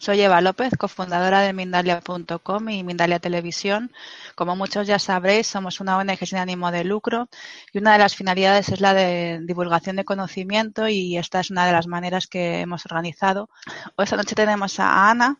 Soy 0.00 0.20
Eva 0.20 0.40
López, 0.40 0.70
cofundadora 0.78 1.40
de 1.40 1.52
Mindalia.com 1.52 2.68
y 2.68 2.84
Mindalia 2.84 3.18
Televisión. 3.18 3.90
Como 4.36 4.54
muchos 4.54 4.86
ya 4.86 5.00
sabréis, 5.00 5.48
somos 5.48 5.80
una 5.80 5.96
ONG 5.98 6.24
sin 6.24 6.38
ánimo 6.38 6.70
de 6.70 6.84
lucro 6.84 7.28
y 7.72 7.78
una 7.78 7.94
de 7.94 7.98
las 7.98 8.14
finalidades 8.14 8.68
es 8.68 8.80
la 8.80 8.94
de 8.94 9.40
divulgación 9.42 9.96
de 9.96 10.04
conocimiento 10.04 10.86
y 10.86 11.16
esta 11.16 11.40
es 11.40 11.50
una 11.50 11.66
de 11.66 11.72
las 11.72 11.88
maneras 11.88 12.28
que 12.28 12.60
hemos 12.60 12.86
organizado. 12.86 13.50
Hoy 13.96 14.04
esta 14.04 14.16
noche 14.16 14.36
tenemos 14.36 14.78
a 14.78 15.10
Ana, 15.10 15.36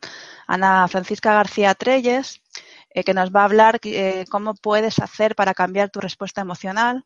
Ana 0.49 0.89
Francisca 0.89 1.35
García 1.35 1.75
Treyes, 1.77 2.43
eh, 2.91 3.05
que 3.05 3.15
nos 3.15 3.31
va 3.31 3.43
a 3.43 3.45
hablar 3.45 3.79
eh, 3.85 4.25
cómo 4.29 4.55
puedes 4.55 4.99
hacer 4.99 5.37
para 5.37 5.55
cambiar 5.55 5.91
tu 5.91 6.01
respuesta 6.01 6.41
emocional. 6.41 7.05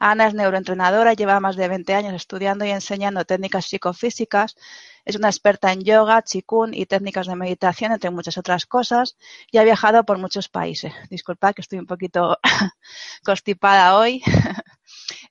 Ana 0.00 0.26
es 0.26 0.34
neuroentrenadora, 0.34 1.14
lleva 1.14 1.38
más 1.38 1.56
de 1.56 1.68
20 1.68 1.94
años 1.94 2.14
estudiando 2.14 2.64
y 2.64 2.70
enseñando 2.70 3.24
técnicas 3.24 3.66
psicofísicas 3.66 4.56
es 5.04 5.16
una 5.16 5.28
experta 5.28 5.72
en 5.72 5.82
yoga, 5.82 6.22
chikun 6.22 6.74
y 6.74 6.86
técnicas 6.86 7.26
de 7.26 7.36
meditación, 7.36 7.92
entre 7.92 8.10
muchas 8.10 8.38
otras 8.38 8.66
cosas, 8.66 9.16
y 9.50 9.58
ha 9.58 9.64
viajado 9.64 10.04
por 10.04 10.18
muchos 10.18 10.48
países. 10.48 10.92
Disculpad 11.08 11.54
que 11.54 11.62
estoy 11.62 11.78
un 11.78 11.86
poquito 11.86 12.38
constipada 13.24 13.96
hoy. 13.96 14.22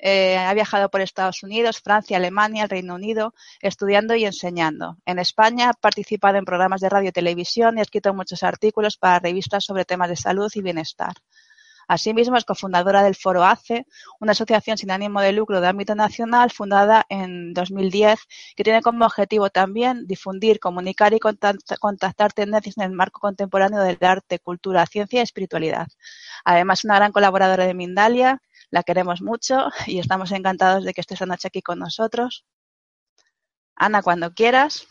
Eh, 0.02 0.38
ha 0.38 0.54
viajado 0.54 0.90
por 0.90 1.02
Estados 1.02 1.44
Unidos, 1.44 1.82
Francia, 1.82 2.16
Alemania, 2.16 2.64
el 2.64 2.70
Reino 2.70 2.96
Unido, 2.96 3.34
estudiando 3.62 4.16
y 4.16 4.24
enseñando. 4.24 4.98
En 5.06 5.20
España 5.20 5.70
ha 5.70 5.74
participado 5.74 6.38
en 6.38 6.46
programas 6.46 6.80
de 6.80 6.90
radio 6.90 7.10
y 7.10 7.12
televisión 7.12 7.76
y 7.76 7.80
ha 7.80 7.84
escrito 7.84 8.14
muchos 8.14 8.44
artículos 8.44 8.98
para 8.98 9.20
revistas 9.20 9.66
sobre 9.66 9.84
temas 9.84 10.10
de 10.10 10.16
salud 10.16 10.50
y 10.56 10.62
bienestar. 10.62 11.14
Asimismo, 11.90 12.38
es 12.38 12.46
cofundadora 12.46 13.02
del 13.02 13.16
Foro 13.16 13.44
ACE, 13.44 13.88
una 14.20 14.34
asociación 14.34 14.78
sin 14.78 14.92
ánimo 14.92 15.22
de 15.22 15.32
lucro 15.32 15.60
de 15.60 15.68
ámbito 15.68 15.96
nacional 15.96 16.52
fundada 16.52 17.08
en 17.10 17.52
2010 17.56 18.20
que 18.56 18.64
tiene 18.64 18.84
como 18.84 19.08
objetivo 19.08 19.50
también 19.50 20.06
difundir, 20.06 20.60
comunicar 20.60 21.16
y 21.16 21.20
contactar 21.20 22.32
tendencias 22.32 22.78
en 22.78 22.84
el 22.84 22.92
marco 22.92 23.20
contemporáneo 23.20 23.82
del 23.82 23.98
arte, 24.02 24.38
cultura, 24.38 24.86
ciencia 24.86 25.20
y 25.20 25.24
espiritualidad. 25.24 25.88
Además, 26.46 26.86
una 26.86 26.98
gran 26.98 27.12
colaboradora 27.12 27.66
de 27.66 27.74
Mindalia, 27.74 28.40
la 28.70 28.84
queremos 28.84 29.24
mucho 29.24 29.70
y 29.88 29.98
estamos 29.98 30.32
encantados 30.32 30.84
de 30.84 30.94
que 30.94 31.02
estés 31.02 31.16
esta 31.16 31.26
noche 31.26 31.48
aquí 31.48 31.64
con 31.64 31.80
nosotros. 31.80 32.46
Ana, 33.76 34.04
cuando 34.04 34.32
quieras. 34.36 34.88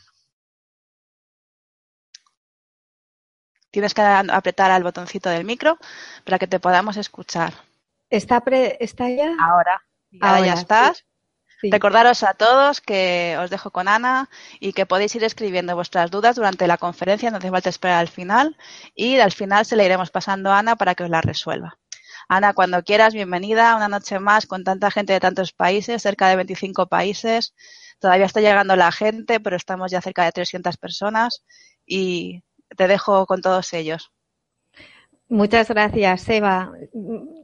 Tienes 3.71 3.95
que 3.95 4.03
apretar 4.03 4.71
al 4.71 4.83
botoncito 4.83 5.29
del 5.29 5.45
micro 5.45 5.79
para 6.25 6.39
que 6.39 6.47
te 6.47 6.61
podamos 6.61 6.97
escuchar. 6.97 7.55
¿Está, 8.11 8.43
está 8.81 9.09
ya? 9.11 9.37
Ahora. 9.41 9.83
Ahora 10.21 10.47
ya 10.47 10.55
estás. 10.55 11.05
Recordaros 11.61 12.23
a 12.23 12.35
todos 12.35 12.81
que 12.81 13.37
os 13.41 13.51
dejo 13.51 13.73
con 13.73 13.89
Ana 13.89 14.31
y 14.61 14.73
que 14.73 14.87
podéis 14.87 15.15
ir 15.17 15.25
escribiendo 15.25 15.75
vuestras 15.75 16.11
dudas 16.11 16.37
durante 16.37 16.69
la 16.69 16.79
conferencia, 16.79 17.31
no 17.31 17.39
hace 17.39 17.51
falta 17.51 17.69
esperar 17.69 17.99
al 17.99 18.09
final 18.09 18.57
y 18.95 19.19
al 19.19 19.33
final 19.33 19.67
se 19.67 19.75
le 19.75 19.85
iremos 19.85 20.11
pasando 20.11 20.53
a 20.53 20.61
Ana 20.61 20.77
para 20.77 20.95
que 20.95 21.03
os 21.03 21.11
la 21.11 21.21
resuelva. 21.21 21.77
Ana, 22.29 22.53
cuando 22.53 22.85
quieras, 22.85 23.13
bienvenida 23.13 23.75
una 23.75 23.89
noche 23.89 24.21
más 24.21 24.47
con 24.47 24.63
tanta 24.63 24.91
gente 24.91 25.15
de 25.15 25.21
tantos 25.21 25.53
países, 25.53 26.03
cerca 26.03 26.29
de 26.29 26.37
25 26.37 26.87
países. 26.87 27.55
Todavía 27.99 28.27
está 28.27 28.41
llegando 28.41 28.77
la 28.77 28.93
gente, 28.93 29.41
pero 29.41 29.57
estamos 29.57 29.91
ya 29.91 30.01
cerca 30.01 30.25
de 30.25 30.33
300 30.33 30.77
personas 30.77 31.43
y 31.87 32.45
te 32.77 32.89
dejo 32.89 33.27
con 33.27 33.41
todos 33.43 33.73
ellos. 33.73 34.13
Muchas 35.31 35.69
gracias, 35.69 36.27
Eva. 36.31 36.73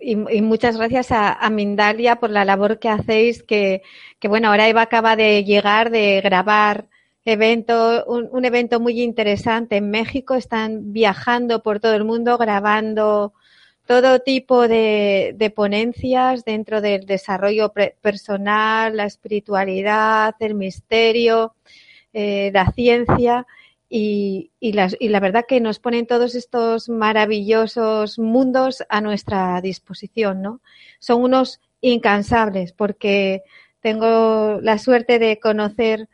Y, 0.00 0.16
muchas 0.16 0.76
gracias 0.78 1.08
a, 1.10 1.50
Mindalia 1.50 2.16
por 2.16 2.30
la 2.30 2.44
labor 2.46 2.78
que 2.78 2.88
hacéis, 2.88 3.42
que, 3.42 3.82
bueno, 4.22 4.48
ahora 4.48 4.68
Eva 4.68 4.82
acaba 4.82 5.16
de 5.16 5.44
llegar 5.44 5.90
de 5.90 6.22
grabar 6.22 6.88
evento, 7.26 8.04
un, 8.06 8.44
evento 8.44 8.80
muy 8.80 9.02
interesante 9.02 9.76
en 9.76 9.90
México. 9.90 10.34
Están 10.34 10.94
viajando 10.94 11.62
por 11.62 11.78
todo 11.78 11.94
el 11.94 12.04
mundo 12.04 12.38
grabando 12.38 13.34
todo 13.86 14.20
tipo 14.20 14.66
de, 14.66 15.52
ponencias 15.54 16.44
dentro 16.44 16.80
del 16.80 17.04
desarrollo 17.04 17.70
personal, 18.00 18.96
la 18.96 19.04
espiritualidad, 19.04 20.34
el 20.40 20.54
misterio, 20.54 21.54
eh, 22.14 22.50
la 22.54 22.72
ciencia 22.72 23.46
y, 23.96 24.50
y, 24.58 24.72
la 24.72 25.20
verdad 25.20 25.44
que 25.46 25.60
nos 25.60 25.78
ponen 25.78 26.08
todos 26.08 26.34
estos 26.34 26.88
maravillosos 26.88 28.18
mundos 28.18 28.82
a 28.88 29.00
nuestra 29.00 29.60
disposición, 29.60 30.42
¿no? 30.42 30.60
Son 30.98 31.22
unos 31.22 31.60
incansables 31.80 32.72
porque 32.72 33.44
tengo 33.78 34.58
la 34.60 34.78
suerte 34.78 35.20
de 35.20 35.38
conocer 35.38 36.08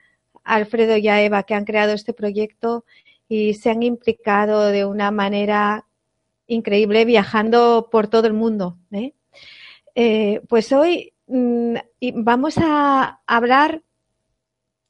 a 0.45 0.57
Alfredo 0.57 0.99
y 0.99 1.09
a 1.09 1.23
Eva 1.23 1.45
que 1.45 1.55
han 1.55 1.65
creado 1.65 1.95
este 1.95 2.13
proyecto 2.13 2.85
y 3.31 3.55
se 3.55 3.71
han 3.71 3.83
implicado 3.83 4.67
de 4.67 4.85
una 4.85 5.11
manera 5.11 5.87
increíble 6.49 7.07
viajando 7.07 7.89
por 7.91 8.09
todo 8.09 8.27
el 8.27 8.35
mundo. 8.35 8.77
¿eh? 8.93 9.15
Eh, 9.95 10.43
pues 10.51 10.71
hoy 10.71 11.15
mm, 11.29 11.77
vamos 12.17 12.59
a 12.59 13.23
hablar 13.27 13.83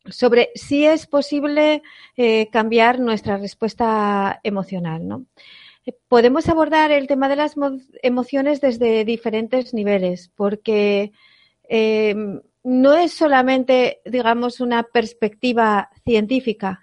sobre 0.09 0.50
si 0.55 0.87
es 0.87 1.06
posible 1.06 1.83
eh, 2.16 2.49
cambiar 2.50 3.00
nuestra 3.00 3.37
respuesta 3.37 4.41
emocional. 4.43 5.06
¿no? 5.06 5.27
Eh, 5.87 5.93
podemos 6.09 6.49
abordar 6.49 6.91
el 6.91 7.06
tema 7.06 7.28
de 7.28 7.37
las 7.37 7.55
emociones 8.03 8.60
desde 8.60 9.05
diferentes 9.05 9.75
niveles, 9.75 10.31
porque 10.34 11.12
eh, 11.69 12.15
no 12.62 12.94
es 12.94 13.12
solamente, 13.12 14.00
digamos, 14.05 14.60
una 14.60 14.83
perspectiva 14.83 15.91
científica. 16.05 16.81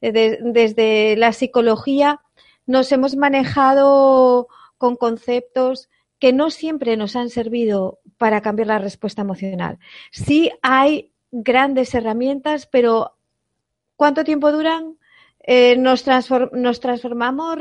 desde 0.00 1.16
la 1.16 1.32
psicología 1.32 2.20
nos 2.66 2.92
hemos 2.92 3.16
manejado 3.16 4.48
con 4.78 4.96
conceptos 4.96 5.88
que 6.18 6.32
no 6.32 6.50
siempre 6.50 6.96
nos 6.96 7.16
han 7.16 7.30
servido 7.30 7.98
para 8.22 8.40
cambiar 8.40 8.68
la 8.68 8.78
respuesta 8.78 9.22
emocional. 9.22 9.80
Sí 10.12 10.52
hay 10.62 11.10
grandes 11.32 11.92
herramientas, 11.92 12.68
pero 12.68 13.16
¿cuánto 13.96 14.22
tiempo 14.22 14.52
duran? 14.52 14.96
Eh, 15.40 15.76
nos, 15.76 16.04
transformamos, 16.04 17.58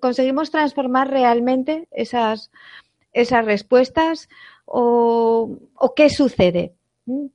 conseguimos 0.00 0.50
transformar 0.50 1.08
realmente 1.08 1.86
esas, 1.92 2.50
esas 3.12 3.44
respuestas 3.44 4.28
o, 4.64 5.56
qué 5.94 6.10
sucede. 6.10 6.74
¿Mm? 7.06 7.26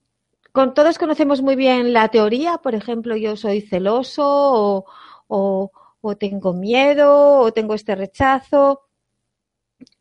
Con, 0.51 0.73
todos 0.73 0.97
conocemos 0.97 1.41
muy 1.41 1.55
bien 1.55 1.93
la 1.93 2.09
teoría, 2.09 2.57
por 2.57 2.75
ejemplo, 2.75 3.15
yo 3.15 3.37
soy 3.37 3.61
celoso 3.61 4.83
o 5.29 5.71
tengo 6.19 6.53
miedo 6.53 7.39
o 7.39 7.53
tengo 7.53 7.75
este 7.75 7.95
rechazo 7.95 8.87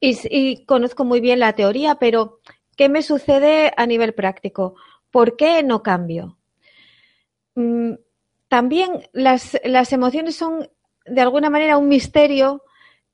y, 0.00 0.64
conozco 0.66 1.04
muy 1.04 1.20
bien 1.20 1.40
la 1.40 1.54
teoría, 1.54 1.96
pero 1.96 2.40
¿qué 2.76 2.88
me 2.88 3.02
sucede 3.02 3.72
a 3.76 3.86
nivel 3.86 4.14
práctico? 4.14 4.74
¿Por 5.10 5.36
qué 5.36 5.62
no 5.62 5.82
cambio? 5.82 6.36
Mm, 7.54 7.94
también 8.48 9.08
las, 9.12 9.54
emociones 9.92 10.36
son 10.36 10.68
de 11.06 11.20
alguna 11.20 11.50
manera 11.50 11.78
un 11.78 11.88
misterio 11.88 12.62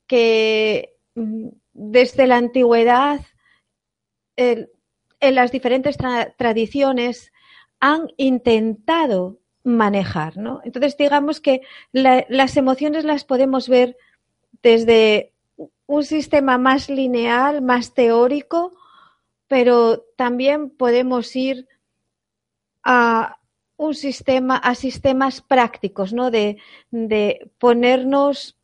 que 0.05 0.95
mm, 1.15 1.47
desde 1.73 2.27
la 2.27 2.37
antigüedad 2.37 3.21
en 4.35 5.35
las 5.35 5.51
diferentes 5.51 5.95
tradiciones 6.37 7.31
han 7.79 8.07
intentado 8.17 9.39
manejar, 9.63 10.37
¿no? 10.37 10.61
Entonces 10.63 10.97
digamos 10.97 11.39
que 11.39 11.61
las 11.91 12.57
emociones 12.57 13.05
las 13.05 13.23
podemos 13.23 13.69
ver 13.69 13.95
desde 14.61 15.33
un 15.85 16.03
sistema 16.03 16.57
más 16.57 16.89
lineal, 16.89 17.61
más 17.61 17.93
teórico, 17.93 18.73
pero 19.53 20.03
también 20.15 20.71
podemos 20.71 21.35
ir 21.35 21.67
a 22.83 23.37
un 23.77 23.93
sistema, 23.93 24.57
a 24.57 24.73
sistemas 24.73 25.41
prácticos, 25.41 26.11
¿no? 26.11 26.31
De, 26.31 26.57
ponernos 27.59 28.57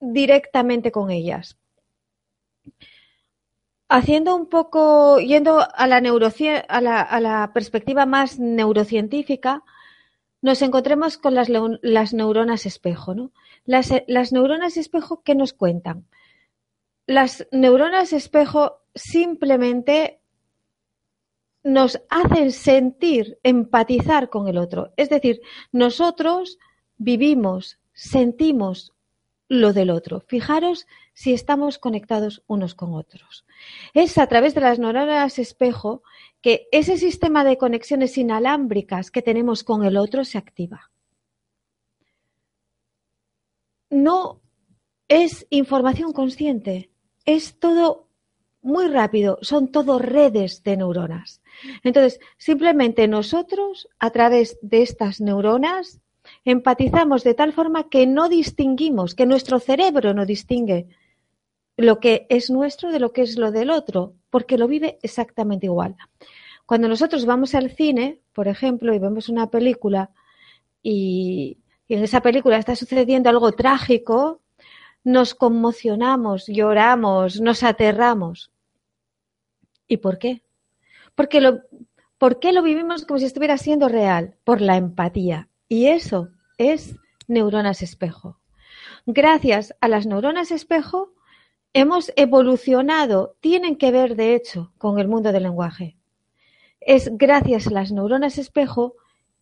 directamente 0.00 0.92
con 0.92 1.10
ellas. 1.10 1.56
Haciendo 3.88 4.36
un 4.36 4.50
poco, 4.50 5.18
yendo 5.18 5.60
a 5.60 5.86
la, 5.86 5.96
a 5.96 6.76
a 7.08 7.20
la 7.20 7.52
perspectiva 7.54 8.04
más 8.04 8.38
neurocientífica, 8.38 9.64
nos 10.42 10.60
encontremos 10.60 11.16
con 11.16 11.34
las, 11.34 11.48
neuronas 12.12 12.66
espejo. 12.66 13.14
¿no? 13.14 13.32
Las, 13.64 13.94
las 14.08 14.30
neuronas 14.34 14.76
espejo, 14.76 15.22
¿qué 15.22 15.34
nos 15.34 15.54
cuentan? 15.54 16.04
Las 17.06 17.46
neuronas 17.50 18.12
espejo 18.12 18.82
simplemente 18.94 20.20
nos 21.64 22.00
hacen 22.08 22.52
sentir, 22.52 23.38
empatizar 23.42 24.28
con 24.30 24.48
el 24.48 24.58
otro. 24.58 24.92
Es 24.96 25.10
decir, 25.10 25.40
nosotros 25.70 26.58
vivimos, 26.96 27.78
sentimos 27.92 28.92
lo 29.48 29.72
del 29.72 29.90
otro. 29.90 30.20
Fijaros 30.20 30.86
si 31.12 31.32
estamos 31.32 31.78
conectados 31.78 32.42
unos 32.46 32.74
con 32.74 32.94
otros. 32.94 33.44
Es 33.92 34.16
a 34.18 34.26
través 34.26 34.54
de 34.54 34.62
las 34.62 34.78
neuronas 34.78 35.38
espejo 35.38 36.02
que 36.40 36.68
ese 36.72 36.96
sistema 36.96 37.44
de 37.44 37.58
conexiones 37.58 38.16
inalámbricas 38.16 39.10
que 39.10 39.22
tenemos 39.22 39.62
con 39.62 39.84
el 39.84 39.96
otro 39.96 40.24
se 40.24 40.38
activa. 40.38 40.90
No 43.90 44.40
es 45.08 45.46
información 45.50 46.12
consciente, 46.12 46.91
es 47.24 47.58
todo 47.58 48.08
muy 48.62 48.88
rápido, 48.88 49.38
son 49.42 49.68
todo 49.72 49.98
redes 49.98 50.62
de 50.62 50.76
neuronas. 50.76 51.42
Entonces, 51.82 52.20
simplemente 52.38 53.08
nosotros, 53.08 53.88
a 53.98 54.10
través 54.10 54.58
de 54.62 54.82
estas 54.82 55.20
neuronas, 55.20 56.00
empatizamos 56.44 57.24
de 57.24 57.34
tal 57.34 57.52
forma 57.52 57.88
que 57.88 58.06
no 58.06 58.28
distinguimos, 58.28 59.14
que 59.14 59.26
nuestro 59.26 59.58
cerebro 59.58 60.14
no 60.14 60.24
distingue 60.26 60.86
lo 61.76 61.98
que 61.98 62.26
es 62.28 62.50
nuestro 62.50 62.92
de 62.92 63.00
lo 63.00 63.12
que 63.12 63.22
es 63.22 63.38
lo 63.38 63.50
del 63.50 63.70
otro, 63.70 64.14
porque 64.30 64.58
lo 64.58 64.68
vive 64.68 64.98
exactamente 65.02 65.66
igual. 65.66 65.96
Cuando 66.66 66.88
nosotros 66.88 67.26
vamos 67.26 67.54
al 67.54 67.70
cine, 67.70 68.20
por 68.32 68.46
ejemplo, 68.46 68.94
y 68.94 68.98
vemos 68.98 69.28
una 69.28 69.50
película 69.50 70.10
y, 70.82 71.58
en 71.88 72.02
esa 72.02 72.22
película 72.22 72.56
está 72.56 72.76
sucediendo 72.76 73.28
algo 73.28 73.52
trágico, 73.52 74.40
nos 75.04 75.34
conmocionamos, 75.34 76.46
lloramos, 76.46 77.40
nos 77.40 77.62
aterramos. 77.62 78.50
¿Y 79.88 79.98
por 79.98 80.18
qué? 80.18 80.42
Porque 81.14 81.40
lo, 81.40 81.60
¿Por 82.22 82.38
qué 82.38 82.52
lo 82.52 82.62
vivimos 82.62 83.04
como 83.04 83.18
si 83.18 83.24
estuviera 83.24 83.58
siendo 83.58 83.88
real? 83.88 84.36
Por 84.44 84.60
la 84.60 84.76
empatía. 84.76 85.48
Y 85.68 85.86
eso 85.86 86.28
es 86.56 86.94
neuronas 87.26 87.82
espejo. 87.82 88.38
Gracias 89.06 89.74
a 89.80 89.88
las 89.88 90.06
neuronas 90.06 90.52
espejo 90.52 91.14
hemos 91.72 92.12
evolucionado, 92.14 93.34
tienen 93.40 93.74
que 93.74 93.90
ver 93.90 94.14
de 94.14 94.36
hecho 94.36 94.72
con 94.78 95.00
el 95.00 95.08
mundo 95.08 95.32
del 95.32 95.42
lenguaje. 95.42 95.96
Es 96.78 97.10
gracias 97.18 97.66
a 97.66 97.70
las 97.70 97.90
neuronas 97.90 98.38
espejo 98.38 98.94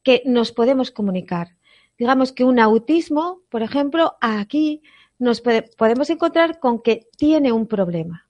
que 0.03 0.23
nos 0.25 0.51
podemos 0.51 0.91
comunicar. 0.91 1.59
Digamos 1.99 2.33
que 2.33 2.45
un 2.45 2.59
autismo, 2.59 3.43
por 3.51 3.61
ejemplo, 3.62 4.17
aquí 4.23 4.83
nos 5.21 5.41
podemos 5.41 6.11
encontrar 6.11 6.59
con 6.59 6.83
que 6.83 7.07
tiene 7.17 7.53
un 7.53 7.69
problema. 7.69 8.27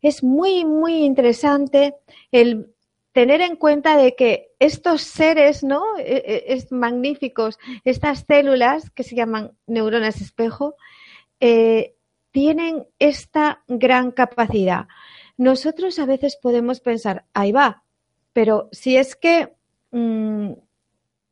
Es 0.00 0.22
muy, 0.22 0.64
muy 0.64 1.04
interesante 1.04 1.96
el 2.30 2.72
tener 3.12 3.40
en 3.40 3.56
cuenta 3.56 3.96
de 3.96 4.14
que 4.14 4.52
estos 4.58 5.02
seres, 5.02 5.64
¿no? 5.64 5.98
E, 5.98 6.16
e, 6.16 6.54
es 6.54 6.70
magníficos, 6.70 7.58
estas 7.84 8.24
células 8.26 8.90
que 8.90 9.02
se 9.02 9.16
llaman 9.16 9.52
neuronas 9.66 10.20
espejo, 10.20 10.76
eh, 11.40 11.94
tienen 12.30 12.86
esta 12.98 13.62
gran 13.66 14.12
capacidad. 14.12 14.86
Nosotros 15.36 15.98
a 15.98 16.06
veces 16.06 16.36
podemos 16.36 16.80
pensar, 16.80 17.24
ahí 17.34 17.50
va, 17.50 17.82
pero 18.32 18.68
si 18.70 18.96
es 18.96 19.16
que 19.16 19.54
mm, 19.90 20.52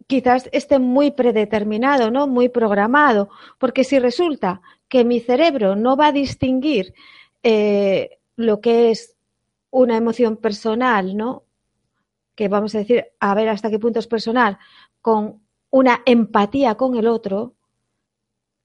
quizás 0.07 0.49
esté 0.53 0.79
muy 0.79 1.11
predeterminado, 1.11 2.11
¿no? 2.11 2.27
Muy 2.27 2.49
programado, 2.49 3.29
porque 3.59 3.85
si 3.85 3.99
resulta 3.99 4.61
que 4.89 5.05
mi 5.05 5.21
cerebro 5.21 5.77
no 5.77 5.97
va 5.97 6.09
a 6.09 6.13
distinguir 6.13 6.95
eh, 7.43 8.19
lo 8.37 8.61
que 8.61 8.91
es 8.91 9.17
una 9.71 9.97
emoción 9.97 10.37
personal, 10.37 11.17
¿no? 11.17 11.45
Que 12.35 12.49
vamos 12.49 12.75
a 12.75 12.79
decir, 12.79 13.07
a 13.21 13.35
ver 13.35 13.49
hasta 13.49 13.71
qué 13.71 13.79
punto 13.79 13.99
es 13.99 14.07
personal, 14.07 14.59
con 15.01 15.41
una 15.71 16.03
empatía 16.07 16.77
con 16.77 16.97
el 16.97 17.07
otro, 17.07 17.55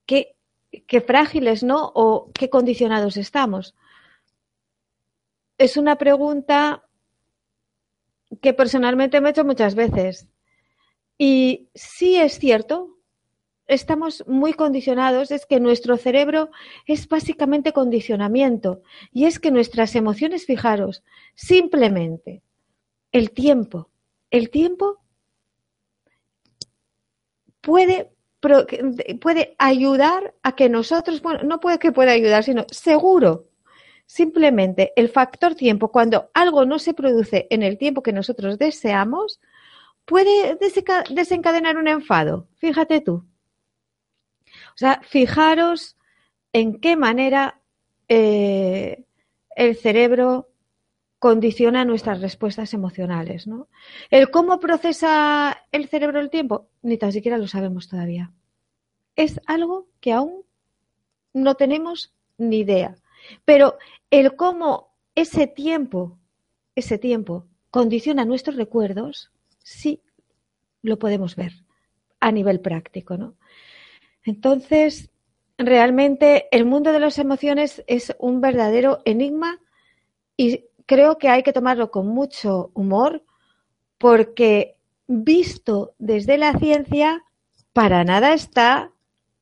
que 0.06 0.36
qué 0.86 1.00
frágiles, 1.00 1.62
¿no? 1.62 1.90
O 1.94 2.30
qué 2.32 2.48
condicionados 2.48 3.16
estamos. 3.16 3.74
Es 5.58 5.76
una 5.76 5.96
pregunta 5.96 6.84
que 8.40 8.54
personalmente 8.54 9.20
me 9.20 9.28
he 9.28 9.32
hecho 9.32 9.44
muchas 9.44 9.74
veces. 9.74 10.28
Y 11.22 11.68
sí 11.74 12.16
es 12.16 12.38
cierto, 12.38 12.96
estamos 13.66 14.24
muy 14.26 14.54
condicionados, 14.54 15.30
es 15.30 15.44
que 15.44 15.60
nuestro 15.60 15.98
cerebro 15.98 16.48
es 16.86 17.06
básicamente 17.08 17.74
condicionamiento. 17.74 18.80
Y 19.12 19.26
es 19.26 19.38
que 19.38 19.50
nuestras 19.50 19.94
emociones, 19.96 20.46
fijaros, 20.46 21.04
simplemente 21.34 22.42
el 23.12 23.32
tiempo, 23.32 23.90
el 24.30 24.48
tiempo 24.48 25.02
puede 27.60 28.10
puede 29.20 29.54
ayudar 29.58 30.34
a 30.42 30.56
que 30.56 30.70
nosotros, 30.70 31.20
bueno, 31.20 31.42
no 31.42 31.60
puede 31.60 31.78
que 31.78 31.92
pueda 31.92 32.12
ayudar, 32.12 32.44
sino 32.44 32.64
seguro. 32.70 33.50
Simplemente 34.06 34.94
el 34.96 35.10
factor 35.10 35.54
tiempo, 35.54 35.92
cuando 35.92 36.30
algo 36.32 36.64
no 36.64 36.78
se 36.78 36.94
produce 36.94 37.46
en 37.50 37.62
el 37.62 37.76
tiempo 37.76 38.02
que 38.02 38.14
nosotros 38.14 38.56
deseamos, 38.58 39.38
puede 40.10 40.58
desencadenar 41.10 41.76
un 41.76 41.86
enfado. 41.86 42.48
Fíjate 42.56 43.00
tú. 43.00 43.24
O 44.74 44.76
sea, 44.76 45.00
fijaros 45.04 45.96
en 46.52 46.80
qué 46.80 46.96
manera 46.96 47.60
eh, 48.08 49.04
el 49.54 49.76
cerebro 49.76 50.48
condiciona 51.20 51.84
nuestras 51.84 52.20
respuestas 52.20 52.74
emocionales. 52.74 53.46
¿no? 53.46 53.68
El 54.10 54.32
cómo 54.32 54.58
procesa 54.58 55.56
el 55.70 55.86
cerebro 55.86 56.18
el 56.18 56.28
tiempo, 56.28 56.66
ni 56.82 56.98
tan 56.98 57.12
siquiera 57.12 57.38
lo 57.38 57.46
sabemos 57.46 57.88
todavía. 57.88 58.32
Es 59.14 59.40
algo 59.46 59.86
que 60.00 60.12
aún 60.12 60.42
no 61.32 61.54
tenemos 61.54 62.12
ni 62.36 62.58
idea. 62.58 62.96
Pero 63.44 63.78
el 64.10 64.34
cómo 64.34 64.92
ese 65.14 65.46
tiempo, 65.46 66.18
ese 66.74 66.98
tiempo 66.98 67.46
condiciona 67.70 68.24
nuestros 68.24 68.56
recuerdos, 68.56 69.30
sí 69.62 70.02
lo 70.82 70.98
podemos 70.98 71.36
ver 71.36 71.52
a 72.20 72.32
nivel 72.32 72.60
práctico, 72.60 73.16
¿no? 73.16 73.34
Entonces, 74.24 75.10
realmente 75.58 76.48
el 76.52 76.64
mundo 76.64 76.92
de 76.92 77.00
las 77.00 77.18
emociones 77.18 77.82
es 77.86 78.14
un 78.18 78.40
verdadero 78.40 79.00
enigma 79.04 79.60
y 80.36 80.64
creo 80.86 81.18
que 81.18 81.28
hay 81.28 81.42
que 81.42 81.52
tomarlo 81.52 81.90
con 81.90 82.08
mucho 82.08 82.70
humor 82.74 83.24
porque 83.98 84.76
visto 85.06 85.94
desde 85.98 86.38
la 86.38 86.58
ciencia, 86.58 87.24
para 87.72 88.04
nada 88.04 88.32
está 88.32 88.92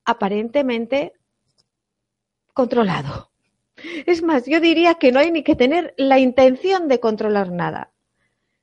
aparentemente 0.04 1.12
controlado. 2.54 3.30
Es 4.06 4.22
más, 4.22 4.46
yo 4.46 4.60
diría 4.60 4.94
que 4.94 5.12
no 5.12 5.20
hay 5.20 5.30
ni 5.30 5.44
que 5.44 5.54
tener 5.54 5.94
la 5.96 6.18
intención 6.18 6.88
de 6.88 6.98
controlar 6.98 7.52
nada, 7.52 7.92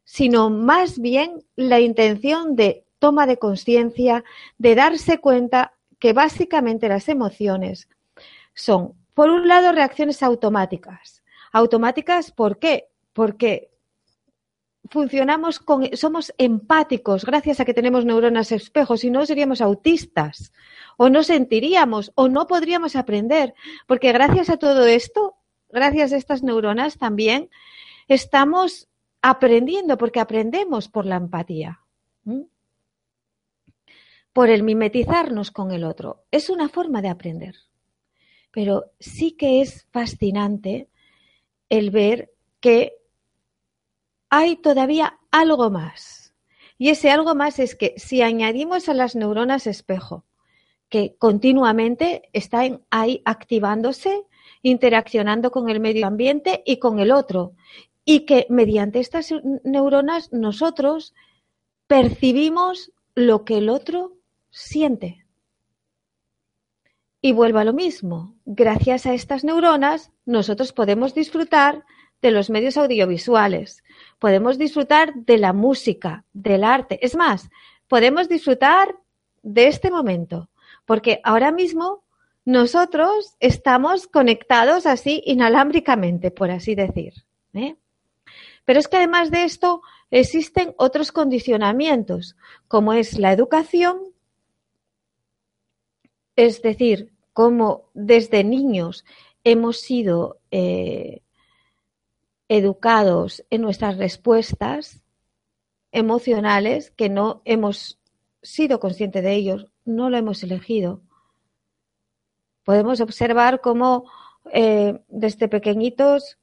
sino 0.06 0.50
más 0.50 1.00
bien 1.00 1.44
la 1.56 1.82
intención 1.82 2.56
de 2.56 2.86
toma 3.00 3.28
de 3.28 3.38
conciencia, 3.38 4.24
de 4.58 4.76
darse 4.76 5.20
cuenta 5.20 5.74
que 6.00 6.14
básicamente 6.14 6.88
las 6.88 7.10
emociones 7.10 7.90
son, 8.54 8.94
por 9.14 9.30
un 9.30 9.48
lado, 9.48 9.72
reacciones 9.72 10.24
automáticas, 10.24 11.24
automáticas, 11.52 12.32
¿por 12.32 12.60
qué? 12.60 12.88
Porque 13.14 13.72
funcionamos 14.90 15.60
con, 15.60 15.90
somos 15.98 16.34
empáticos 16.38 17.26
gracias 17.26 17.60
a 17.60 17.66
que 17.66 17.74
tenemos 17.74 18.06
neuronas 18.06 18.52
espejos, 18.52 19.02
si 19.02 19.10
no 19.10 19.26
seríamos 19.26 19.62
autistas, 19.62 20.54
o 20.98 21.10
no 21.10 21.24
sentiríamos, 21.24 22.12
o 22.16 22.28
no 22.28 22.46
podríamos 22.48 22.96
aprender, 22.96 23.54
porque 23.88 24.12
gracias 24.12 24.50
a 24.50 24.58
todo 24.58 24.86
esto, 24.86 25.36
gracias 25.70 26.14
a 26.14 26.18
estas 26.18 26.44
neuronas 26.44 26.98
también, 26.98 27.50
estamos 28.08 28.88
aprendiendo, 29.27 29.98
porque 29.98 30.20
aprendemos 30.20 30.88
por 30.88 31.08
la 31.08 31.15
empatía, 31.15 31.82
por 34.32 34.50
el 34.51 34.62
mimetizarnos 34.62 35.50
con 35.50 35.72
el 35.72 35.84
otro. 35.84 36.25
Es 36.29 36.51
una 36.51 36.70
forma 36.70 37.01
de 37.01 37.10
aprender, 37.10 37.55
pero 38.51 38.91
sí 39.00 39.32
que 39.32 39.62
es 39.62 39.88
fascinante 39.89 40.89
el 41.70 41.89
ver 41.89 42.36
que 42.60 42.94
hay 44.29 44.58
todavía 44.58 45.17
algo 45.32 45.72
más. 45.72 46.36
Y 46.77 46.89
ese 46.89 47.10
algo 47.10 47.34
más 47.34 47.58
es 47.58 47.75
que 47.75 47.96
si 47.98 48.22
añadimos 48.22 48.89
a 48.89 48.94
las 48.94 49.15
neuronas 49.15 49.65
espejo, 49.65 50.24
que 50.88 51.15
continuamente 51.17 52.29
están 52.32 52.84
ahí 52.91 53.24
activándose, 53.25 54.24
interaccionando 54.62 55.50
con 55.50 55.67
el 55.70 55.79
medio 55.79 56.05
ambiente 56.05 56.62
y 56.63 56.77
con 56.77 57.00
el 57.00 57.12
otro, 57.12 57.55
y 58.06 58.22
que 58.22 58.46
mediante 58.50 59.00
estas 59.00 59.34
neuronas 59.64 60.32
nosotros 60.32 61.14
percibimos 61.88 62.92
lo 63.16 63.44
que 63.44 63.58
el 63.58 63.70
otro 63.70 64.14
siente. 64.52 65.26
Y 67.20 67.34
vuelvo 67.34 67.60
a 67.60 67.64
lo 67.64 67.74
mismo. 67.74 68.36
Gracias 68.46 69.08
a 69.08 69.14
estas 69.14 69.44
neuronas, 69.44 70.12
nosotros 70.26 70.72
podemos 70.72 71.16
disfrutar 71.16 71.84
de 72.22 72.32
los 72.32 72.50
medios 72.50 72.78
audiovisuales, 72.78 73.84
podemos 74.20 74.58
disfrutar 74.58 75.14
de 75.16 75.38
la 75.38 75.54
música, 75.54 76.26
del 76.34 76.64
arte. 76.64 77.00
Es 77.06 77.16
más, 77.16 77.50
podemos 77.88 78.30
disfrutar 78.30 78.96
de 79.44 79.68
este 79.68 79.92
momento, 79.92 80.50
porque 80.86 81.20
ahora 81.24 81.52
mismo 81.52 82.04
nosotros 82.46 83.36
estamos 83.40 84.08
conectados 84.08 84.86
así 84.86 85.22
inalámbricamente, 85.26 86.32
por 86.32 86.52
así 86.52 86.76
decir. 86.76 87.14
¿eh? 87.54 87.76
Pero 88.66 88.80
es 88.80 88.88
que 88.88 88.98
además 88.98 89.32
de 89.32 89.44
esto 89.44 89.82
existen 90.12 90.74
otros 90.78 91.12
condicionamientos, 91.12 92.36
como 92.68 92.94
es 92.94 93.18
la 93.18 93.32
educación, 93.32 94.00
es 96.36 96.62
decir, 96.62 97.14
como 97.32 97.90
desde 97.94 98.44
niños 98.44 99.06
hemos 99.44 99.80
sido 99.80 100.40
eh, 100.52 101.22
educados 102.50 103.46
en 103.50 103.62
nuestras 103.62 103.98
respuestas 103.98 105.02
emocionales, 105.92 106.92
que 106.92 107.10
no 107.10 107.42
hemos 107.46 108.00
sido 108.42 108.80
conscientes 108.80 109.24
de 109.24 109.34
ellos, 109.34 109.68
no 109.86 110.10
lo 110.10 110.18
hemos 110.18 110.44
elegido. 110.44 111.02
Podemos 112.64 113.00
observar 113.00 113.62
cómo 113.62 114.10
eh, 114.52 115.00
desde 115.08 115.48
pequeñitos 115.48 116.38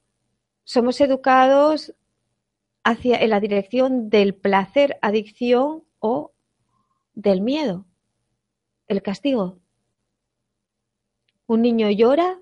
somos 0.63 1.01
educados 1.01 1.93
hacia 2.83 3.17
en 3.17 3.29
la 3.29 3.39
dirección 3.39 4.09
del 4.09 4.35
placer, 4.35 4.97
adicción 5.01 5.83
o 5.99 6.31
del 7.13 7.41
miedo, 7.41 7.85
el 8.87 9.01
castigo. 9.01 9.59
Un 11.47 11.61
niño 11.61 11.89
llora 11.89 12.39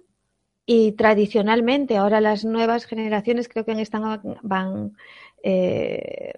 y 0.65 0.93
tradicionalmente, 0.93 1.97
ahora 1.97 2.21
las 2.21 2.45
nuevas 2.45 2.85
generaciones 2.85 3.49
creo 3.49 3.65
que 3.65 3.73
están, 3.81 4.21
van, 4.41 4.95
eh, 5.43 6.33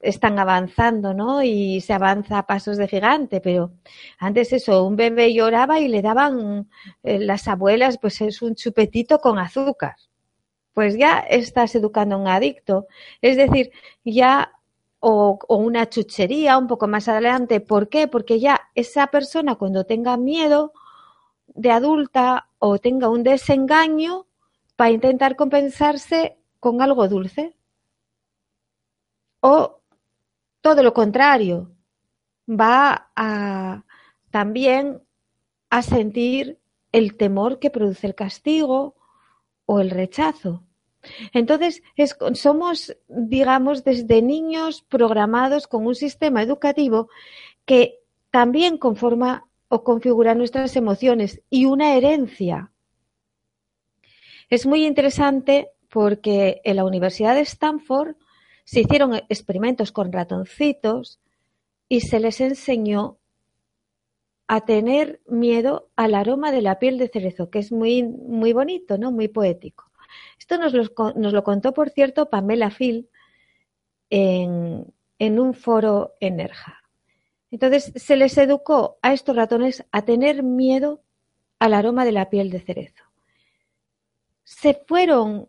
están 0.00 0.38
avanzando, 0.38 1.14
¿no? 1.14 1.42
Y 1.42 1.80
se 1.80 1.92
avanza 1.92 2.38
a 2.38 2.46
pasos 2.46 2.76
de 2.76 2.88
gigante, 2.88 3.40
pero 3.40 3.72
antes 4.18 4.52
eso, 4.52 4.84
un 4.84 4.96
bebé 4.96 5.34
lloraba 5.34 5.80
y 5.80 5.88
le 5.88 6.02
daban 6.02 6.68
eh, 7.02 7.18
las 7.18 7.48
abuelas, 7.48 7.98
pues 7.98 8.20
es 8.20 8.40
un 8.42 8.54
chupetito 8.54 9.18
con 9.18 9.38
azúcar. 9.38 9.96
Pues 10.76 10.98
ya 10.98 11.20
estás 11.20 11.74
educando 11.74 12.16
a 12.16 12.18
un 12.18 12.28
adicto. 12.28 12.86
Es 13.22 13.38
decir, 13.38 13.72
ya 14.04 14.52
o, 15.00 15.38
una 15.48 15.88
chuchería 15.88 16.58
un 16.58 16.66
poco 16.66 16.86
más 16.86 17.08
adelante. 17.08 17.60
¿Por 17.60 17.88
qué? 17.88 18.08
Porque 18.08 18.40
ya 18.40 18.60
esa 18.74 19.06
persona 19.06 19.54
cuando 19.54 19.84
tenga 19.86 20.18
miedo 20.18 20.74
de 21.46 21.70
adulta 21.70 22.50
o 22.58 22.78
tenga 22.78 23.08
un 23.08 23.22
desengaño 23.22 24.26
para 24.76 24.90
intentar 24.90 25.34
compensarse 25.34 26.36
con 26.60 26.82
algo 26.82 27.08
dulce. 27.08 27.56
O 29.40 29.80
todo 30.60 30.82
lo 30.82 30.92
contrario, 30.92 31.70
va 32.46 33.12
a 33.16 33.82
también 34.30 35.00
a 35.70 35.80
sentir 35.80 36.60
el 36.92 37.16
temor 37.16 37.60
que 37.60 37.70
produce 37.70 38.06
el 38.06 38.14
castigo 38.14 38.95
o 39.66 39.80
el 39.80 39.90
rechazo. 39.90 40.62
Entonces, 41.32 41.82
somos, 42.34 42.96
digamos, 43.08 43.84
desde 43.84 44.22
niños 44.22 44.82
programados 44.82 45.66
con 45.66 45.86
un 45.86 45.94
sistema 45.94 46.42
educativo 46.42 47.08
que 47.64 48.00
también 48.30 48.78
conforma 48.78 49.48
o 49.68 49.82
configura 49.84 50.34
nuestras 50.34 50.76
emociones 50.76 51.42
y 51.50 51.66
una 51.66 51.94
herencia. 51.94 52.72
Es 54.48 54.66
muy 54.66 54.86
interesante 54.86 55.70
porque 55.90 56.60
en 56.64 56.76
la 56.76 56.84
Universidad 56.84 57.34
de 57.34 57.40
Stanford 57.40 58.16
se 58.64 58.80
hicieron 58.80 59.14
experimentos 59.28 59.92
con 59.92 60.12
ratoncitos 60.12 61.20
y 61.88 62.00
se 62.00 62.20
les 62.20 62.40
enseñó 62.40 63.18
a 64.48 64.64
tener 64.64 65.20
miedo 65.26 65.90
al 65.96 66.14
aroma 66.14 66.52
de 66.52 66.62
la 66.62 66.78
piel 66.78 66.98
de 66.98 67.08
cerezo, 67.08 67.50
que 67.50 67.58
es 67.58 67.72
muy, 67.72 68.02
muy 68.02 68.52
bonito, 68.52 68.96
¿no? 68.98 69.10
Muy 69.10 69.28
poético. 69.28 69.90
Esto 70.38 70.58
nos 70.58 70.72
lo, 70.72 70.84
nos 71.16 71.32
lo 71.32 71.42
contó, 71.42 71.72
por 71.72 71.90
cierto, 71.90 72.30
Pamela 72.30 72.70
Phil 72.70 73.08
en, 74.10 74.86
en 75.18 75.40
un 75.40 75.54
foro 75.54 76.14
en 76.20 76.36
Nerja. 76.36 76.82
Entonces 77.50 77.92
se 77.96 78.16
les 78.16 78.36
educó 78.38 78.98
a 79.02 79.12
estos 79.12 79.34
ratones 79.34 79.84
a 79.90 80.02
tener 80.02 80.42
miedo 80.42 81.02
al 81.58 81.74
aroma 81.74 82.04
de 82.04 82.12
la 82.12 82.28
piel 82.30 82.50
de 82.50 82.60
cerezo. 82.60 83.04
Se 84.44 84.74
fueron 84.86 85.48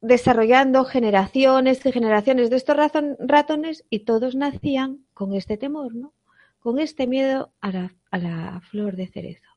desarrollando 0.00 0.84
generaciones 0.84 1.84
y 1.84 1.92
generaciones 1.92 2.48
de 2.48 2.56
estos 2.56 2.76
ratones 3.18 3.84
y 3.90 4.00
todos 4.00 4.34
nacían 4.34 5.04
con 5.12 5.34
este 5.34 5.58
temor, 5.58 5.94
¿no? 5.94 6.14
Con 6.60 6.78
este 6.78 7.06
miedo 7.06 7.52
a 7.60 7.72
la, 7.72 8.60
flor 8.70 8.96
de 8.96 9.08
cerezo. 9.08 9.48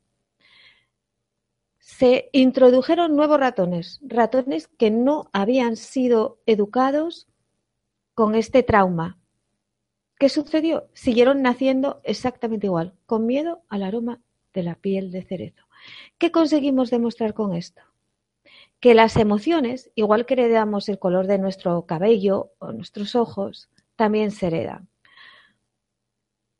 Se 1.79 2.29
introdujeron 2.31 3.15
nuevos 3.15 3.39
ratones, 3.39 3.99
ratones 4.01 4.67
que 4.67 4.89
no 4.89 5.29
habían 5.31 5.75
sido 5.75 6.39
educados 6.45 7.27
con 8.15 8.35
este 8.35 8.63
trauma, 8.63 9.19
¿Qué 10.23 10.29
sucedió? 10.29 10.87
Siguieron 10.93 11.41
naciendo 11.41 11.99
exactamente 12.05 12.67
igual, 12.67 12.93
con 13.05 13.25
miedo 13.25 13.63
al 13.67 13.83
aroma 13.83 14.21
de 14.53 14.63
la 14.63 14.75
piel 14.75 15.11
de 15.11 15.23
cerezo. 15.23 15.65
¿Qué 16.17 16.31
conseguimos 16.31 16.89
demostrar 16.89 17.33
con 17.33 17.53
esto? 17.53 17.81
Que 18.79 18.93
las 18.93 19.17
emociones, 19.17 19.91
igual 19.95 20.25
que 20.25 20.35
heredamos 20.35 20.87
el 20.87 20.97
color 20.97 21.27
de 21.27 21.39
nuestro 21.39 21.85
cabello 21.85 22.53
o 22.59 22.71
nuestros 22.71 23.15
ojos, 23.15 23.69
también 23.97 24.31
se 24.31 24.47
heredan. 24.47 24.87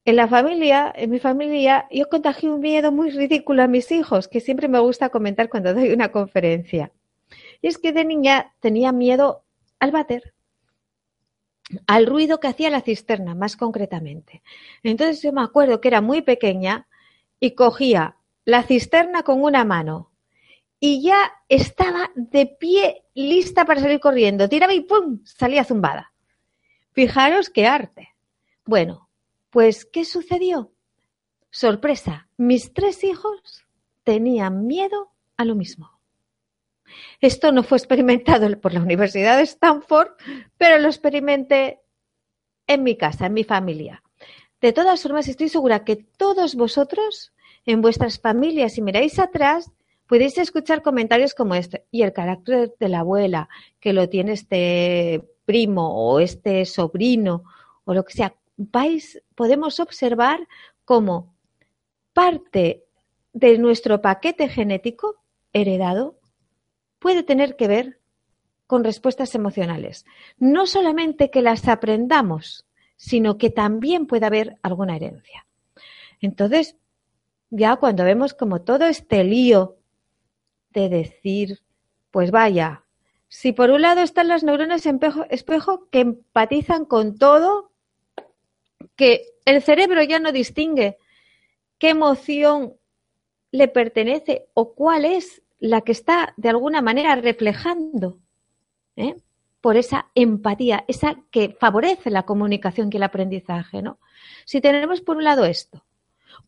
En 0.05 0.15
la 0.17 0.27
familia, 0.27 0.91
en 0.95 1.10
mi 1.10 1.19
familia, 1.19 1.88
yo 1.89 2.10
contagié 2.10 2.50
un 2.50 2.60
miedo 2.60 2.91
muy 2.91 3.10
ridículo 3.10 3.63
a 3.63 3.67
mis 3.67 3.91
hijos, 3.91 4.27
que 4.27 4.41
siempre 4.41 4.67
me 4.67 4.79
gusta 4.79 5.10
comentar 5.10 5.50
cuando 5.50 5.74
doy 5.74 5.93
una 5.93 6.12
conferencia. 6.12 6.91
Y 7.62 7.67
es 7.67 7.77
que 7.77 7.93
de 7.93 8.03
niña 8.03 8.53
tenía 8.60 8.91
miedo 8.91 9.43
al 9.79 9.91
váter 9.91 10.33
al 11.88 12.05
ruido 12.05 12.39
que 12.39 12.48
hacía 12.48 12.69
la 12.69 12.81
cisterna, 12.81 13.36
más 13.36 13.55
concretamente. 13.55 14.41
Entonces 14.83 15.22
yo 15.22 15.31
me 15.31 15.41
acuerdo 15.41 15.81
que 15.81 15.88
era 15.88 16.01
muy 16.01 16.22
pequeña 16.22 16.88
y 17.39 17.51
cogía 17.51 18.17
la 18.45 18.63
cisterna 18.63 19.24
con 19.24 19.41
una 19.41 19.63
mano 19.63 20.12
y 20.79 21.01
ya 21.01 21.31
estaba 21.48 22.12
de 22.15 22.45
pie 22.45 23.03
lista 23.13 23.65
para 23.65 23.81
salir 23.81 24.00
corriendo. 24.00 24.50
Tiraba 24.50 24.74
y 24.74 24.81
¡pum! 24.81 25.22
salía 25.24 25.63
zumbada. 25.63 26.13
Fijaros 26.91 27.50
qué 27.50 27.65
arte. 27.65 28.10
Bueno, 28.65 29.02
pues 29.53 29.86
¿qué 29.86 30.03
sucedió? 30.03 30.72
Sorpresa, 31.51 32.27
mis 32.38 32.74
tres 32.74 33.03
hijos 33.03 33.67
tenían 34.03 34.65
miedo 34.65 35.12
a 35.38 35.45
lo 35.45 35.53
mismo. 35.53 35.91
Esto 37.22 37.51
no 37.51 37.62
fue 37.62 37.77
experimentado 37.77 38.60
por 38.60 38.74
la 38.74 38.81
Universidad 38.81 39.38
de 39.38 39.43
Stanford, 39.43 40.10
pero 40.57 40.79
lo 40.79 40.88
experimenté 40.88 41.81
en 42.65 42.81
mi 42.81 42.98
casa, 42.98 43.27
en 43.27 43.33
mi 43.36 43.43
familia. 43.43 44.01
De 44.60 44.74
todas 44.74 45.03
formas, 45.03 45.27
estoy 45.27 45.50
segura 45.50 45.86
que 45.86 45.98
todos 45.98 46.55
vosotros, 46.55 47.31
en 47.67 47.81
vuestras 47.81 48.19
familias, 48.19 48.74
si 48.74 48.81
miráis 48.81 49.19
atrás, 49.19 49.72
podéis 50.07 50.36
escuchar 50.39 50.81
comentarios 50.81 51.36
como 51.36 51.53
este. 51.53 51.86
Y 51.91 52.01
el 52.01 52.12
carácter 52.12 52.74
de 52.79 52.89
la 52.89 53.01
abuela, 53.01 53.50
que 53.79 53.93
lo 53.93 54.10
tiene 54.10 54.33
este 54.33 55.24
primo 55.45 55.93
o 55.93 56.19
este 56.19 56.65
sobrino 56.65 57.43
o 57.86 57.93
lo 57.93 58.03
que 58.03 58.13
sea. 58.13 58.36
Vais, 58.57 59.22
podemos 59.36 59.79
observar 59.79 60.48
cómo 60.86 61.36
parte 62.13 62.86
de 63.33 63.57
nuestro 63.57 64.01
paquete 64.01 64.48
genético 64.48 65.24
heredado 65.53 66.19
puede 67.00 67.24
tener 67.24 67.55
que 67.55 67.67
ver 67.67 68.00
con 68.67 68.83
respuestas 68.83 69.36
emocionales. 69.36 70.05
No 70.38 70.67
solamente 70.67 71.29
que 71.29 71.41
las 71.41 71.67
aprendamos, 71.67 72.65
sino 72.95 73.38
que 73.38 73.50
también 73.50 74.07
puede 74.07 74.25
haber 74.25 74.57
alguna 74.62 74.95
herencia. 74.95 75.45
Entonces, 76.22 76.77
ya 77.50 77.75
cuando 77.75 78.03
vemos 78.03 78.33
como 78.33 78.62
todo 78.62 78.86
este 78.86 79.24
lío 79.24 79.77
de 80.69 80.89
decir, 80.89 81.60
pues 82.12 82.31
vaya, 82.31 82.83
si 83.27 83.51
por 83.51 83.72
un 83.72 83.81
lado 83.81 84.01
están 84.01 84.27
las 84.27 84.43
neuronas 84.43 84.86
espejo, 84.86 85.25
espejo 85.29 85.89
que 85.89 86.00
empatizan 86.00 86.86
con 86.86 87.17
todo, 87.17 87.72
que 88.95 89.25
el 89.45 89.61
cerebro 89.61 90.03
ya 90.03 90.19
no 90.19 90.31
distingue 90.31 90.97
qué 91.77 91.89
emoción 91.89 92.73
le 93.51 93.67
pertenece 93.67 94.47
o 94.53 94.73
cuál 94.73 95.05
es 95.05 95.41
la 95.59 95.81
que 95.81 95.91
está 95.91 96.33
de 96.37 96.49
alguna 96.49 96.81
manera 96.81 97.15
reflejando. 97.15 98.19
¿eh? 98.95 99.15
por 99.63 99.77
esa 99.77 100.11
empatía, 100.13 100.83
esa 100.89 101.23
que 101.31 101.55
favorece 101.57 102.09
la 102.09 102.23
comunicación 102.23 102.89
y 102.91 102.97
el 102.97 103.03
aprendizaje, 103.03 103.81
¿no? 103.81 103.97
Si 104.43 104.59
tenemos 104.59 104.99
por 104.99 105.15
un 105.15 105.23
lado 105.23 105.45
esto, 105.45 105.85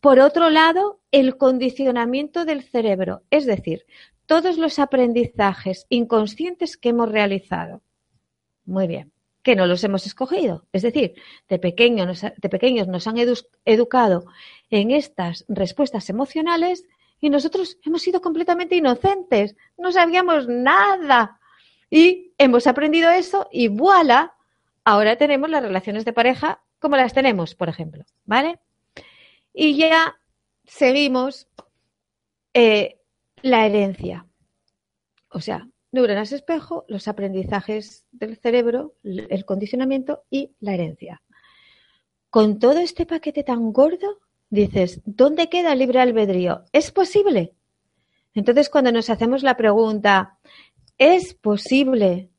por 0.02 0.20
otro 0.20 0.50
lado, 0.50 1.00
el 1.12 1.38
condicionamiento 1.38 2.44
del 2.44 2.62
cerebro, 2.62 3.22
es 3.30 3.46
decir, 3.46 3.86
todos 4.26 4.58
los 4.58 4.78
aprendizajes 4.78 5.86
inconscientes 5.88 6.76
que 6.76 6.90
hemos 6.90 7.10
realizado. 7.10 7.80
Muy 8.66 8.86
bien, 8.86 9.12
que 9.46 9.54
no 9.54 9.66
los 9.66 9.84
hemos 9.84 10.06
escogido. 10.06 10.66
Es 10.72 10.82
decir, 10.82 11.14
de, 11.48 11.58
de 11.58 12.48
pequeños 12.48 12.88
nos 12.88 13.06
han 13.06 13.16
educado 13.64 14.26
en 14.70 14.90
estas 14.90 15.44
respuestas 15.46 16.10
emocionales 16.10 16.84
y 17.20 17.30
nosotros 17.30 17.78
hemos 17.84 18.02
sido 18.02 18.20
completamente 18.20 18.74
inocentes, 18.74 19.54
no 19.78 19.92
sabíamos 19.92 20.48
nada. 20.48 21.38
Y 21.88 22.32
hemos 22.38 22.66
aprendido 22.66 23.08
eso 23.08 23.46
y 23.52 23.68
voilà, 23.68 24.34
ahora 24.82 25.14
tenemos 25.14 25.48
las 25.48 25.62
relaciones 25.62 26.04
de 26.04 26.12
pareja 26.12 26.60
como 26.80 26.96
las 26.96 27.14
tenemos, 27.14 27.54
por 27.54 27.68
ejemplo, 27.68 28.04
¿vale? 28.24 28.58
Y 29.54 29.76
ya 29.76 30.18
seguimos 30.64 31.46
eh, 32.52 32.98
la 33.42 33.64
herencia. 33.64 34.26
O 35.28 35.40
sea, 35.40 35.68
neuronas 35.96 36.30
espejo, 36.30 36.84
los 36.86 37.08
aprendizajes 37.08 38.06
del 38.12 38.36
cerebro, 38.36 38.94
el 39.02 39.44
condicionamiento 39.44 40.22
y 40.30 40.52
la 40.60 40.74
herencia. 40.74 41.22
Con 42.30 42.58
todo 42.58 42.78
este 42.78 43.06
paquete 43.06 43.42
tan 43.42 43.72
gordo, 43.72 44.20
dices, 44.50 45.00
¿dónde 45.04 45.48
queda 45.48 45.74
libre 45.74 46.00
albedrío? 46.00 46.64
¿Es 46.72 46.92
posible? 46.92 47.54
Entonces, 48.34 48.68
cuando 48.68 48.92
nos 48.92 49.10
hacemos 49.10 49.42
la 49.42 49.56
pregunta, 49.56 50.38
¿es 50.98 51.34
posible 51.34 52.30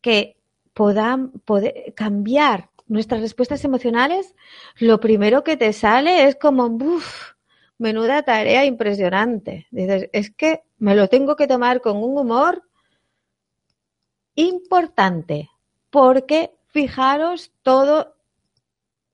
que 0.00 0.36
podamos 0.74 1.32
cambiar 1.94 2.70
nuestras 2.86 3.22
respuestas 3.22 3.64
emocionales? 3.64 4.34
Lo 4.78 5.00
primero 5.00 5.42
que 5.42 5.56
te 5.56 5.72
sale 5.72 6.28
es 6.28 6.36
como, 6.36 6.66
uff, 6.66 7.32
menuda 7.78 8.22
tarea 8.22 8.66
impresionante. 8.66 9.66
Dices, 9.70 10.10
es 10.12 10.30
que 10.30 10.62
me 10.78 10.94
lo 10.94 11.08
tengo 11.08 11.36
que 11.36 11.46
tomar 11.46 11.80
con 11.80 11.96
un 11.96 12.18
humor 12.18 12.67
importante, 14.38 15.50
porque 15.90 16.54
fijaros 16.68 17.52
todo 17.62 18.16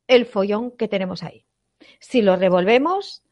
el 0.07 0.27
follón 0.27 0.71
que 0.73 0.87
tenemos 0.87 1.23
ahí. 1.23 1.47
Si 1.99 2.21
lo 2.21 2.37
revolvemos 2.37 3.23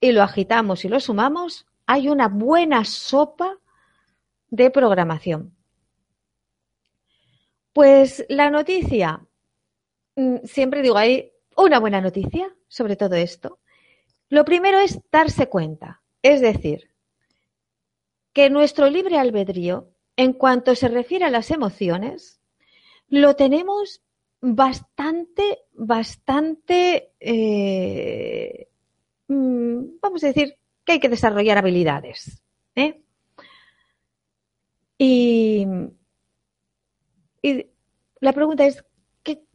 y 0.00 0.12
lo 0.12 0.22
agitamos 0.22 0.84
y 0.84 0.88
lo 0.88 0.98
sumamos, 0.98 1.66
hay 1.86 2.08
una 2.08 2.28
buena 2.28 2.84
sopa 2.84 3.58
de 4.48 4.70
programación. 4.70 5.54
Pues 7.74 8.24
la 8.30 8.50
noticia, 8.50 9.26
mm, 10.16 10.38
siempre 10.44 10.80
digo, 10.80 10.96
hay 10.96 11.32
una 11.56 11.78
buena 11.78 12.00
noticia 12.00 12.54
sobre 12.66 12.96
todo 12.96 13.14
esto. 13.16 13.58
Lo 14.30 14.46
primero 14.46 14.78
es 14.78 15.00
darse 15.12 15.48
cuenta, 15.48 16.02
es 16.22 16.40
decir, 16.40 16.90
que 18.32 18.48
nuestro 18.48 18.88
libre 18.88 19.18
albedrío, 19.18 19.90
en 20.20 20.34
cuanto 20.34 20.74
se 20.74 20.88
refiere 20.88 21.24
a 21.24 21.30
las 21.30 21.50
emociones, 21.50 22.42
lo 23.08 23.36
tenemos 23.36 24.02
bastante, 24.42 25.60
bastante, 25.72 27.12
eh, 27.18 28.68
mm, 29.28 29.78
vamos 29.98 30.22
a 30.22 30.26
decir 30.26 30.58
que 30.84 30.92
hay 30.92 31.00
que 31.00 31.08
desarrollar 31.08 31.56
habilidades. 31.56 32.42
¿eh? 32.74 33.00
Y, 34.98 35.66
la 38.20 38.34
pregunta 38.34 38.66
es, 38.66 38.84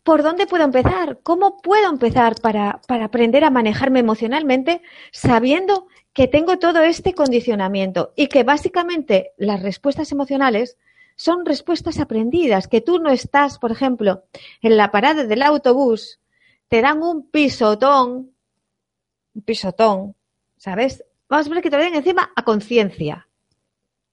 ¿por 0.02 0.24
dónde 0.24 0.48
puedo 0.48 0.64
empezar? 0.64 1.20
¿Cómo 1.22 1.58
puedo 1.58 1.92
empezar 1.92 2.42
para, 2.42 2.82
para 2.88 3.06
aprender 3.06 3.44
a 3.44 3.52
manejarme 3.52 4.00
emocionalmente 4.00 4.82
sabiendo 5.12 5.86
que 6.16 6.30
tengo 6.30 6.58
todo 6.58 6.82
este 6.82 7.14
condicionamiento 7.14 8.14
y 8.16 8.28
que 8.28 8.44
básicamente 8.44 9.34
las 9.36 9.62
respuestas 9.62 10.14
emocionales 10.14 10.78
son 11.18 11.46
respuestas 11.46 12.00
aprendidas, 12.00 12.70
que 12.70 12.80
tú 12.80 13.00
no 13.00 13.10
estás, 13.10 13.60
por 13.60 13.74
ejemplo, 13.74 14.24
en 14.62 14.78
la 14.78 14.92
parada 14.92 15.26
del 15.26 15.42
autobús, 15.44 16.22
te 16.70 16.82
dan 16.82 17.04
un 17.04 17.30
pisotón, 17.30 18.32
un 19.34 19.42
pisotón, 19.42 20.16
¿sabes? 20.56 21.04
Vamos 21.28 21.48
a 21.48 21.50
ver 21.50 21.62
que 21.62 21.70
te 21.70 21.76
lo 21.76 21.84
den 21.84 21.96
encima 21.96 22.32
a 22.34 22.46
conciencia. 22.46 23.28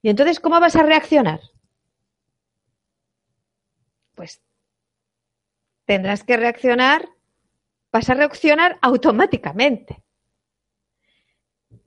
¿Y 0.03 0.11
entonces 0.11 0.41
cómo 0.41 0.59
vas 0.59 0.75
a 0.75 0.83
reaccionar? 0.83 1.41
Pues 4.17 4.43
tendrás 5.85 6.25
que 6.25 6.37
reaccionar, 6.37 7.09
vas 7.93 8.11
a 8.11 8.15
reaccionar 8.15 8.77
automáticamente. 8.83 10.03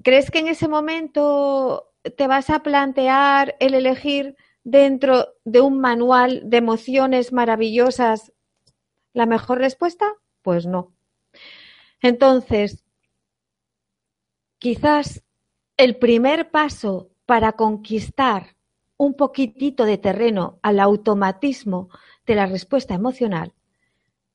¿Crees 0.06 0.30
que 0.30 0.38
en 0.38 0.48
ese 0.48 0.68
momento 0.68 1.92
te 2.16 2.28
vas 2.28 2.52
a 2.52 2.62
plantear 2.62 3.56
el 3.60 3.74
elegir 3.74 4.36
dentro 4.64 5.30
de 5.46 5.62
un 5.62 5.80
manual 5.80 6.44
de 6.46 6.58
emociones 6.58 7.34
maravillosas 7.34 8.32
la 9.14 9.26
mejor 9.26 9.58
respuesta? 9.58 10.14
Pues 10.44 10.68
no. 10.68 10.94
Entonces, 12.04 12.86
quizás 14.60 15.24
el 15.76 15.98
primer 15.98 16.52
paso 16.52 17.10
para 17.26 17.54
conquistar 17.54 18.58
un 18.98 19.16
poquitito 19.16 19.86
de 19.86 19.98
terreno 19.98 20.60
al 20.62 20.82
automatismo 20.82 21.90
de 22.28 22.36
la 22.36 22.46
respuesta 22.46 22.94
emocional 22.94 23.54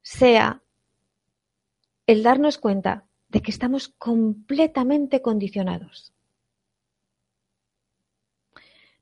sea 0.03 0.65
el 2.09 2.25
darnos 2.25 2.59
cuenta 2.59 3.07
de 3.31 3.43
que 3.43 3.51
estamos 3.51 3.89
completamente 3.89 5.23
condicionados. 5.23 6.13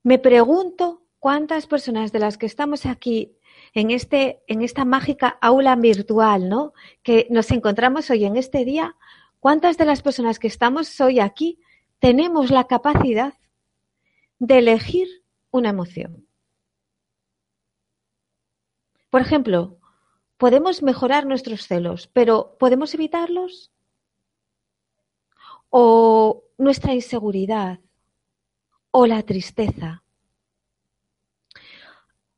Me 0.03 0.19
pregunto 0.19 1.03
cuántas 1.19 1.67
personas 1.67 2.13
de 2.13 2.21
las 2.21 2.39
que 2.39 2.47
estamos 2.47 2.87
aquí 2.87 3.37
en, 3.75 3.91
este, 3.91 4.43
en 4.47 4.63
esta 4.63 4.85
mágica 4.85 5.39
aula 5.41 5.77
virtual, 5.77 6.49
¿no? 6.49 6.73
Que 7.03 7.27
nos 7.31 7.51
encontramos 7.51 8.11
hoy 8.11 8.25
en 8.25 8.37
este 8.37 8.65
día, 8.65 8.97
cuántas 9.41 9.77
de 9.77 9.85
las 9.85 10.03
personas 10.03 10.39
que 10.39 10.47
estamos 10.47 11.01
hoy 11.01 11.21
aquí 11.21 11.59
tenemos 11.99 12.51
la 12.51 12.65
capacidad 12.65 13.35
de 14.39 14.59
elegir 14.59 15.09
una 15.51 15.71
emoción. 15.71 16.27
Por 19.11 19.23
ejemplo, 19.23 19.79
podemos 20.37 20.83
mejorar 20.83 21.27
nuestros 21.27 21.67
celos, 21.67 22.09
pero 22.13 22.57
¿podemos 22.59 22.95
evitarlos? 22.95 23.73
O 25.71 26.45
nuestra 26.57 26.95
inseguridad, 26.95 27.81
o 28.91 29.07
la 29.07 29.23
tristeza, 29.23 30.03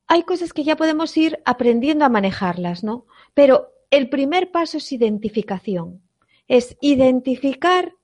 hay 0.07 0.25
cosas 0.25 0.53
que 0.53 0.65
ya 0.65 0.77
podemos 0.77 1.17
ir 1.17 1.41
aprendiendo 1.45 2.05
a 2.05 2.09
manejarlas, 2.09 2.83
¿no? 2.83 3.07
Pero 3.33 3.73
el 3.91 4.09
primer 4.09 4.51
paso 4.51 4.79
es 4.79 4.91
identificación. 4.91 6.03
Es 6.49 6.77
identificar 6.81 7.95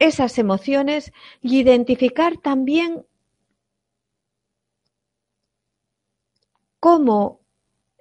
esas 0.00 0.38
emociones 0.38 1.12
y 1.40 1.60
identificar 1.60 2.36
también 2.38 3.06
cómo 6.80 7.42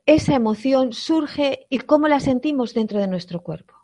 esa 0.07 0.33
emoción 0.33 0.93
surge 0.93 1.67
y 1.69 1.79
cómo 1.79 2.07
la 2.07 2.19
sentimos 2.19 2.73
dentro 2.73 2.99
de 2.99 3.07
nuestro 3.07 3.43
cuerpo. 3.43 3.78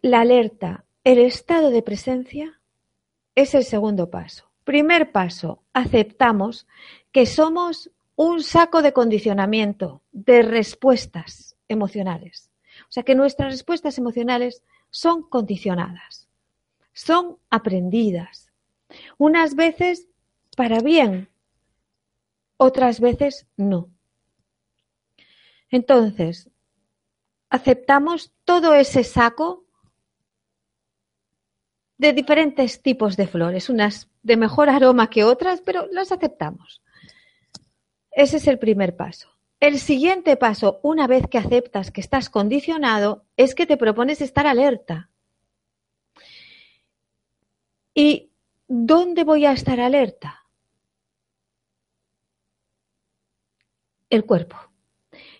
La 0.00 0.20
alerta, 0.20 0.84
el 1.02 1.18
estado 1.18 1.70
de 1.70 1.82
presencia, 1.82 2.60
es 3.34 3.54
el 3.54 3.64
segundo 3.64 4.10
paso. 4.10 4.50
Primer 4.62 5.10
paso, 5.10 5.64
aceptamos 5.72 6.68
que 7.10 7.26
somos 7.26 7.90
un 8.14 8.42
saco 8.42 8.82
de 8.82 8.92
condicionamiento, 8.92 10.02
de 10.12 10.42
respuestas 10.42 11.56
emocionales. 11.68 12.50
O 12.82 12.92
sea 12.92 13.02
que 13.02 13.14
nuestras 13.14 13.52
respuestas 13.52 13.98
emocionales 13.98 14.62
son 14.90 15.22
condicionadas, 15.22 16.28
son 16.92 17.38
aprendidas. 17.50 18.52
Unas 19.16 19.56
veces 19.56 20.08
para 20.56 20.80
bien, 20.80 21.28
otras 22.56 23.00
veces 23.00 23.46
no. 23.56 23.88
Entonces, 25.70 26.50
aceptamos 27.50 28.32
todo 28.44 28.74
ese 28.74 29.04
saco 29.04 29.67
de 31.98 32.12
diferentes 32.12 32.80
tipos 32.80 33.16
de 33.16 33.26
flores, 33.26 33.68
unas 33.68 34.08
de 34.22 34.36
mejor 34.36 34.70
aroma 34.70 35.10
que 35.10 35.24
otras, 35.24 35.60
pero 35.60 35.86
las 35.90 36.12
aceptamos. 36.12 36.80
Ese 38.10 38.38
es 38.38 38.46
el 38.46 38.58
primer 38.58 38.96
paso. 38.96 39.28
El 39.60 39.80
siguiente 39.80 40.36
paso, 40.36 40.78
una 40.82 41.08
vez 41.08 41.26
que 41.28 41.38
aceptas 41.38 41.90
que 41.90 42.00
estás 42.00 42.30
condicionado, 42.30 43.24
es 43.36 43.56
que 43.56 43.66
te 43.66 43.76
propones 43.76 44.20
estar 44.20 44.46
alerta. 44.46 45.10
¿Y 47.92 48.30
dónde 48.68 49.24
voy 49.24 49.44
a 49.44 49.52
estar 49.52 49.80
alerta? 49.80 50.44
El 54.08 54.24
cuerpo. 54.24 54.56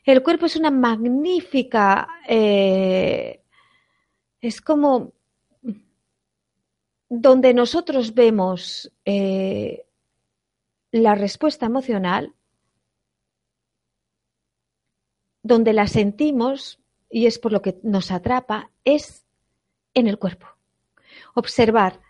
El 0.04 0.24
cuerpo 0.24 0.46
es 0.46 0.56
una 0.56 0.72
magnífica, 0.72 2.08
eh, 2.26 3.44
es 4.40 4.60
como 4.60 5.12
donde 7.08 7.54
nosotros 7.54 8.14
vemos 8.14 8.92
eh, 9.04 9.86
la 10.90 11.14
respuesta 11.14 11.66
emocional, 11.66 12.34
donde 15.42 15.72
la 15.72 15.86
sentimos, 15.86 16.80
y 17.10 17.26
es 17.26 17.38
por 17.38 17.52
lo 17.52 17.62
que 17.62 17.78
nos 17.82 18.10
atrapa, 18.10 18.70
es 18.84 19.24
en 19.94 20.06
el 20.06 20.18
cuerpo. 20.18 20.46
Observar 21.34 22.00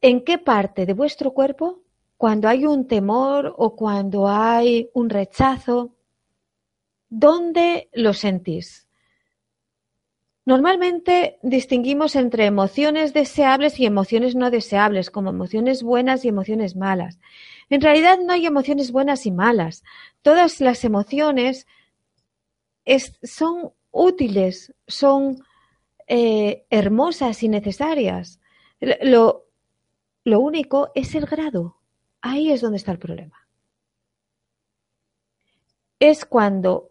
en 0.00 0.24
qué 0.24 0.38
parte 0.38 0.86
de 0.86 0.94
vuestro 0.94 1.32
cuerpo, 1.32 1.82
cuando 2.16 2.48
hay 2.48 2.64
un 2.66 2.86
temor 2.86 3.54
o 3.56 3.76
cuando 3.76 4.28
hay 4.28 4.90
un 4.94 5.10
rechazo, 5.10 5.94
¿dónde 7.08 7.88
lo 7.92 8.14
sentís? 8.14 8.89
Normalmente 10.46 11.38
distinguimos 11.42 12.16
entre 12.16 12.46
emociones 12.46 13.12
deseables 13.12 13.78
y 13.78 13.86
emociones 13.86 14.34
no 14.34 14.50
deseables, 14.50 15.10
como 15.10 15.30
emociones 15.30 15.82
buenas 15.82 16.24
y 16.24 16.28
emociones 16.28 16.76
malas. 16.76 17.18
En 17.68 17.80
realidad 17.80 18.18
no 18.18 18.32
hay 18.32 18.46
emociones 18.46 18.90
buenas 18.90 19.26
y 19.26 19.30
malas. 19.30 19.84
Todas 20.22 20.60
las 20.60 20.84
emociones 20.84 21.66
son 23.22 23.72
útiles, 23.90 24.74
son 24.86 25.44
eh, 26.08 26.64
hermosas 26.70 27.42
y 27.42 27.48
necesarias. 27.48 28.40
Lo, 28.80 29.46
lo 30.24 30.40
único 30.40 30.90
es 30.94 31.14
el 31.14 31.26
grado. 31.26 31.76
Ahí 32.22 32.50
es 32.50 32.60
donde 32.60 32.78
está 32.78 32.92
el 32.92 32.98
problema. 32.98 33.46
Es 35.98 36.24
cuando 36.24 36.90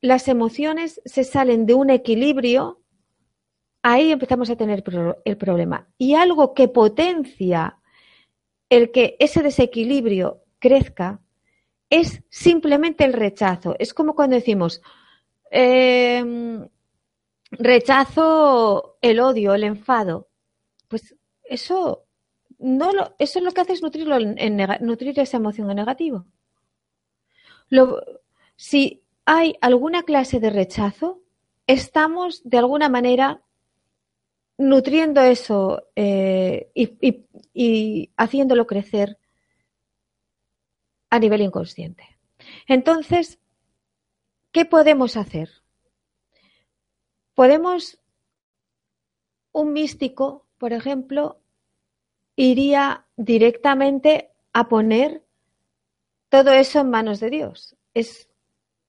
las 0.00 0.28
emociones 0.28 1.00
se 1.04 1.24
salen 1.24 1.66
de 1.66 1.74
un 1.74 1.90
equilibrio, 1.90 2.80
ahí 3.82 4.12
empezamos 4.12 4.50
a 4.50 4.56
tener 4.56 4.84
el 5.24 5.36
problema. 5.36 5.88
Y 5.98 6.14
algo 6.14 6.54
que 6.54 6.68
potencia 6.68 7.78
el 8.68 8.90
que 8.90 9.16
ese 9.18 9.42
desequilibrio 9.42 10.42
crezca 10.58 11.20
es 11.90 12.22
simplemente 12.28 13.04
el 13.04 13.12
rechazo. 13.12 13.74
Es 13.78 13.94
como 13.94 14.14
cuando 14.14 14.36
decimos, 14.36 14.82
em, 15.50 16.68
rechazo 17.50 18.98
el 19.00 19.20
odio, 19.20 19.54
el 19.54 19.64
enfado. 19.64 20.28
Pues 20.88 21.16
eso 21.44 22.06
no 22.58 22.92
lo, 22.92 23.14
eso 23.18 23.38
es 23.38 23.44
lo 23.44 23.52
que 23.52 23.60
hace 23.62 23.72
es 23.72 23.82
nutrirlo 23.82 24.18
nutrir 24.80 25.18
esa 25.18 25.36
emoción 25.38 25.70
en 25.70 25.76
negativo. 25.76 26.26
si 28.56 29.02
hay 29.24 29.56
alguna 29.60 30.02
clase 30.02 30.40
de 30.40 30.50
rechazo, 30.50 31.22
estamos 31.66 32.42
de 32.44 32.58
alguna 32.58 32.88
manera 32.88 33.42
nutriendo 34.58 35.22
eso 35.22 35.88
eh, 35.96 36.70
y 36.74 38.10
haciéndolo 38.16 38.66
crecer 38.66 39.18
a 41.10 41.18
nivel 41.18 41.42
inconsciente. 41.42 42.18
Entonces, 42.66 43.38
¿qué 44.52 44.64
podemos 44.64 45.16
hacer? 45.16 45.50
Podemos, 47.34 47.98
un 49.52 49.72
místico, 49.72 50.46
por 50.58 50.72
ejemplo, 50.72 51.40
iría 52.36 53.06
directamente 53.16 54.30
a 54.52 54.68
poner 54.68 55.24
todo 56.28 56.52
eso 56.52 56.80
en 56.80 56.90
manos 56.90 57.20
de 57.20 57.30
Dios. 57.30 57.76
Es 57.94 58.28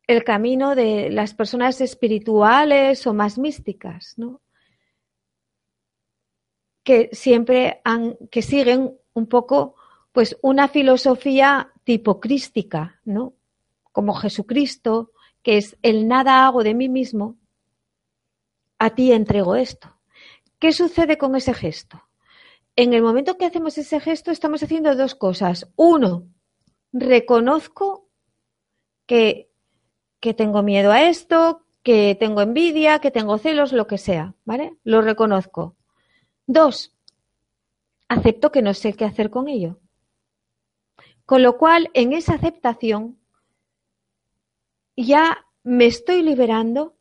el 0.08 0.24
camino 0.24 0.76
de 0.76 1.10
las 1.10 1.34
personas 1.34 1.80
espirituales 1.82 3.06
o 3.08 3.14
más 3.14 3.38
místicas, 3.38 4.16
¿no? 4.18 4.42
Que 6.84 7.10
siempre 7.12 7.82
han, 7.84 8.18
que 8.32 8.42
siguen 8.42 8.98
un 9.14 9.28
poco, 9.28 9.76
pues, 10.12 10.38
una 10.42 10.68
filosofía 10.68 11.72
tipo 11.84 12.20
crística, 12.20 13.00
¿no? 13.06 13.34
Como 13.92 14.14
Jesucristo, 14.14 15.12
que 15.44 15.58
es 15.58 15.78
el 15.82 16.08
nada 16.08 16.46
hago 16.46 16.64
de 16.64 16.74
mí 16.74 16.90
mismo, 16.90 17.38
a 18.78 18.92
ti 18.92 19.12
entrego 19.12 19.56
esto. 19.56 19.96
¿Qué 20.60 20.72
sucede 20.72 21.18
con 21.18 21.36
ese 21.36 21.54
gesto? 21.54 22.10
en 22.80 22.94
el 22.94 23.02
momento 23.02 23.38
que 23.38 23.46
hacemos 23.46 23.78
ese 23.78 24.00
gesto 24.00 24.32
estamos 24.32 24.64
haciendo 24.64 24.96
dos 24.96 25.14
cosas. 25.14 25.70
Uno, 25.76 26.30
reconozco 26.94 28.08
que, 29.06 29.52
que 30.22 30.34
tengo 30.34 30.64
miedo 30.64 30.94
a 30.94 31.10
esto, 31.10 31.66
que 31.84 32.16
tengo 32.18 32.40
envidia, 32.40 33.00
que 33.00 33.12
tengo 33.12 33.38
celos, 33.38 33.74
lo 33.74 33.86
que 33.86 33.98
sea, 33.98 34.34
¿vale? 34.46 34.78
Lo 34.86 35.02
reconozco. 35.02 35.76
Dos, 36.52 36.98
acepto 38.08 38.52
que 38.52 38.64
no 38.64 38.74
sé 38.74 38.94
qué 38.94 39.06
hacer 39.06 39.30
con 39.30 39.48
ello. 39.48 39.80
Con 41.28 41.44
lo 41.44 41.60
cual, 41.60 41.92
en 41.94 42.12
esa 42.12 42.34
aceptación, 42.34 43.20
ya 44.98 45.46
me 45.62 45.86
estoy 45.86 46.24
liberando 46.24 46.98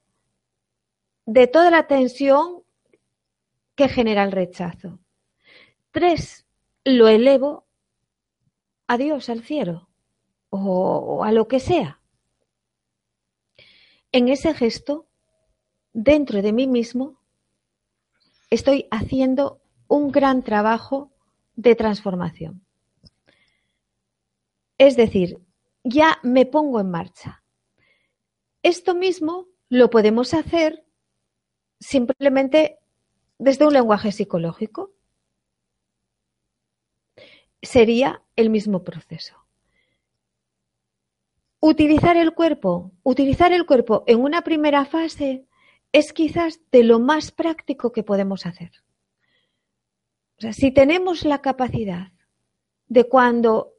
de 1.24 1.46
toda 1.46 1.70
la 1.70 1.86
tensión 1.86 2.62
que 3.74 3.88
genera 3.88 4.22
el 4.22 4.32
rechazo. 4.32 4.98
Tres, 5.92 6.46
lo 6.84 7.08
elevo 7.08 7.66
a 8.86 8.98
Dios, 8.98 9.30
al 9.30 9.42
cielo, 9.42 9.88
o, 10.50 11.24
a 11.24 11.32
lo 11.32 11.48
que 11.48 11.58
sea. 11.58 12.02
En 14.12 14.28
ese 14.28 14.52
gesto, 14.52 15.06
dentro 15.94 16.42
de 16.42 16.52
mí 16.52 16.66
mismo, 16.66 17.17
estoy 18.50 18.86
haciendo 18.90 19.60
un 19.88 20.10
gran 20.10 20.42
trabajo 20.42 21.12
de 21.56 21.74
transformación. 21.74 22.64
Es 24.78 24.96
decir, 24.96 25.38
ya 25.82 26.18
me 26.22 26.46
pongo 26.46 26.80
en 26.80 26.90
marcha. 26.90 27.42
Esto 28.62 28.94
mismo 28.94 29.46
lo 29.68 29.90
podemos 29.90 30.34
hacer 30.34 30.84
simplemente 31.80 32.78
desde 33.38 33.66
un 33.66 33.72
lenguaje 33.72 34.12
psicológico 34.12 34.92
sería 37.62 38.22
el 38.36 38.50
mismo 38.50 38.84
proceso. 38.84 39.34
Utilizar 41.60 42.16
el 42.16 42.34
cuerpo, 42.34 42.92
utilizar 43.02 43.52
el 43.52 43.66
cuerpo 43.66 44.04
en 44.06 44.20
una 44.20 44.42
primera 44.42 44.84
fase 44.84 45.47
es 45.92 46.12
quizás 46.12 46.60
de 46.70 46.84
lo 46.84 46.98
más 46.98 47.30
práctico 47.30 47.92
que 47.92 48.02
podemos 48.02 48.46
hacer. 48.46 48.70
O 50.38 50.40
sea, 50.40 50.52
si 50.52 50.70
tenemos 50.70 51.24
la 51.24 51.40
capacidad 51.40 52.12
de 52.86 53.04
cuando 53.04 53.74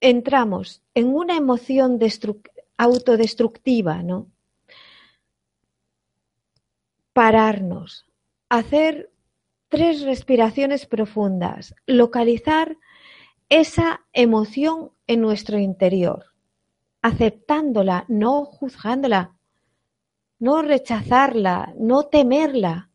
entramos 0.00 0.82
en 0.94 1.14
una 1.14 1.36
emoción 1.36 1.98
autodestructiva, 2.76 4.02
¿no? 4.02 4.30
Pararnos, 7.12 8.06
hacer 8.48 9.12
tres 9.68 10.02
respiraciones 10.02 10.86
profundas, 10.86 11.74
localizar 11.86 12.76
esa 13.48 14.04
emoción 14.12 14.92
en 15.06 15.20
nuestro 15.20 15.58
interior, 15.58 16.26
aceptándola, 17.02 18.04
no 18.08 18.44
juzgándola, 18.44 19.37
no 20.38 20.62
rechazarla, 20.62 21.74
no 21.78 22.04
temerla. 22.04 22.90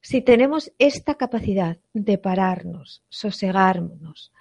Si 0.00 0.20
tenemos 0.20 0.72
esta 0.78 1.14
capacidad 1.14 1.78
de 1.92 2.18
pararnos, 2.18 3.02
sosegarnos, 3.08 4.32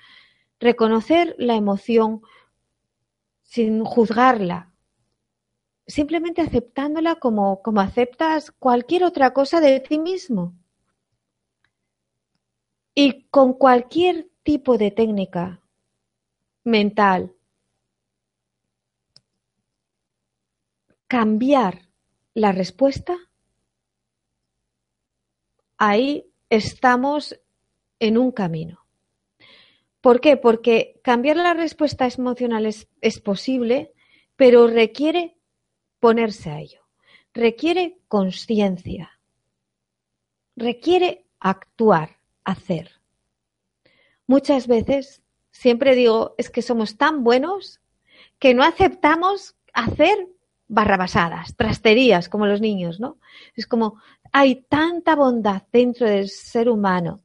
reconocer 0.60 1.36
la 1.38 1.56
emoción 1.56 2.22
sin 3.44 3.84
juzgarla, 3.84 4.74
simplemente 5.88 6.42
aceptándola 6.42 7.16
como, 7.16 7.62
como 7.62 7.82
aceptas 7.82 8.52
cualquier 8.52 9.04
otra 9.04 9.34
cosa 9.34 9.62
de 9.62 9.80
ti 9.80 10.00
mismo. 10.00 10.54
Y 12.96 13.24
con 13.30 13.54
cualquier 13.54 14.30
tipo 14.44 14.78
de 14.78 14.92
técnica 14.92 15.62
mental, 16.64 17.34
cambiar 21.14 21.90
la 22.34 22.52
respuesta, 22.54 23.16
ahí 25.78 26.26
estamos 26.50 27.40
en 28.00 28.18
un 28.18 28.32
camino. 28.32 28.88
¿Por 30.02 30.22
qué? 30.22 30.38
Porque 30.38 31.00
cambiar 31.04 31.36
la 31.36 31.54
respuesta 31.54 32.08
emocional 32.08 32.66
es, 32.66 32.88
es, 33.00 33.20
posible, 33.20 33.94
pero 34.36 34.66
requiere 34.66 35.38
ponerse 36.00 36.50
a 36.50 36.62
ello. 36.62 36.82
Requiere 37.32 38.00
conciencia. 38.08 39.12
Requiere 40.56 41.28
actuar, 41.40 42.18
hacer. 42.44 42.90
Muchas 44.26 44.66
veces 44.66 45.22
siempre 45.52 45.94
digo, 45.94 46.34
es 46.40 46.50
que 46.50 46.64
somos 46.64 46.98
tan 46.98 47.24
buenos 47.24 47.82
que 48.40 48.56
no 48.56 48.64
aceptamos 48.64 49.56
hacer 49.74 50.33
barrabasadas, 50.68 51.56
trasterías, 51.56 52.30
como 52.30 52.46
los 52.46 52.62
niños, 52.62 53.00
¿no? 53.00 53.18
Es 53.56 53.68
como 53.68 53.98
hay 54.32 54.64
tanta 54.64 55.16
bondad 55.16 55.64
dentro 55.72 56.08
del 56.10 56.30
ser 56.30 56.70
humano, 56.70 57.22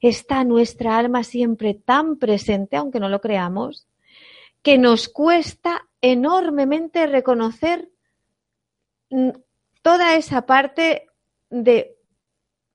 está 0.00 0.44
nuestra 0.44 0.98
alma 0.98 1.22
siempre 1.22 1.74
tan 1.74 2.16
presente, 2.16 2.76
aunque 2.76 3.00
no 3.00 3.08
lo 3.08 3.20
creamos, 3.20 3.86
que 4.62 4.78
nos 4.78 5.08
cuesta 5.08 5.86
enormemente 6.00 7.06
reconocer 7.06 7.88
toda 9.82 10.14
esa 10.16 10.46
parte 10.46 11.06
de 11.50 11.96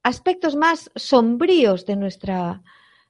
aspectos 0.04 0.56
más 0.56 0.92
sombríos 0.96 1.86
de, 1.86 1.96
nuestra, 1.96 2.62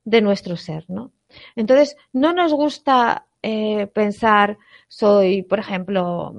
de 0.04 0.22
nuestro 0.22 0.56
ser, 0.56 0.86
¿no? 0.88 1.12
Entonces, 1.56 1.98
no 2.14 2.34
nos 2.34 2.54
gusta 2.54 3.28
eh, 3.42 3.88
pensar, 3.88 4.58
soy, 4.88 5.42
por 5.44 5.60
ejemplo, 5.60 6.34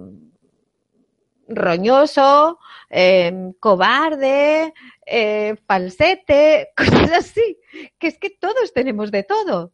roñoso, 1.48 2.59
eh, 2.90 3.52
cobarde, 3.61 4.74
eh, 5.04 5.56
falsete, 5.66 6.70
cosas 6.76 7.12
así, 7.12 7.59
que 7.98 8.09
es 8.09 8.18
que 8.18 8.30
todos 8.30 8.72
tenemos 8.72 9.11
de 9.11 9.22
todo. 9.22 9.72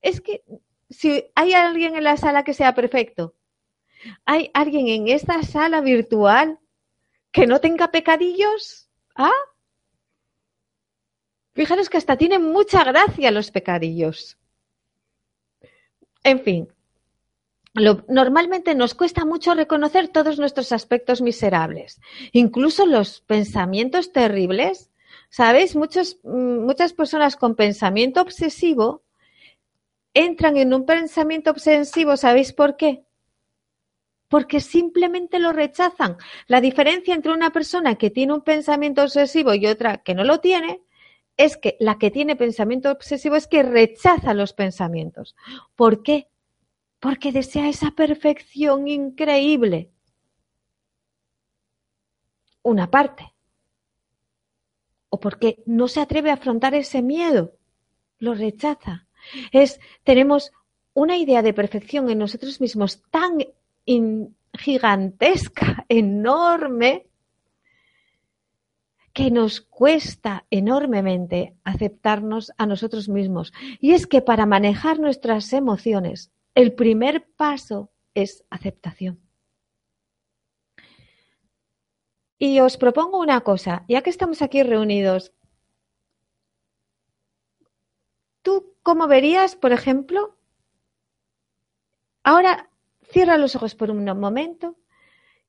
Es 0.00 0.20
que 0.20 0.42
si 0.90 1.24
hay 1.34 1.54
alguien 1.54 1.96
en 1.96 2.04
la 2.04 2.16
sala 2.16 2.44
que 2.44 2.54
sea 2.54 2.74
perfecto, 2.74 3.34
hay 4.26 4.50
alguien 4.54 4.88
en 4.88 5.08
esta 5.08 5.42
sala 5.42 5.80
virtual 5.80 6.58
que 7.32 7.46
no 7.46 7.60
tenga 7.60 7.90
pecadillos, 7.90 8.90
¿ah? 9.16 9.32
Fijaros 11.54 11.88
que 11.88 11.98
hasta 11.98 12.16
tienen 12.16 12.42
mucha 12.42 12.82
gracia 12.84 13.30
los 13.30 13.50
pecadillos. 13.50 14.36
En 16.24 16.40
fin, 16.40 16.73
normalmente 17.74 18.74
nos 18.74 18.94
cuesta 18.94 19.24
mucho 19.24 19.54
reconocer 19.54 20.08
todos 20.08 20.38
nuestros 20.38 20.72
aspectos 20.72 21.20
miserables, 21.20 22.00
incluso 22.32 22.86
los 22.86 23.20
pensamientos 23.20 24.12
terribles. 24.12 24.90
¿Sabéis? 25.28 25.74
Mm, 25.74 26.64
muchas 26.64 26.92
personas 26.92 27.34
con 27.34 27.56
pensamiento 27.56 28.20
obsesivo 28.20 29.02
entran 30.12 30.56
en 30.56 30.72
un 30.72 30.86
pensamiento 30.86 31.50
obsesivo, 31.50 32.16
¿sabéis 32.16 32.52
por 32.52 32.76
qué? 32.76 33.02
Porque 34.28 34.60
simplemente 34.60 35.40
lo 35.40 35.52
rechazan. 35.52 36.16
La 36.46 36.60
diferencia 36.60 37.14
entre 37.14 37.32
una 37.32 37.50
persona 37.50 37.96
que 37.96 38.10
tiene 38.10 38.32
un 38.32 38.42
pensamiento 38.42 39.02
obsesivo 39.02 39.54
y 39.54 39.66
otra 39.66 39.98
que 39.98 40.14
no 40.14 40.22
lo 40.22 40.38
tiene 40.38 40.82
es 41.36 41.56
que 41.56 41.76
la 41.80 41.98
que 41.98 42.12
tiene 42.12 42.36
pensamiento 42.36 42.92
obsesivo 42.92 43.34
es 43.34 43.48
que 43.48 43.64
rechaza 43.64 44.34
los 44.34 44.52
pensamientos. 44.52 45.34
¿Por 45.74 46.04
qué? 46.04 46.28
Porque 47.04 47.32
desea 47.32 47.68
esa 47.68 47.90
perfección 47.90 48.88
increíble. 48.88 49.90
Una 52.62 52.90
parte. 52.90 53.34
O 55.10 55.20
porque 55.20 55.62
no 55.66 55.86
se 55.86 56.00
atreve 56.00 56.30
a 56.30 56.38
afrontar 56.38 56.74
ese 56.74 57.02
miedo. 57.02 57.58
Lo 58.20 58.32
rechaza. 58.32 59.06
Es, 59.52 59.80
tenemos 60.02 60.50
una 60.94 61.18
idea 61.18 61.42
de 61.42 61.52
perfección 61.52 62.08
en 62.08 62.20
nosotros 62.20 62.58
mismos 62.62 63.02
tan 63.10 63.32
gigantesca, 64.54 65.84
enorme, 65.90 67.06
que 69.12 69.30
nos 69.30 69.60
cuesta 69.60 70.46
enormemente 70.48 71.54
aceptarnos 71.64 72.50
a 72.56 72.64
nosotros 72.64 73.10
mismos. 73.10 73.52
Y 73.78 73.92
es 73.92 74.06
que 74.06 74.22
para 74.22 74.46
manejar 74.46 74.98
nuestras 74.98 75.52
emociones, 75.52 76.30
el 76.54 76.74
primer 76.74 77.26
paso 77.36 77.92
es 78.14 78.44
aceptación. 78.50 79.20
Y 82.38 82.60
os 82.60 82.76
propongo 82.76 83.18
una 83.18 83.40
cosa, 83.40 83.84
ya 83.88 84.02
que 84.02 84.10
estamos 84.10 84.42
aquí 84.42 84.62
reunidos, 84.62 85.32
¿tú 88.42 88.76
cómo 88.82 89.06
verías, 89.06 89.56
por 89.56 89.72
ejemplo? 89.72 90.36
Ahora 92.22 92.70
cierra 93.10 93.38
los 93.38 93.56
ojos 93.56 93.74
por 93.74 93.90
un 93.90 94.04
momento 94.04 94.76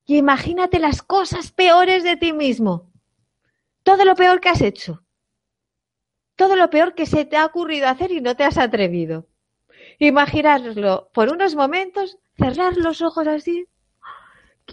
y 0.06 0.18
imagínate 0.18 0.80
las 0.80 1.02
cosas 1.02 1.52
peores 1.52 2.04
de 2.04 2.18
ti 2.18 2.34
mismo 2.34 2.92
todo 3.86 4.04
lo 4.04 4.16
peor 4.16 4.42
que 4.42 4.50
has 4.50 4.62
hecho, 4.62 5.06
todo 6.36 6.56
lo 6.56 6.72
peor 6.72 6.96
que 6.96 7.06
se 7.06 7.24
te 7.24 7.38
ha 7.38 7.46
ocurrido 7.46 7.88
hacer 7.88 8.12
y 8.12 8.20
no 8.20 8.36
te 8.36 8.44
has 8.44 8.58
atrevido. 8.58 9.28
Imaginarlo 10.00 11.10
por 11.14 11.30
unos 11.30 11.56
momentos, 11.56 12.18
cerrar 12.38 12.78
los 12.78 13.02
ojos 13.02 13.28
así 13.28 13.68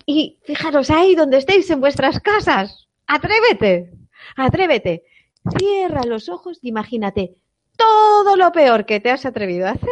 y 0.06 0.38
fijaros 0.44 0.90
ahí 0.90 1.14
donde 1.14 1.38
estéis 1.38 1.70
en 1.70 1.80
vuestras 1.80 2.20
casas. 2.20 2.88
Atrévete, 3.06 3.92
atrévete. 4.36 5.04
Cierra 5.58 6.04
los 6.04 6.28
ojos 6.28 6.58
y 6.62 6.68
imagínate 6.68 7.36
todo 7.76 8.36
lo 8.36 8.52
peor 8.52 8.86
que 8.86 9.00
te 9.00 9.10
has 9.10 9.26
atrevido 9.26 9.66
a 9.66 9.72
hacer. 9.72 9.90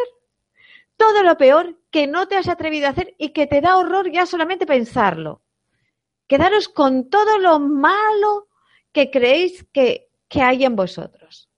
Todo 0.97 1.23
lo 1.23 1.37
peor 1.37 1.79
que 1.91 2.07
no 2.07 2.29
te 2.29 2.37
has 2.37 2.49
atrevido 2.49 2.87
a 2.87 2.91
hacer 2.91 3.15
y 3.19 3.31
que 3.31 3.47
te 3.47 3.61
da 3.61 3.79
horror 3.79 4.11
ya 4.11 4.27
solamente 4.27 4.67
pensarlo. 4.67 5.43
Quedaros 6.27 6.69
con 6.69 7.09
todo 7.09 7.39
lo 7.39 7.59
malo 7.59 8.49
que 8.93 9.11
creéis 9.11 9.67
que, 9.73 10.09
hay 10.33 10.65
en 10.65 10.77
vosotros. 10.77 11.51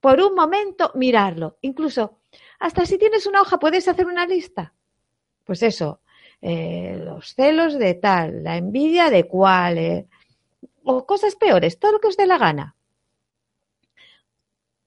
Por 0.00 0.20
un 0.20 0.34
momento, 0.34 0.92
mirarlo. 0.94 1.58
Incluso, 1.60 2.20
hasta 2.62 2.86
si 2.86 2.96
tienes 2.96 3.26
una 3.26 3.42
hoja, 3.42 3.58
puedes 3.58 3.88
hacer 3.88 4.06
una 4.06 4.24
lista. 4.24 4.72
Pues 5.44 5.64
eso, 5.64 6.00
eh, 6.40 6.96
los 7.04 7.34
celos 7.34 7.76
de 7.76 7.94
tal, 7.94 8.44
la 8.44 8.56
envidia 8.56 9.10
de 9.10 9.26
cuál, 9.26 9.78
eh, 9.78 10.06
o 10.84 11.04
cosas 11.04 11.34
peores, 11.34 11.80
todo 11.80 11.90
lo 11.90 11.98
que 11.98 12.06
os 12.06 12.16
dé 12.16 12.24
la 12.24 12.38
gana. 12.38 12.76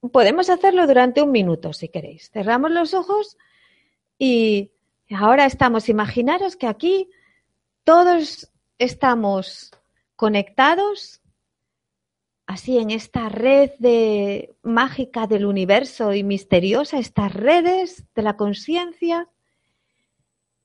Podemos 0.09 0.49
hacerlo 0.49 0.87
durante 0.87 1.21
un 1.21 1.31
minuto, 1.31 1.73
si 1.73 1.89
queréis. 1.89 2.31
Cerramos 2.31 2.71
los 2.71 2.93
ojos 2.93 3.37
y 4.17 4.71
ahora 5.13 5.45
estamos, 5.45 5.89
imaginaros 5.89 6.55
que 6.55 6.67
aquí 6.67 7.09
todos 7.83 8.53
estamos 8.77 9.71
conectados 10.15 11.21
así 12.45 12.77
en 12.77 12.91
esta 12.91 13.29
red 13.29 13.71
de 13.79 14.55
mágica 14.61 15.27
del 15.27 15.45
universo 15.45 16.13
y 16.13 16.23
misteriosa, 16.23 16.99
estas 16.99 17.33
redes 17.33 18.05
de 18.13 18.21
la 18.21 18.37
conciencia, 18.37 19.29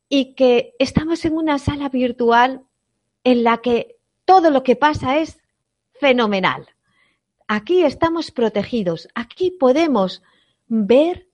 y 0.08 0.34
que 0.34 0.74
estamos 0.78 1.24
en 1.24 1.36
una 1.36 1.58
sala 1.58 1.88
virtual 1.88 2.62
en 3.24 3.44
la 3.44 3.58
que 3.58 3.96
todo 4.24 4.50
lo 4.50 4.62
que 4.62 4.76
pasa 4.76 5.18
es 5.18 5.38
fenomenal. 5.92 6.68
Aquí 7.46 7.82
estamos 7.82 8.30
protegidos, 8.30 9.08
aquí 9.14 9.50
podemos 9.50 10.22
ver 10.66 11.28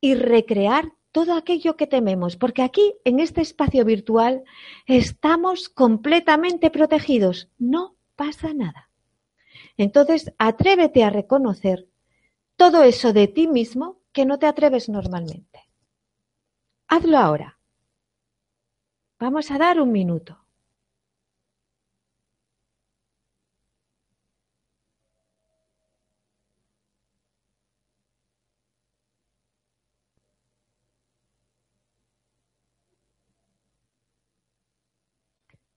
y 0.00 0.14
recrear 0.14 0.92
todo 1.12 1.34
aquello 1.34 1.76
que 1.76 1.86
tememos, 1.86 2.36
porque 2.36 2.62
aquí, 2.62 2.94
en 3.04 3.18
este 3.18 3.40
espacio 3.40 3.84
virtual, 3.84 4.44
estamos 4.86 5.68
completamente 5.68 6.70
protegidos. 6.70 7.48
No 7.58 7.96
pasa 8.14 8.52
nada. 8.54 8.87
Entonces, 9.78 10.34
atrévete 10.38 11.04
a 11.04 11.10
reconocer 11.10 11.88
todo 12.56 12.82
eso 12.82 13.12
de 13.14 13.28
ti 13.28 13.48
mismo 13.48 14.02
que 14.12 14.26
no 14.26 14.38
te 14.38 14.46
atreves 14.46 14.88
normalmente. 14.88 15.70
Hazlo 16.88 17.16
ahora. 17.16 17.58
Vamos 19.18 19.50
a 19.50 19.58
dar 19.58 19.80
un 19.80 19.92
minuto. 19.92 20.44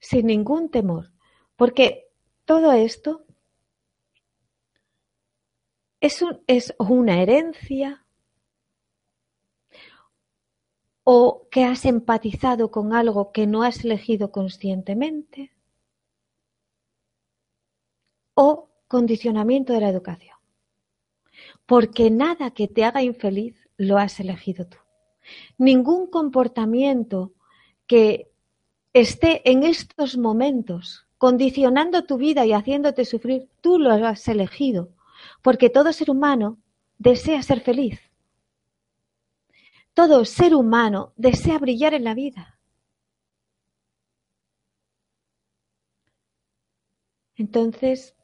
sin 0.01 0.27
ningún 0.27 0.69
temor, 0.69 1.11
porque 1.55 2.07
todo 2.45 2.73
esto 2.73 3.23
¿Es, 6.01 6.25
¿Es 6.47 6.73
una 6.79 7.21
herencia? 7.21 8.03
¿O 11.03 11.47
que 11.51 11.63
has 11.63 11.85
empatizado 11.85 12.71
con 12.71 12.93
algo 12.93 13.31
que 13.31 13.45
no 13.45 13.61
has 13.61 13.85
elegido 13.85 14.31
conscientemente? 14.31 15.51
¿O 18.33 18.69
condicionamiento 18.87 19.73
de 19.73 19.81
la 19.81 19.89
educación? 19.89 20.37
Porque 21.67 22.09
nada 22.09 22.49
que 22.51 22.67
te 22.67 22.83
haga 22.83 23.03
infeliz 23.03 23.55
lo 23.77 23.97
has 23.97 24.19
elegido 24.19 24.65
tú. 24.65 24.77
Ningún 25.59 26.07
comportamiento 26.07 27.33
que 27.85 28.31
esté 28.93 29.47
en 29.49 29.63
estos 29.63 30.17
momentos 30.17 31.05
condicionando 31.19 32.05
tu 32.05 32.17
vida 32.17 32.43
y 32.47 32.53
haciéndote 32.53 33.05
sufrir, 33.05 33.47
tú 33.61 33.77
lo 33.77 33.91
has 33.91 34.27
elegido 34.27 34.89
porque 35.41 35.69
todo 35.69 35.93
ser 35.93 36.09
humano 36.09 36.57
desea 36.97 37.41
ser 37.41 37.61
feliz. 37.61 37.99
todo 39.93 40.23
ser 40.23 40.55
humano 40.55 41.13
desea 41.17 41.59
brillar 41.59 41.93
en 41.93 42.05
la 42.05 42.13
vida. 42.13 42.59
Entonces, 47.35 48.15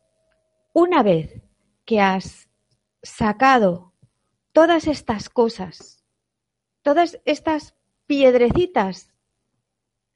una 0.74 1.02
vez 1.02 1.42
que 1.86 2.00
has 2.00 2.48
sacado 3.02 3.94
todas 4.52 4.88
estas 4.88 5.28
cosas, 5.28 6.04
todas 6.84 7.20
estas 7.26 7.76
piedrecitas 8.06 9.12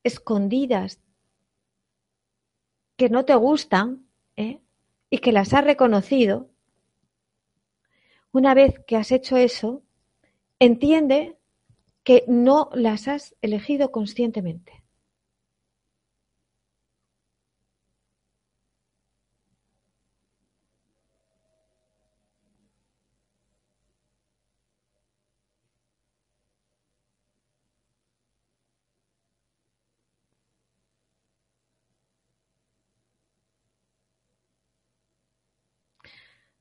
escondidas 0.04 1.00
que 2.96 3.10
no 3.10 3.26
te 3.26 3.36
gustan 3.36 4.08
¿eh? 4.36 4.62
y 5.10 5.18
que 5.18 5.32
las 5.32 5.54
has 5.54 5.64
reconocido, 5.64 6.51
una 8.34 8.54
vez 8.54 8.80
que 8.88 8.98
has 8.98 9.12
hecho 9.12 9.38
eso, 9.38 9.84
entiende 10.60 11.38
que 12.04 12.26
no 12.28 12.70
las 12.74 13.08
has 13.08 13.36
elegido 13.42 13.92
conscientemente. 13.92 14.84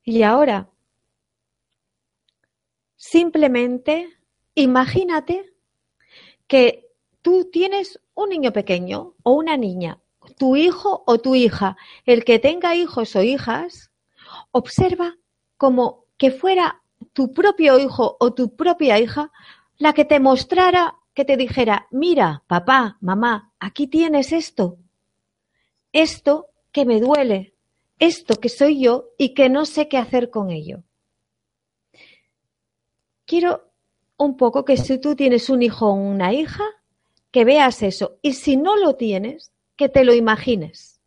Y 0.03 0.21
ahora, 0.21 0.69
simplemente 3.11 4.07
imagínate 4.55 5.53
que 6.47 6.87
tú 7.21 7.49
tienes 7.51 7.99
un 8.13 8.29
niño 8.29 8.53
pequeño 8.53 9.15
o 9.23 9.33
una 9.33 9.57
niña, 9.57 9.99
tu 10.37 10.55
hijo 10.55 11.03
o 11.05 11.17
tu 11.17 11.35
hija, 11.35 11.75
el 12.05 12.23
que 12.23 12.39
tenga 12.39 12.73
hijos 12.73 13.17
o 13.17 13.21
hijas, 13.21 13.91
observa 14.51 15.17
como 15.57 16.05
que 16.17 16.31
fuera 16.31 16.83
tu 17.11 17.33
propio 17.33 17.79
hijo 17.79 18.15
o 18.17 18.33
tu 18.33 18.55
propia 18.55 18.97
hija 18.97 19.29
la 19.77 19.91
que 19.91 20.05
te 20.05 20.21
mostrara, 20.21 20.95
que 21.13 21.25
te 21.25 21.35
dijera, 21.35 21.87
mira, 21.91 22.43
papá, 22.47 22.97
mamá, 23.01 23.51
aquí 23.59 23.87
tienes 23.87 24.31
esto, 24.31 24.77
esto 25.91 26.47
que 26.71 26.85
me 26.85 27.01
duele, 27.01 27.55
esto 27.99 28.35
que 28.35 28.47
soy 28.47 28.79
yo 28.79 29.09
y 29.17 29.33
que 29.33 29.49
no 29.49 29.65
sé 29.65 29.89
qué 29.89 29.97
hacer 29.97 30.29
con 30.29 30.49
ello. 30.49 30.83
Quiero 33.31 33.71
un 34.17 34.35
poco 34.35 34.65
que 34.65 34.75
si 34.75 34.99
tú 34.99 35.15
tienes 35.15 35.49
un 35.49 35.61
hijo 35.61 35.87
o 35.87 35.93
una 35.93 36.33
hija, 36.33 36.65
que 37.31 37.45
veas 37.45 37.81
eso. 37.81 38.19
Y 38.21 38.33
si 38.33 38.57
no 38.57 38.75
lo 38.75 38.97
tienes, 38.97 39.53
que 39.77 39.87
te 39.87 40.03
lo 40.03 40.13
imagines. 40.13 40.99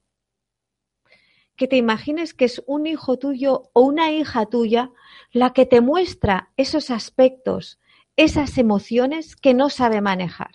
Que 1.54 1.68
te 1.68 1.76
imagines 1.76 2.32
que 2.32 2.46
es 2.46 2.62
un 2.66 2.86
hijo 2.86 3.18
tuyo 3.18 3.68
o 3.74 3.82
una 3.82 4.10
hija 4.10 4.46
tuya 4.46 4.90
la 5.32 5.52
que 5.52 5.66
te 5.66 5.82
muestra 5.82 6.50
esos 6.56 6.90
aspectos, 6.90 7.78
esas 8.16 8.56
emociones 8.56 9.36
que 9.36 9.52
no 9.52 9.68
sabe 9.68 10.00
manejar. 10.00 10.52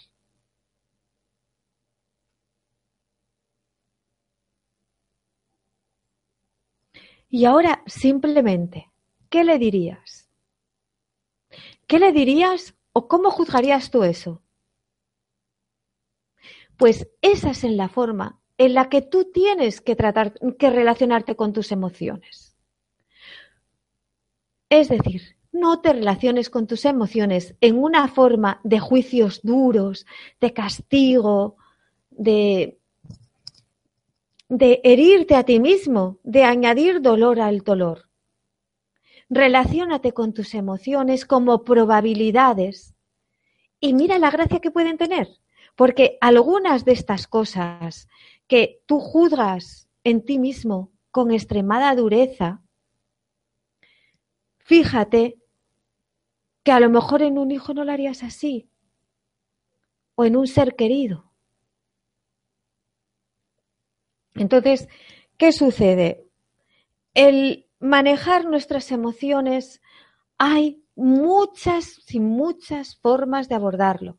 Y 7.30 7.46
ahora 7.46 7.84
simplemente, 7.86 8.90
¿qué 9.30 9.44
le 9.44 9.60
dirías? 9.60 10.29
¿Qué 11.90 11.98
le 11.98 12.12
dirías 12.12 12.76
o 12.94 13.08
cómo 13.08 13.32
juzgarías 13.32 13.90
tú 13.90 14.04
eso? 14.04 14.44
Pues 16.78 17.10
esa 17.24 17.50
es 17.50 17.64
la 17.64 17.90
forma 17.90 18.40
en 18.60 18.76
la 18.76 18.90
que 18.90 19.02
tú 19.02 19.32
tienes 19.34 19.82
que 19.82 19.96
tratar, 19.96 20.36
que 20.60 20.70
relacionarte 20.70 21.36
con 21.36 21.52
tus 21.52 21.72
emociones. 21.72 22.56
Es 24.70 24.90
decir, 24.90 25.36
no 25.52 25.82
te 25.82 25.94
relaciones 25.94 26.52
con 26.52 26.68
tus 26.68 26.86
emociones 26.86 27.56
en 27.60 27.80
una 27.80 28.08
forma 28.08 28.62
de 28.64 28.80
juicios 28.80 29.42
duros, 29.42 30.06
de 30.40 30.54
castigo, 30.54 31.58
de 32.12 32.78
de 34.48 34.82
herirte 34.84 35.36
a 35.36 35.44
ti 35.44 35.60
mismo, 35.60 36.20
de 36.24 36.44
añadir 36.44 37.02
dolor 37.02 37.40
al 37.40 37.60
dolor. 37.60 38.09
Relaciónate 39.30 40.12
con 40.12 40.34
tus 40.34 40.56
emociones 40.56 41.26
como 41.26 41.64
probabilidades 41.64 42.96
y 43.80 43.94
mira 43.94 44.18
la 44.18 44.32
gracia 44.32 44.60
que 44.60 44.72
pueden 44.72 44.98
tener, 44.98 45.30
porque 45.76 46.18
algunas 46.20 46.84
de 46.84 46.94
estas 46.94 47.28
cosas 47.28 48.08
que 48.48 48.82
tú 48.88 49.00
juzgas 49.00 49.88
en 50.04 50.26
ti 50.26 50.40
mismo 50.40 50.92
con 51.12 51.32
extremada 51.32 51.94
dureza, 51.96 52.64
fíjate 54.58 55.38
que 56.64 56.72
a 56.72 56.80
lo 56.80 56.90
mejor 56.90 57.22
en 57.22 57.38
un 57.38 57.52
hijo 57.52 57.74
no 57.76 57.86
lo 57.86 57.92
harías 57.92 58.24
así, 58.24 58.68
o 60.16 60.26
en 60.26 60.36
un 60.36 60.48
ser 60.48 60.76
querido. 60.76 61.32
Entonces, 64.34 64.90
¿qué 65.38 65.52
sucede? 65.52 66.26
El 67.14 67.69
manejar 67.80 68.46
nuestras 68.46 68.92
emociones, 68.92 69.82
hay 70.38 70.84
muchas 70.96 72.02
y 72.10 72.20
muchas 72.20 72.96
formas 72.98 73.50
de 73.50 73.56
abordarlo. 73.56 74.18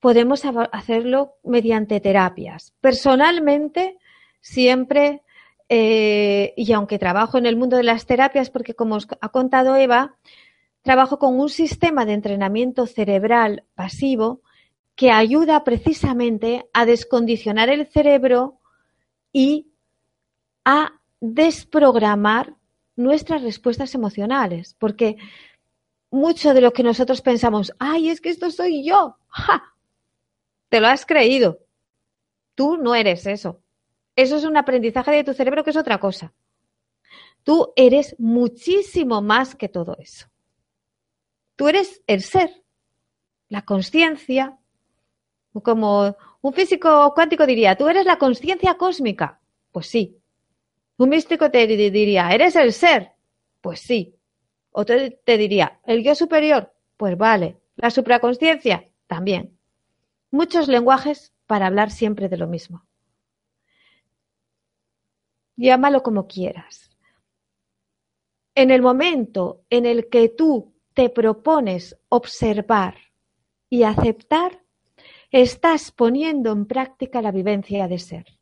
Podemos 0.00 0.42
hacerlo 0.72 1.34
mediante 1.44 2.00
terapias. 2.00 2.74
Personalmente, 2.80 3.98
siempre, 4.40 5.22
eh, 5.68 6.52
y 6.56 6.72
aunque 6.72 6.98
trabajo 6.98 7.38
en 7.38 7.46
el 7.46 7.56
mundo 7.56 7.76
de 7.76 7.84
las 7.84 8.06
terapias, 8.06 8.50
porque 8.50 8.74
como 8.74 8.96
os 8.96 9.06
ha 9.20 9.28
contado 9.28 9.76
Eva, 9.76 10.16
trabajo 10.82 11.18
con 11.18 11.38
un 11.38 11.48
sistema 11.48 12.04
de 12.04 12.14
entrenamiento 12.14 12.86
cerebral 12.86 13.64
pasivo 13.74 14.42
que 14.94 15.10
ayuda 15.10 15.64
precisamente 15.64 16.68
a 16.72 16.84
descondicionar 16.84 17.70
el 17.70 17.86
cerebro 17.86 18.58
y 19.32 19.68
a 20.64 21.00
desprogramar 21.22 22.56
nuestras 22.96 23.42
respuestas 23.42 23.94
emocionales, 23.94 24.74
porque 24.78 25.16
mucho 26.10 26.52
de 26.52 26.60
lo 26.60 26.72
que 26.72 26.82
nosotros 26.82 27.22
pensamos, 27.22 27.72
ay, 27.78 28.10
es 28.10 28.20
que 28.20 28.28
esto 28.28 28.50
soy 28.50 28.84
yo, 28.84 29.16
¡Ja! 29.28 29.74
te 30.68 30.80
lo 30.80 30.88
has 30.88 31.06
creído. 31.06 31.60
Tú 32.56 32.76
no 32.76 32.94
eres 32.94 33.26
eso. 33.26 33.62
Eso 34.16 34.36
es 34.36 34.44
un 34.44 34.56
aprendizaje 34.56 35.12
de 35.12 35.24
tu 35.24 35.32
cerebro 35.32 35.62
que 35.62 35.70
es 35.70 35.76
otra 35.76 35.98
cosa. 35.98 36.34
Tú 37.44 37.72
eres 37.76 38.16
muchísimo 38.18 39.22
más 39.22 39.54
que 39.54 39.68
todo 39.68 39.96
eso. 40.00 40.26
Tú 41.54 41.68
eres 41.68 42.02
el 42.08 42.22
ser, 42.22 42.64
la 43.48 43.64
conciencia, 43.64 44.58
como 45.62 46.16
un 46.40 46.52
físico 46.52 47.12
cuántico 47.14 47.46
diría, 47.46 47.76
tú 47.76 47.88
eres 47.88 48.06
la 48.06 48.18
conciencia 48.18 48.74
cósmica. 48.74 49.40
Pues 49.70 49.86
sí. 49.86 50.21
Un 51.02 51.08
místico 51.08 51.50
te 51.50 51.66
diría, 51.66 52.30
eres 52.30 52.54
el 52.54 52.72
ser. 52.72 53.10
Pues 53.60 53.80
sí. 53.80 54.14
Otro 54.70 54.94
te 55.24 55.36
diría, 55.36 55.80
el 55.84 56.04
yo 56.04 56.14
superior. 56.14 56.72
Pues 56.96 57.18
vale. 57.18 57.56
La 57.74 57.90
supraconsciencia. 57.90 58.88
También. 59.08 59.58
Muchos 60.30 60.68
lenguajes 60.68 61.32
para 61.48 61.66
hablar 61.66 61.90
siempre 61.90 62.28
de 62.28 62.36
lo 62.36 62.46
mismo. 62.46 62.86
Llámalo 65.56 66.04
como 66.04 66.28
quieras. 66.28 66.96
En 68.54 68.70
el 68.70 68.80
momento 68.80 69.64
en 69.70 69.86
el 69.86 70.08
que 70.08 70.28
tú 70.28 70.72
te 70.94 71.10
propones 71.10 71.98
observar 72.10 72.94
y 73.68 73.82
aceptar, 73.82 74.62
estás 75.32 75.90
poniendo 75.90 76.52
en 76.52 76.64
práctica 76.64 77.20
la 77.20 77.32
vivencia 77.32 77.88
de 77.88 77.98
ser. 77.98 78.41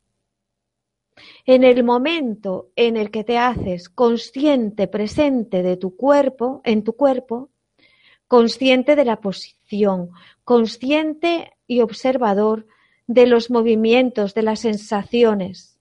En 1.47 1.65
el 1.65 1.85
momento 1.85 2.71
en 2.77 2.97
el 2.97 3.11
que 3.11 3.25
te 3.25 3.39
haces 3.39 3.89
consciente, 3.89 4.89
presente 4.89 5.63
de 5.63 5.77
tu 5.77 5.97
cuerpo, 5.97 6.61
en 6.65 6.85
tu 6.85 6.95
cuerpo, 6.95 7.51
consciente 8.29 8.97
de 8.97 9.05
la 9.05 9.21
posición, 9.21 10.11
consciente 10.45 11.53
y 11.67 11.81
observador 11.81 12.67
de 13.07 13.27
los 13.27 13.51
movimientos, 13.51 14.35
de 14.35 14.43
las 14.43 14.61
sensaciones. 14.61 15.79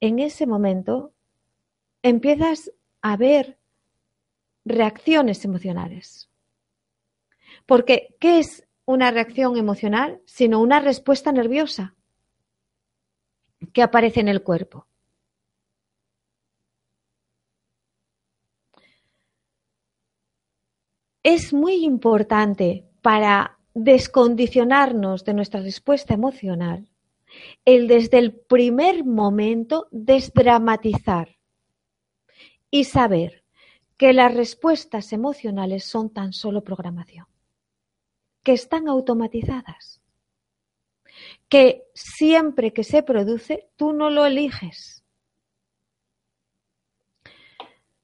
En 0.00 0.18
ese 0.18 0.46
momento 0.46 1.12
empiezas 2.02 2.72
a 3.02 3.16
ver 3.16 3.58
reacciones 4.64 5.44
emocionales. 5.44 6.28
Porque, 7.66 8.14
¿qué 8.18 8.38
es 8.38 8.66
una 8.84 9.10
reacción 9.10 9.56
emocional, 9.56 10.20
sino 10.26 10.60
una 10.60 10.80
respuesta 10.80 11.32
nerviosa 11.32 11.94
que 13.72 13.82
aparece 13.82 14.20
en 14.20 14.28
el 14.28 14.42
cuerpo. 14.42 14.86
es 21.22 21.52
muy 21.52 21.84
importante 21.84 22.86
para 23.02 23.58
descondicionarnos 23.74 25.24
de 25.24 25.34
nuestra 25.34 25.60
respuesta 25.60 26.14
emocional 26.14 26.88
el 27.64 27.86
desde 27.86 28.18
el 28.18 28.32
primer 28.32 29.04
momento 29.04 29.86
desdramatizar 29.90 31.36
y 32.70 32.84
saber 32.84 33.44
que 33.96 34.12
las 34.12 34.34
respuestas 34.34 35.12
emocionales 35.12 35.84
son 35.84 36.10
tan 36.10 36.32
solo 36.32 36.64
programación, 36.64 37.26
que 38.42 38.52
están 38.52 38.88
automatizadas, 38.88 39.99
que 41.50 41.84
siempre 41.94 42.72
que 42.72 42.84
se 42.84 43.02
produce 43.02 43.68
tú 43.76 43.92
no 43.92 44.08
lo 44.08 44.24
eliges. 44.24 45.04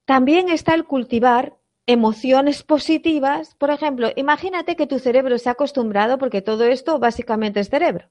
También 0.04 0.50
está 0.50 0.74
el 0.74 0.84
cultivar 0.84 1.56
emociones 1.86 2.64
positivas. 2.64 3.54
Por 3.54 3.70
ejemplo, 3.70 4.10
imagínate 4.16 4.76
que 4.76 4.86
tu 4.86 4.98
cerebro 4.98 5.38
se 5.38 5.48
ha 5.48 5.52
acostumbrado, 5.52 6.18
porque 6.18 6.42
todo 6.42 6.64
esto 6.64 6.98
básicamente 6.98 7.60
es 7.60 7.70
cerebro. 7.70 8.08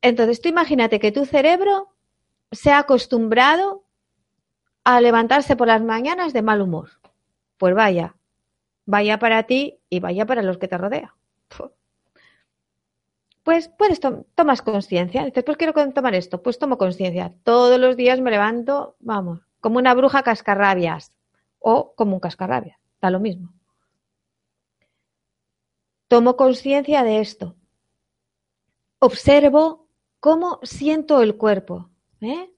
Entonces, 0.00 0.40
tú 0.40 0.48
imagínate 0.48 1.00
que 1.00 1.12
tu 1.12 1.26
cerebro 1.26 1.94
se 2.50 2.70
ha 2.70 2.78
acostumbrado 2.78 3.84
a 4.84 5.00
levantarse 5.02 5.54
por 5.54 5.68
las 5.68 5.82
mañanas 5.82 6.32
de 6.32 6.42
mal 6.42 6.62
humor. 6.62 6.90
Pues 7.58 7.74
vaya, 7.74 8.16
vaya 8.86 9.18
para 9.18 9.42
ti 9.42 9.80
y 9.90 10.00
vaya 10.00 10.24
para 10.24 10.42
los 10.42 10.56
que 10.56 10.68
te 10.68 10.78
rodean. 10.78 11.10
Pues 13.48 13.70
puedes 13.70 13.98
tomas 14.34 14.60
conciencia. 14.60 15.24
Dices, 15.24 15.42
pues 15.42 15.56
quiero 15.56 15.72
tomar 15.94 16.14
esto. 16.14 16.42
Pues 16.42 16.58
tomo 16.58 16.76
conciencia. 16.76 17.32
Todos 17.44 17.80
los 17.80 17.96
días 17.96 18.20
me 18.20 18.30
levanto, 18.30 18.96
vamos, 19.00 19.40
como 19.60 19.78
una 19.78 19.94
bruja 19.94 20.22
cascarrabias 20.22 21.14
o 21.58 21.94
como 21.94 22.12
un 22.12 22.20
cascarrabias. 22.20 22.78
Da 23.00 23.08
lo 23.08 23.20
mismo. 23.20 23.54
Tomo 26.08 26.36
conciencia 26.36 27.02
de 27.04 27.20
esto. 27.20 27.56
Observo 28.98 29.88
cómo 30.20 30.60
siento 30.62 31.22
el 31.22 31.38
cuerpo. 31.38 31.88
¿eh? 32.20 32.52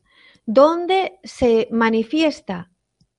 ¿Dónde 0.45 1.21
se 1.23 1.69
manifiesta? 1.71 2.73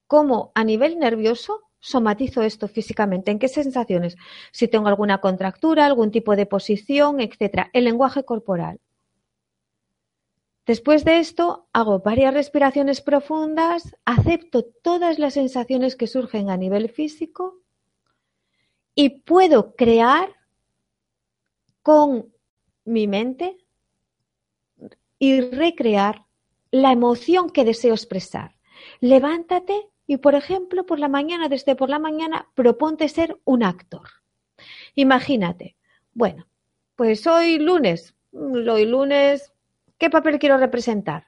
¿Cómo 0.08 0.52
a 0.56 0.66
nivel 0.66 1.00
nervioso 1.00 1.71
somatizo 1.82 2.42
esto 2.44 2.70
físicamente? 2.70 3.32
¿En 3.32 3.40
qué 3.40 3.50
sensaciones? 3.50 4.16
Si 4.52 4.70
tengo 4.70 4.88
alguna 4.88 5.20
contractura, 5.20 5.86
algún 5.86 6.12
tipo 6.12 6.36
de 6.38 6.46
posición, 6.46 7.20
etcétera. 7.20 7.70
El 7.74 7.84
lenguaje 7.84 8.24
corporal. 8.24 8.80
Después 10.66 11.04
de 11.04 11.20
esto, 11.20 11.68
hago 11.74 12.00
varias 12.00 12.34
respiraciones 12.34 13.02
profundas, 13.02 13.96
acepto 14.06 14.64
todas 14.64 15.20
las 15.20 15.34
sensaciones 15.34 15.96
que 15.96 16.08
surgen 16.08 16.50
a 16.50 16.56
nivel 16.56 16.90
físico 16.90 17.60
y 18.94 19.22
puedo 19.22 19.76
crear 19.76 20.30
con 21.82 22.32
mi 22.86 23.08
mente 23.08 23.58
y 25.18 25.42
recrear 25.42 26.26
la 26.70 26.92
emoción 26.92 27.50
que 27.50 27.66
deseo 27.66 27.94
expresar. 27.94 28.56
Levántate 29.00 29.91
y, 30.12 30.18
por 30.18 30.36
ejemplo, 30.36 30.86
por 30.86 31.00
la 31.00 31.08
mañana, 31.08 31.48
desde 31.48 31.74
por 31.74 31.90
la 31.90 31.98
mañana, 31.98 32.50
proponte 32.54 33.08
ser 33.08 33.40
un 33.46 33.64
actor. 33.64 34.10
Imagínate, 34.94 35.78
bueno, 36.14 36.48
pues 36.98 37.26
hoy 37.28 37.58
lunes, 37.60 38.14
hoy 38.34 38.86
lunes 38.86 39.54
¿Qué 39.98 40.10
papel 40.10 40.38
quiero 40.38 40.58
representar? 40.58 41.28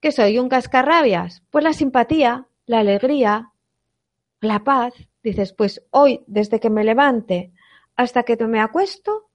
¿Qué 0.00 0.10
soy? 0.10 0.38
¿Un 0.38 0.48
cascarrabias? 0.48 1.42
Pues 1.50 1.64
la 1.64 1.74
simpatía, 1.74 2.46
la 2.64 2.78
alegría, 2.78 3.52
la 4.40 4.64
paz. 4.64 4.94
Dices, 5.22 5.52
pues 5.52 5.82
hoy, 5.90 6.22
desde 6.28 6.60
que 6.60 6.70
me 6.70 6.84
levante 6.84 7.52
hasta 7.94 8.22
que 8.22 8.36
me 8.46 8.60
acuesto, 8.60 9.28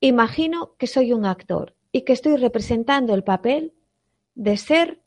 imagino 0.00 0.74
que 0.78 0.86
soy 0.86 1.12
un 1.12 1.26
actor 1.26 1.74
y 1.92 2.02
que 2.06 2.14
estoy 2.14 2.36
representando 2.36 3.12
el 3.12 3.24
papel 3.24 3.74
de 4.36 4.56
ser 4.56 5.02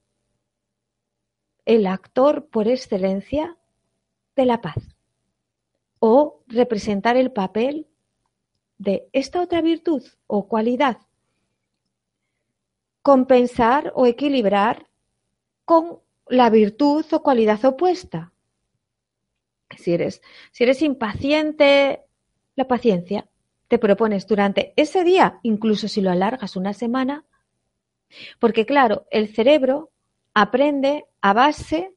el 1.66 1.88
actor 1.88 2.48
por 2.48 2.68
excelencia 2.68 3.58
de 4.36 4.46
la 4.46 4.62
paz. 4.62 4.96
O 6.00 6.42
representar 6.48 7.18
el 7.18 7.32
papel 7.32 7.88
de 8.78 9.08
esta 9.14 9.42
otra 9.42 9.62
virtud 9.62 10.04
o 10.28 10.48
cualidad 10.48 10.98
compensar 13.02 13.92
o 13.96 14.06
equilibrar 14.06 14.88
con 15.66 16.00
la 16.28 16.50
virtud 16.50 17.06
o 17.12 17.24
cualidad 17.24 17.64
opuesta. 17.66 18.32
Si 19.78 19.94
eres, 19.94 20.22
si 20.52 20.64
eres 20.64 20.82
impaciente, 20.82 22.02
la 22.56 22.68
paciencia. 22.68 23.28
Te 23.68 23.80
propones 23.80 24.28
durante 24.28 24.74
ese 24.76 25.04
día, 25.04 25.40
incluso 25.44 25.88
si 25.88 26.02
lo 26.02 26.12
alargas 26.12 26.58
una 26.58 26.74
semana, 26.74 27.26
porque 28.40 28.66
claro, 28.66 29.08
el 29.12 29.34
cerebro 29.34 29.92
aprende 30.34 31.06
a 31.22 31.34
base 31.34 31.94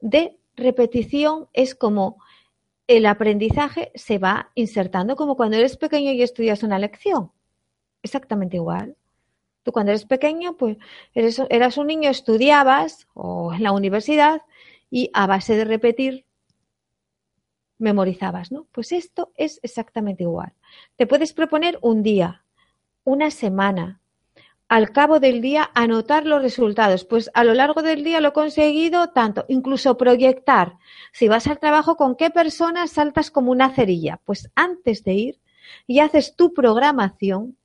de 0.00 0.38
repetición, 0.56 1.48
es 1.52 1.74
como 1.74 2.18
el 2.86 3.06
aprendizaje 3.06 3.90
se 3.94 4.18
va 4.18 4.50
insertando, 4.54 5.16
como 5.16 5.36
cuando 5.36 5.56
eres 5.56 5.76
pequeño 5.76 6.12
y 6.12 6.22
estudias 6.22 6.62
una 6.62 6.78
lección. 6.78 7.32
Exactamente 8.02 8.56
igual. 8.56 8.96
Tú 9.62 9.72
cuando 9.72 9.92
eres 9.92 10.04
pequeño, 10.04 10.56
pues 10.56 10.76
eras 11.14 11.78
un 11.78 11.86
niño, 11.86 12.10
estudiabas 12.10 13.08
o 13.14 13.54
en 13.54 13.62
la 13.62 13.72
universidad 13.72 14.42
y 14.90 15.10
a 15.14 15.26
base 15.26 15.56
de 15.56 15.64
repetir 15.64 16.26
memorizabas, 17.78 18.52
¿no? 18.52 18.66
Pues 18.72 18.92
esto 18.92 19.32
es 19.36 19.58
exactamente 19.62 20.24
igual. 20.24 20.52
Te 20.96 21.06
puedes 21.06 21.32
proponer 21.32 21.78
un 21.80 22.02
día, 22.02 22.44
una 23.04 23.30
semana, 23.30 24.02
al 24.74 24.90
cabo 24.90 25.20
del 25.20 25.40
día 25.40 25.70
anotar 25.72 26.26
los 26.26 26.42
resultados. 26.42 27.04
Pues 27.04 27.30
a 27.34 27.44
lo 27.44 27.54
largo 27.54 27.80
del 27.80 28.02
día 28.02 28.20
lo 28.20 28.30
he 28.30 28.32
conseguido 28.32 29.10
tanto, 29.10 29.44
incluso 29.46 29.96
proyectar. 29.96 30.78
Si 31.12 31.28
vas 31.28 31.46
al 31.46 31.60
trabajo, 31.60 31.94
¿con 31.94 32.16
qué 32.16 32.30
personas 32.30 32.90
saltas 32.90 33.30
como 33.30 33.52
una 33.52 33.70
cerilla? 33.70 34.20
Pues 34.24 34.50
antes 34.56 35.04
de 35.04 35.12
ir 35.12 35.40
y 35.86 36.00
haces 36.00 36.34
tu 36.34 36.52
programación 36.54 37.56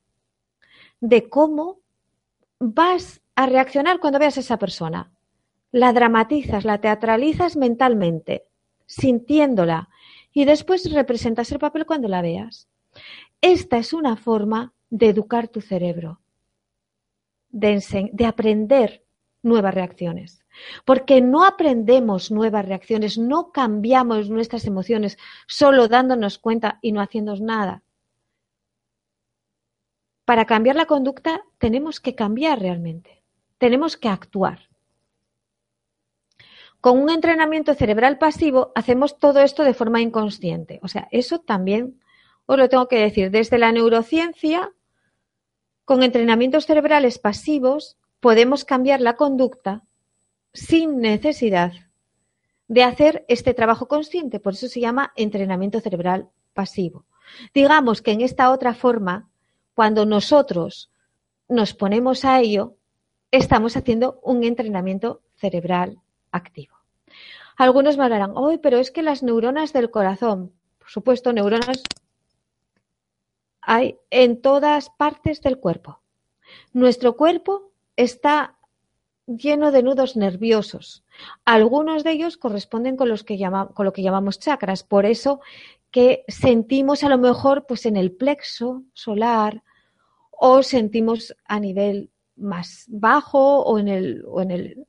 de 1.00 1.28
cómo 1.28 1.80
vas 2.60 3.20
a 3.34 3.46
reaccionar 3.46 3.98
cuando 3.98 4.20
veas 4.20 4.36
a 4.36 4.40
esa 4.40 4.60
persona. 4.60 5.10
La 5.72 5.92
dramatizas, 5.92 6.64
la 6.64 6.80
teatralizas 6.80 7.56
mentalmente, 7.56 8.44
sintiéndola, 8.86 9.88
y 10.32 10.44
después 10.44 10.88
representas 10.92 11.50
el 11.50 11.58
papel 11.58 11.86
cuando 11.86 12.06
la 12.06 12.22
veas. 12.22 12.68
Esta 13.40 13.78
es 13.78 13.92
una 13.92 14.14
forma 14.14 14.74
de 14.90 15.08
educar 15.08 15.48
tu 15.48 15.60
cerebro, 15.60 16.20
de, 17.50 18.10
de 18.12 18.26
aprender 18.26 19.04
nuevas 19.42 19.74
reacciones. 19.74 20.44
Porque 20.84 21.20
no 21.20 21.44
aprendemos 21.44 22.30
nuevas 22.30 22.66
reacciones, 22.66 23.18
no 23.18 23.52
cambiamos 23.52 24.28
nuestras 24.28 24.66
emociones 24.66 25.18
solo 25.46 25.88
dándonos 25.88 26.38
cuenta 26.38 26.78
y 26.82 26.92
no 26.92 27.00
haciendo 27.00 27.36
nada 27.36 27.82
para 30.30 30.44
cambiar 30.44 30.76
la 30.76 30.86
conducta 30.86 31.42
tenemos 31.58 31.98
que 31.98 32.14
cambiar 32.14 32.60
realmente, 32.60 33.24
tenemos 33.58 33.96
que 33.96 34.08
actuar. 34.08 34.68
Con 36.80 37.00
un 37.02 37.10
entrenamiento 37.10 37.74
cerebral 37.74 38.16
pasivo 38.16 38.70
hacemos 38.76 39.18
todo 39.18 39.40
esto 39.40 39.64
de 39.64 39.74
forma 39.74 40.00
inconsciente. 40.00 40.78
O 40.84 40.86
sea, 40.86 41.08
eso 41.10 41.40
también 41.40 42.00
os 42.46 42.56
lo 42.56 42.68
tengo 42.68 42.86
que 42.86 43.00
decir. 43.00 43.32
Desde 43.32 43.58
la 43.58 43.72
neurociencia, 43.72 44.72
con 45.90 46.04
entrenamientos 46.04 46.66
cerebrales 46.66 47.18
pasivos, 47.18 47.96
podemos 48.20 48.64
cambiar 48.64 49.00
la 49.00 49.16
conducta 49.16 49.82
sin 50.52 51.00
necesidad 51.00 51.72
de 52.68 52.84
hacer 52.84 53.24
este 53.26 53.54
trabajo 53.54 53.88
consciente. 53.88 54.38
Por 54.38 54.52
eso 54.52 54.68
se 54.68 54.78
llama 54.78 55.12
entrenamiento 55.16 55.80
cerebral 55.80 56.28
pasivo. 56.54 57.06
Digamos 57.52 58.02
que 58.02 58.12
en 58.12 58.20
esta 58.20 58.52
otra 58.52 58.72
forma 58.72 59.28
cuando 59.74 60.06
nosotros 60.06 60.92
nos 61.48 61.74
ponemos 61.74 62.24
a 62.24 62.38
ello, 62.38 62.76
estamos 63.32 63.76
haciendo 63.76 64.20
un 64.22 64.44
entrenamiento 64.44 65.22
cerebral 65.34 65.98
activo. 66.30 66.76
Algunos 67.56 67.96
me 67.98 68.04
hablarán, 68.04 68.34
hoy, 68.36 68.58
pero 68.58 68.78
es 68.78 68.92
que 68.92 69.02
las 69.02 69.24
neuronas 69.24 69.72
del 69.72 69.90
corazón, 69.90 70.52
por 70.78 70.88
supuesto, 70.88 71.32
neuronas 71.32 71.82
hay 73.62 73.98
en 74.10 74.40
todas 74.40 74.90
partes 74.90 75.40
del 75.42 75.58
cuerpo. 75.58 76.00
Nuestro 76.72 77.16
cuerpo 77.16 77.72
está 77.96 78.56
lleno 79.26 79.70
de 79.70 79.82
nudos 79.82 80.16
nerviosos. 80.16 81.04
Algunos 81.44 82.04
de 82.04 82.12
ellos 82.12 82.36
corresponden 82.36 82.96
con, 82.96 83.08
los 83.08 83.24
que 83.24 83.38
con 83.74 83.84
lo 83.86 83.92
que 83.92 84.02
llamamos 84.02 84.38
chakras. 84.38 84.82
Por 84.82 85.06
eso 85.06 85.40
que 85.90 86.24
sentimos 86.28 87.04
a 87.04 87.08
lo 87.08 87.18
mejor 87.18 87.66
pues 87.66 87.86
en 87.86 87.96
el 87.96 88.12
plexo 88.12 88.84
solar 88.92 89.62
o 90.30 90.62
sentimos 90.62 91.34
a 91.44 91.60
nivel 91.60 92.10
más 92.36 92.86
bajo 92.88 93.60
o 93.62 93.78
en 93.78 93.88
el, 93.88 94.24
o 94.26 94.40
en 94.40 94.50
el, 94.50 94.86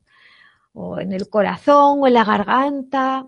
o 0.74 1.00
en 1.00 1.12
el 1.12 1.30
corazón 1.30 2.00
o 2.02 2.08
en 2.08 2.14
la 2.14 2.24
garganta. 2.24 3.28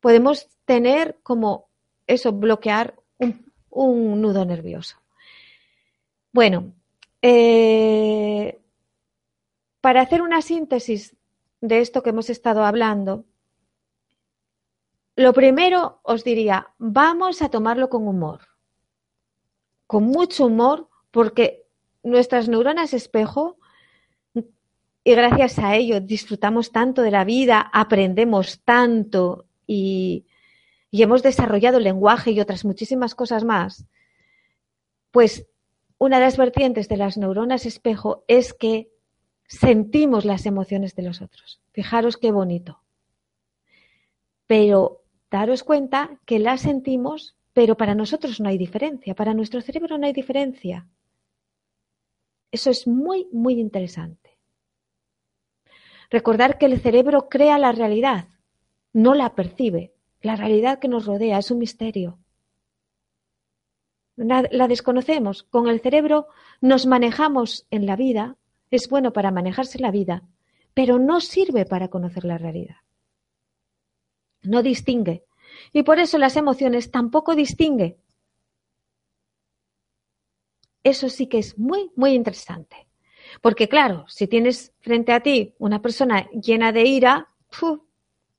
podemos 0.00 0.48
tener 0.64 1.18
como 1.22 1.68
eso, 2.06 2.32
bloquear 2.32 2.94
un, 3.84 4.20
nudo 4.20 4.44
nervioso. 4.44 4.96
Bueno, 6.32 6.72
eh, 7.22 8.58
para 9.80 10.00
hacer 10.00 10.22
una 10.22 10.42
síntesis 10.42 11.16
de 11.60 11.80
esto 11.80 12.02
que 12.02 12.10
hemos 12.10 12.30
estado 12.30 12.64
hablando, 12.64 13.24
lo 15.14 15.32
primero 15.32 16.00
os 16.02 16.24
diría, 16.24 16.68
vamos 16.78 17.42
a 17.42 17.48
tomarlo 17.48 17.88
con 17.88 18.06
humor, 18.06 18.40
con 19.86 20.04
mucho 20.04 20.46
humor, 20.46 20.88
porque 21.10 21.64
nuestras 22.02 22.48
neuronas 22.48 22.92
espejo, 22.92 23.58
y 24.34 25.14
gracias 25.14 25.58
a 25.58 25.76
ello 25.76 26.00
disfrutamos 26.00 26.72
tanto 26.72 27.00
de 27.02 27.12
la 27.12 27.24
vida, 27.24 27.70
aprendemos 27.72 28.60
tanto 28.64 29.46
y, 29.66 30.26
y 30.90 31.02
hemos 31.02 31.22
desarrollado 31.22 31.78
el 31.78 31.84
lenguaje 31.84 32.30
y 32.30 32.40
otras 32.40 32.64
muchísimas 32.64 33.14
cosas 33.14 33.44
más, 33.44 33.86
pues 35.10 35.46
una 35.98 36.18
de 36.18 36.24
las 36.24 36.36
vertientes 36.36 36.88
de 36.88 36.96
las 36.96 37.16
neuronas 37.16 37.66
espejo 37.66 38.24
es 38.28 38.52
que 38.52 38.90
sentimos 39.48 40.24
las 40.24 40.46
emociones 40.46 40.94
de 40.94 41.02
los 41.02 41.22
otros. 41.22 41.60
Fijaros 41.72 42.16
qué 42.16 42.30
bonito. 42.32 42.82
Pero 44.46 45.02
daros 45.30 45.64
cuenta 45.64 46.20
que 46.24 46.38
las 46.38 46.60
sentimos, 46.60 47.36
pero 47.52 47.76
para 47.76 47.94
nosotros 47.94 48.40
no 48.40 48.48
hay 48.48 48.58
diferencia, 48.58 49.14
para 49.14 49.34
nuestro 49.34 49.60
cerebro 49.60 49.98
no 49.98 50.06
hay 50.06 50.12
diferencia. 50.12 50.86
Eso 52.50 52.70
es 52.70 52.86
muy, 52.86 53.28
muy 53.32 53.58
interesante. 53.58 54.38
Recordar 56.10 56.58
que 56.58 56.66
el 56.66 56.80
cerebro 56.80 57.28
crea 57.28 57.58
la 57.58 57.72
realidad, 57.72 58.28
no 58.92 59.14
la 59.14 59.34
percibe. 59.34 59.95
La 60.26 60.34
realidad 60.34 60.80
que 60.80 60.88
nos 60.88 61.06
rodea 61.06 61.38
es 61.38 61.52
un 61.52 61.58
misterio. 61.58 62.18
La, 64.16 64.66
desconocemos. 64.66 65.44
Con 65.44 65.68
el 65.68 65.78
cerebro 65.78 66.26
nos 66.60 66.84
manejamos 66.84 67.64
en 67.70 67.86
la 67.86 67.94
vida, 67.94 68.36
es 68.72 68.88
bueno 68.88 69.12
para 69.12 69.30
manejarse 69.30 69.78
la 69.78 69.92
vida, 69.92 70.24
pero 70.74 70.98
no 70.98 71.20
sirve 71.20 71.64
para 71.64 71.90
conocer 71.90 72.24
la 72.24 72.38
realidad. 72.38 72.78
No 74.42 74.64
distingue. 74.64 75.22
Y 75.72 75.84
por 75.84 76.00
eso 76.00 76.18
las 76.18 76.34
emociones 76.34 76.90
tampoco 76.90 77.36
distingue. 77.36 77.96
Eso 80.82 81.08
sí 81.08 81.28
que 81.28 81.38
es 81.38 81.56
muy, 81.56 81.92
muy 81.94 82.14
interesante. 82.14 82.88
Porque 83.40 83.68
claro, 83.68 84.06
si 84.08 84.26
tienes 84.26 84.74
frente 84.80 85.12
a 85.12 85.20
ti 85.20 85.54
una 85.60 85.80
persona 85.80 86.28
llena 86.32 86.72
de 86.72 86.82
ira, 86.82 87.28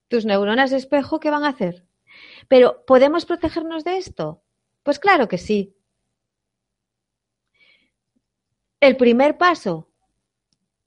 tus 0.08 0.26
neuronas 0.26 0.72
espejo, 0.72 1.20
¿qué 1.20 1.30
van 1.30 1.43
a 1.43 1.49
hacer? 1.49 1.86
Pero, 2.47 2.84
¿podemos 2.86 3.26
protegernos 3.26 3.84
de 3.84 3.97
esto? 3.97 4.41
Pues 4.84 4.99
claro 4.99 5.28
que 5.28 5.38
sí. 5.38 5.76
El 8.80 8.95
primer 8.95 9.38
paso, 9.38 9.89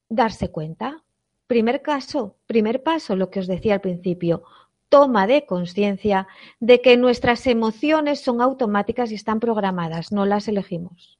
darse 0.08 0.50
cuenta. 0.50 1.02
Primer 1.46 1.82
caso, 1.82 2.36
primer 2.46 2.82
paso, 2.82 3.16
lo 3.16 3.30
que 3.30 3.40
os 3.40 3.48
decía 3.48 3.74
al 3.74 3.80
principio, 3.80 4.44
toma 4.88 5.26
de 5.26 5.46
conciencia 5.46 6.28
de 6.60 6.80
que 6.80 6.96
nuestras 6.96 7.46
emociones 7.46 8.20
son 8.20 8.40
automáticas 8.40 9.10
y 9.10 9.16
están 9.16 9.40
programadas, 9.40 10.12
no 10.12 10.26
las 10.26 10.46
elegimos. 10.48 11.18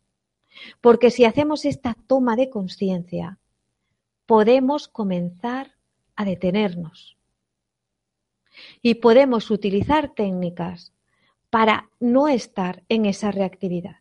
Porque 0.81 1.11
si 1.11 1.25
hacemos 1.25 1.65
esta 1.65 1.97
toma 2.07 2.37
de 2.37 2.51
conciencia, 2.51 3.39
podemos 4.27 4.87
comenzar 4.89 5.73
a 6.15 6.25
detenernos 6.25 7.20
y 8.83 8.95
podemos 8.95 9.51
utilizar 9.51 10.15
técnicas 10.15 10.93
para 11.51 11.91
no 11.99 12.29
estar 12.29 12.83
en 12.89 13.07
esa 13.07 13.31
reactividad. 13.31 13.97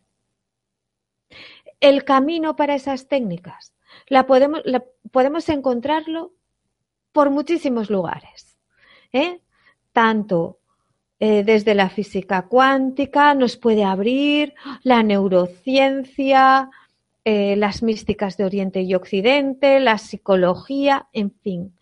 El 1.79 2.03
camino 2.03 2.55
para 2.55 2.75
esas 2.75 3.07
técnicas 3.07 3.73
la 4.07 4.27
podemos, 4.27 4.61
podemos 5.11 5.47
encontrarlo 5.49 6.33
por 7.11 7.29
muchísimos 7.29 7.89
lugares. 7.89 8.57
¿eh? 9.11 9.41
Tanto 9.91 10.59
eh, 11.19 11.43
desde 11.43 11.75
la 11.75 11.89
física 11.89 12.43
cuántica 12.43 13.33
nos 13.33 13.57
puede 13.57 13.83
abrir 13.83 14.53
la 14.83 15.03
neurociencia, 15.03 16.69
eh, 17.25 17.55
las 17.57 17.83
místicas 17.83 18.37
de 18.37 18.45
Oriente 18.45 18.81
y 18.81 18.95
Occidente, 18.95 19.79
la 19.79 19.97
psicología, 19.97 21.07
en 21.11 21.31
fin. 21.31 21.73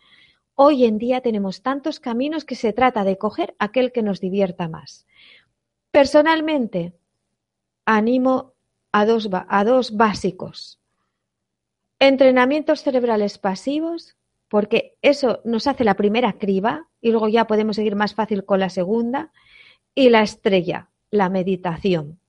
Hoy 0.60 0.86
en 0.86 0.98
día 0.98 1.22
tenemos 1.22 1.62
tantos 1.62 2.00
caminos 2.00 2.44
que 2.44 2.56
se 2.56 2.74
trata 2.74 3.04
de 3.04 3.20
coger 3.20 3.56
aquel 3.60 3.92
que 3.92 4.02
nos 4.02 4.20
divierta 4.20 4.68
más. 4.68 5.06
Personalmente, 5.92 6.96
animo 7.86 8.56
a 8.92 9.06
dos, 9.06 9.30
básicos. 9.96 10.80
Entrenamientos 12.00 12.82
cerebrales 12.82 13.38
pasivos, 13.38 14.18
porque 14.48 14.98
eso 15.04 15.42
nos 15.46 15.68
hace 15.68 15.84
la 15.84 15.94
primera 15.94 16.40
criba 16.40 16.90
y 17.02 17.12
luego 17.12 17.28
ya 17.28 17.46
podemos 17.46 17.76
seguir 17.76 17.96
más 17.96 18.16
fácil 18.16 18.44
con 18.44 18.60
la 18.60 18.72
segunda. 18.72 19.32
Y 19.94 20.10
la 20.10 20.24
estrella, 20.24 20.90
la 21.12 21.30
meditación. 21.30 22.20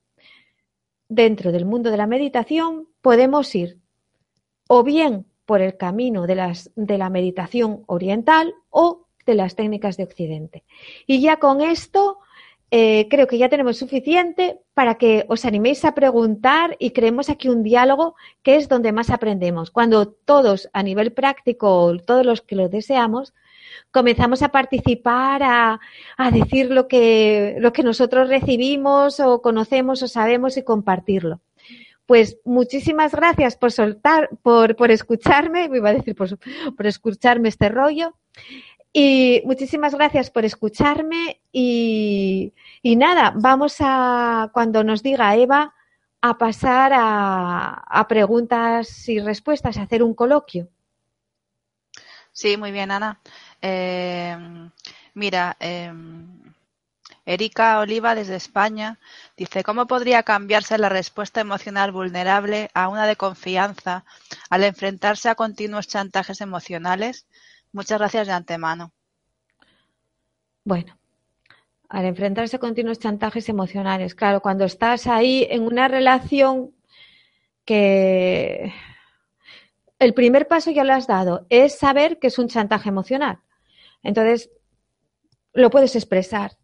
Dentro 1.07 1.51
del 1.51 1.65
mundo 1.65 1.89
de 1.89 1.97
la 1.97 2.05
meditación 2.05 2.89
podemos 3.01 3.55
ir 3.55 3.79
o 4.67 4.83
bien 4.83 5.25
por 5.49 5.63
el 5.63 5.77
camino 5.77 6.27
de, 6.27 6.35
las, 6.35 6.69
de 6.75 6.99
la 6.99 7.09
meditación 7.09 7.81
oriental 7.87 8.53
o 8.69 9.07
de 9.25 9.33
las 9.33 9.55
técnicas 9.55 9.97
de 9.97 10.03
Occidente. 10.03 10.63
Y 11.07 11.21
ya 11.21 11.37
con 11.37 11.61
esto 11.61 12.19
eh, 12.69 13.07
creo 13.09 13.25
que 13.25 13.39
ya 13.39 13.49
tenemos 13.49 13.77
suficiente 13.77 14.59
para 14.75 14.99
que 14.99 15.25
os 15.27 15.45
animéis 15.45 15.85
a 15.85 15.95
preguntar 15.95 16.75
y 16.77 16.91
creemos 16.91 17.31
aquí 17.31 17.49
un 17.49 17.63
diálogo 17.63 18.13
que 18.43 18.57
es 18.57 18.69
donde 18.69 18.91
más 18.91 19.09
aprendemos. 19.09 19.71
Cuando 19.71 20.09
todos 20.09 20.69
a 20.71 20.83
nivel 20.83 21.13
práctico, 21.13 21.97
todos 22.05 22.27
los 22.27 22.41
que 22.41 22.55
lo 22.55 22.69
deseamos, 22.69 23.33
comenzamos 23.89 24.43
a 24.43 24.49
participar, 24.49 25.41
a, 25.41 25.79
a 26.15 26.29
decir 26.29 26.69
lo 26.69 26.87
que, 26.87 27.55
lo 27.57 27.73
que 27.73 27.81
nosotros 27.81 28.29
recibimos 28.29 29.19
o 29.19 29.41
conocemos 29.41 30.03
o 30.03 30.07
sabemos 30.07 30.57
y 30.57 30.63
compartirlo. 30.63 31.41
Pues 32.09 32.39
muchísimas 32.43 33.11
gracias 33.11 33.55
por 33.55 33.71
soltar, 33.71 34.31
por, 34.41 34.75
por 34.75 34.89
escucharme, 34.89 35.69
me 35.69 35.77
iba 35.77 35.89
a 35.89 35.93
decir 35.93 36.15
por, 36.15 36.39
por 36.75 36.87
escucharme 36.87 37.49
este 37.49 37.69
rollo. 37.69 38.15
Y 38.91 39.43
muchísimas 39.45 39.93
gracias 39.93 40.31
por 40.31 40.43
escucharme 40.43 41.39
y, 41.51 42.51
y, 42.81 42.95
nada, 42.95 43.31
vamos 43.35 43.75
a, 43.81 44.49
cuando 44.53 44.83
nos 44.83 45.03
diga 45.03 45.35
Eva, 45.35 45.75
a 46.19 46.37
pasar 46.39 46.93
a, 46.95 47.83
a, 47.87 48.07
preguntas 48.07 49.07
y 49.07 49.19
respuestas, 49.19 49.77
a 49.77 49.83
hacer 49.83 50.01
un 50.01 50.15
coloquio. 50.15 50.67
Sí, 52.31 52.57
muy 52.57 52.71
bien, 52.71 52.89
Ana. 52.89 53.21
Eh, 53.61 54.35
mira, 55.13 55.55
eh, 55.59 55.93
Erika 57.29 57.79
Oliva 57.79 58.15
desde 58.15 58.35
España 58.35 58.97
dice, 59.37 59.63
¿cómo 59.63 59.85
podría 59.85 60.23
cambiarse 60.23 60.79
la 60.79 60.89
respuesta 60.89 61.39
emocional 61.39 61.91
vulnerable 61.91 62.71
a 62.73 62.87
una 62.87 63.05
de 63.05 63.17
confianza 63.17 64.03
al 64.49 64.63
enfrentarse 64.63 65.29
a 65.29 65.35
continuos 65.35 65.87
chantajes 65.87 66.41
emocionales? 66.41 67.27
Muchas 67.71 67.99
gracias 67.99 68.25
de 68.25 68.33
antemano. 68.33 68.93
Bueno, 70.63 70.97
al 71.87 72.05
enfrentarse 72.05 72.55
a 72.55 72.59
continuos 72.59 72.97
chantajes 72.97 73.47
emocionales, 73.47 74.15
claro, 74.15 74.41
cuando 74.41 74.65
estás 74.65 75.05
ahí 75.05 75.45
en 75.51 75.61
una 75.61 75.87
relación 75.87 76.73
que 77.63 78.73
el 79.99 80.15
primer 80.15 80.47
paso 80.47 80.71
ya 80.71 80.83
lo 80.83 80.95
has 80.95 81.05
dado, 81.05 81.45
es 81.49 81.77
saber 81.77 82.17
que 82.17 82.25
es 82.25 82.39
un 82.39 82.47
chantaje 82.47 82.89
emocional. 82.89 83.37
Entonces, 84.01 84.49
lo 85.53 85.69
puedes 85.69 85.95
expresar 85.95 86.57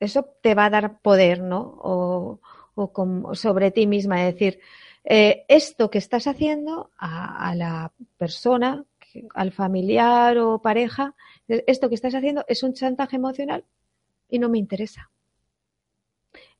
eso 0.00 0.24
te 0.40 0.54
va 0.54 0.64
a 0.64 0.70
dar 0.70 1.00
poder, 1.00 1.40
¿no? 1.42 1.60
O, 1.82 2.40
sobre 3.34 3.70
ti 3.70 3.86
misma, 3.86 4.26
es 4.26 4.34
decir, 4.34 4.60
eh, 5.04 5.44
esto 5.48 5.90
que 5.90 5.98
estás 5.98 6.26
haciendo 6.26 6.90
a, 6.96 7.54
la 7.54 7.92
persona, 8.16 8.84
al 9.34 9.52
familiar 9.52 10.38
o 10.38 10.62
pareja, 10.62 11.14
esto 11.46 11.90
que 11.90 11.94
estás 11.94 12.14
haciendo 12.14 12.44
es 12.48 12.62
un 12.62 12.72
chantaje 12.72 13.16
emocional 13.16 13.64
y 14.30 14.38
no 14.38 14.48
me 14.48 14.58
interesa. 14.58 15.10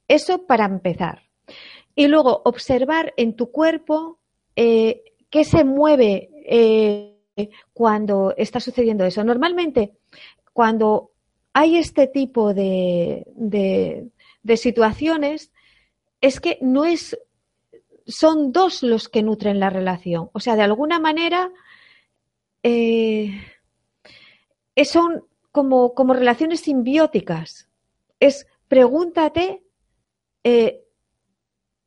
Eso 0.07 0.47
para 0.47 0.67
empezar. 0.67 1.23
Y 1.95 2.07
luego 2.09 2.43
observar 2.45 3.15
en 3.17 3.35
tu 3.35 3.51
cuerpo 3.51 4.19
eh, 4.57 5.03
qué 5.31 5.45
se 5.45 5.65
mueve 5.65 6.29
eh, 6.45 7.17
cuando 7.73 8.35
está 8.37 8.61
sucediendo 8.61 9.05
eso. 9.05 9.25
Normalmente, 9.25 9.97
cuando 10.53 11.13
hay 11.53 11.77
este 11.77 12.07
tipo 12.07 12.55
de, 12.55 13.27
de, 13.35 14.57
situaciones, 14.57 15.53
es 16.21 16.41
que 16.41 16.59
no 16.61 16.85
es, 16.85 17.19
son 18.07 18.53
dos 18.53 18.83
los 18.83 19.09
que 19.09 19.23
nutren 19.23 19.61
la 19.61 19.71
relación. 19.71 20.31
O 20.33 20.41
sea, 20.41 20.57
de 20.57 20.63
alguna 20.63 21.01
manera, 21.01 21.51
eh, 22.63 23.41
son 24.85 25.25
como, 25.53 25.95
como 25.95 26.15
relaciones 26.15 26.61
simbióticas. 26.61 27.69
Es 28.21 28.47
pregúntate 28.69 29.63
eh, 30.45 30.85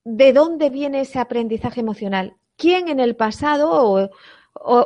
de 0.04 0.34
dónde 0.34 0.70
viene 0.70 1.02
ese 1.02 1.20
aprendizaje 1.20 1.80
emocional. 1.80 2.36
¿Quién 2.58 2.90
en 2.90 3.00
el 3.00 3.16
pasado 3.16 4.12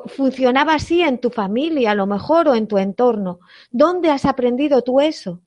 funcionaba 0.07 0.76
así 0.76 1.01
en 1.01 1.20
tu 1.20 1.30
familia, 1.30 1.91
a 1.91 1.95
lo 1.95 2.07
mejor, 2.07 2.47
o 2.47 2.55
en 2.55 2.68
tu 2.68 2.78
entorno? 2.78 3.39
¿Dónde 3.72 4.09
has 4.09 4.26
aprendido 4.26 4.82
tú 4.82 4.99
eso? 5.01 5.41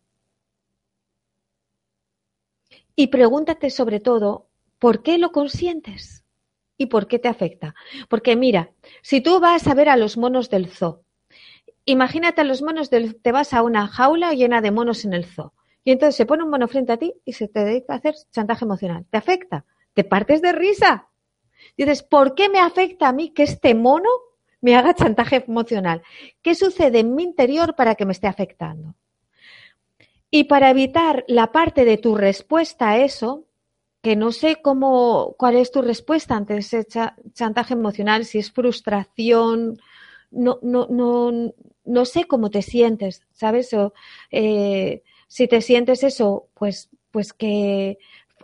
Y 2.96 3.08
pregúntate 3.08 3.70
sobre 3.70 4.00
todo, 4.00 4.48
¿por 4.78 5.02
qué 5.02 5.18
lo 5.18 5.32
consientes? 5.32 6.24
¿Y 6.76 6.86
por 6.86 7.08
qué 7.08 7.18
te 7.18 7.28
afecta? 7.28 7.74
Porque 8.08 8.36
mira, 8.36 8.72
si 9.02 9.20
tú 9.20 9.40
vas 9.40 9.66
a 9.66 9.74
ver 9.74 9.88
a 9.88 9.96
los 9.96 10.16
monos 10.16 10.50
del 10.50 10.68
zoo, 10.68 11.02
imagínate 11.84 12.40
a 12.40 12.44
los 12.44 12.62
monos 12.62 12.90
del 12.90 13.20
te 13.20 13.32
vas 13.32 13.52
a 13.52 13.62
una 13.62 13.86
jaula 13.88 14.32
llena 14.32 14.60
de 14.62 14.70
monos 14.70 15.04
en 15.04 15.14
el 15.14 15.26
zoo. 15.26 15.52
Y 15.84 15.92
entonces 15.92 16.16
se 16.16 16.26
pone 16.26 16.44
un 16.44 16.50
mono 16.50 16.68
frente 16.68 16.92
a 16.92 16.98
ti 16.98 17.14
y 17.24 17.34
se 17.34 17.48
te 17.48 17.64
dedica 17.64 17.94
a 17.94 17.96
hacer 17.96 18.14
chantaje 18.30 18.64
emocional. 18.64 19.06
¿Te 19.10 19.18
afecta? 19.18 19.64
¿Te 19.94 20.04
partes 20.04 20.42
de 20.42 20.52
risa? 20.52 21.09
Dices, 21.76 22.02
¿por 22.02 22.34
qué 22.34 22.48
me 22.48 22.60
afecta 22.60 23.08
a 23.08 23.12
mí 23.12 23.30
que 23.30 23.44
este 23.44 23.74
mono 23.74 24.08
me 24.60 24.76
haga 24.76 24.94
chantaje 24.94 25.44
emocional? 25.46 26.02
¿Qué 26.42 26.54
sucede 26.54 27.00
en 27.00 27.14
mi 27.14 27.22
interior 27.22 27.74
para 27.74 27.94
que 27.94 28.04
me 28.04 28.12
esté 28.12 28.26
afectando? 28.26 28.94
Y 30.30 30.44
para 30.44 30.70
evitar 30.70 31.24
la 31.26 31.50
parte 31.50 31.84
de 31.84 31.96
tu 31.96 32.14
respuesta 32.14 32.90
a 32.90 32.98
eso, 32.98 33.46
que 34.02 34.16
no 34.16 34.32
sé 34.32 34.56
cómo, 34.62 35.34
cuál 35.38 35.56
es 35.56 35.70
tu 35.70 35.82
respuesta 35.82 36.36
ante 36.36 36.56
ese 36.56 36.86
chantaje 37.32 37.74
emocional, 37.74 38.24
si 38.24 38.38
es 38.38 38.50
frustración, 38.52 39.78
no, 40.30 40.58
no, 40.62 40.86
no, 40.88 41.52
no 41.84 42.04
sé 42.04 42.24
cómo 42.24 42.50
te 42.50 42.62
sientes, 42.62 43.26
¿sabes? 43.32 43.72
O, 43.74 43.92
eh, 44.30 45.02
si 45.26 45.48
te 45.48 45.60
sientes 45.60 46.02
eso, 46.02 46.48
pues, 46.54 46.88
pues 47.10 47.32
que 47.32 47.98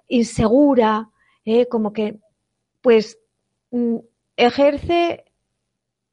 insegura, 0.09 1.11
eh, 1.45 1.67
como 1.67 1.93
que, 1.93 2.19
pues, 2.87 3.19
mm, 3.73 3.97
ejerce 4.37 5.25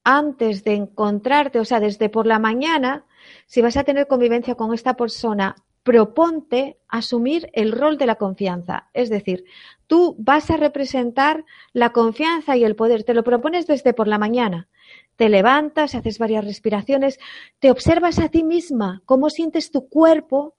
antes 0.03 0.63
de 0.63 0.73
encontrarte, 0.73 1.59
o 1.59 1.65
sea, 1.65 1.79
desde 1.79 2.09
por 2.09 2.25
la 2.25 2.39
mañana, 2.39 3.05
si 3.45 3.61
vas 3.61 3.77
a 3.77 3.83
tener 3.83 4.07
convivencia 4.07 4.55
con 4.55 4.73
esta 4.73 4.95
persona, 4.95 5.55
proponte 5.83 6.79
asumir 6.87 7.47
el 7.53 7.73
rol 7.73 7.99
de 7.99 8.07
la 8.07 8.15
confianza. 8.15 8.89
Es 8.95 9.11
decir, 9.11 9.45
tú 9.85 10.15
vas 10.17 10.49
a 10.49 10.57
representar 10.57 11.45
la 11.73 11.91
confianza 11.91 12.57
y 12.57 12.63
el 12.63 12.75
poder. 12.75 13.03
Te 13.03 13.13
lo 13.13 13.23
propones 13.23 13.67
desde 13.67 13.93
por 13.93 14.07
la 14.07 14.17
mañana. 14.17 14.67
Te 15.15 15.29
levantas, 15.29 15.93
haces 15.93 16.17
varias 16.17 16.43
respiraciones, 16.43 17.19
te 17.59 17.69
observas 17.69 18.17
a 18.17 18.29
ti 18.29 18.41
misma, 18.41 19.03
cómo 19.05 19.29
sientes 19.29 19.69
tu 19.69 19.89
cuerpo 19.89 20.55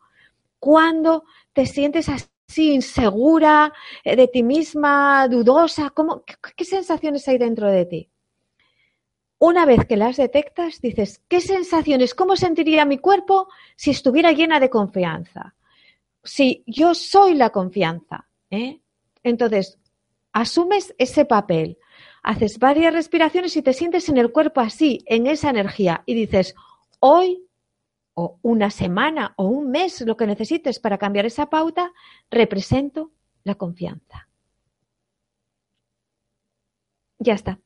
cuando 0.60 1.24
te 1.54 1.66
sientes 1.66 2.08
así 2.08 2.33
insegura 2.56 3.72
eh, 4.04 4.16
de 4.16 4.28
ti 4.28 4.42
misma, 4.42 5.28
dudosa. 5.28 5.90
¿Cómo, 5.90 6.24
qué 6.56 6.64
sensaciones 6.64 7.26
hay 7.28 7.38
dentro 7.38 7.70
de 7.70 7.86
ti? 7.86 8.10
Una 9.38 9.66
vez 9.66 9.84
que 9.86 9.96
las 9.96 10.16
detectas, 10.16 10.80
dices, 10.80 11.22
¿qué 11.28 11.40
sensaciones? 11.40 12.14
¿Cómo 12.14 12.36
sentiría 12.36 12.84
mi 12.84 12.98
cuerpo 12.98 13.48
si 13.76 13.90
estuviera 13.90 14.32
llena 14.32 14.60
de 14.60 14.70
confianza? 14.70 15.54
Si 16.22 16.62
yo 16.66 16.94
soy 16.94 17.34
la 17.34 17.50
confianza. 17.50 18.26
¿eh? 18.50 18.80
Entonces, 19.22 19.78
asumes 20.32 20.94
ese 20.98 21.24
papel, 21.24 21.78
haces 22.22 22.58
varias 22.58 22.94
respiraciones 22.94 23.56
y 23.56 23.62
te 23.62 23.74
sientes 23.74 24.08
en 24.08 24.16
el 24.16 24.32
cuerpo 24.32 24.60
así, 24.60 25.02
en 25.06 25.26
esa 25.26 25.50
energía, 25.50 26.02
y 26.06 26.14
dices, 26.14 26.54
hoy 27.00 27.44
o 28.14 28.38
una 28.42 28.70
semana 28.70 29.34
o 29.36 29.44
un 29.44 29.70
mes, 29.70 30.00
lo 30.02 30.16
que 30.16 30.26
necesites 30.26 30.78
para 30.78 30.98
cambiar 30.98 31.26
esa 31.26 31.50
pauta, 31.50 31.92
represento 32.30 33.12
la 33.42 33.56
confianza. 33.56 34.28
Ya 37.18 37.34
está. 37.34 37.58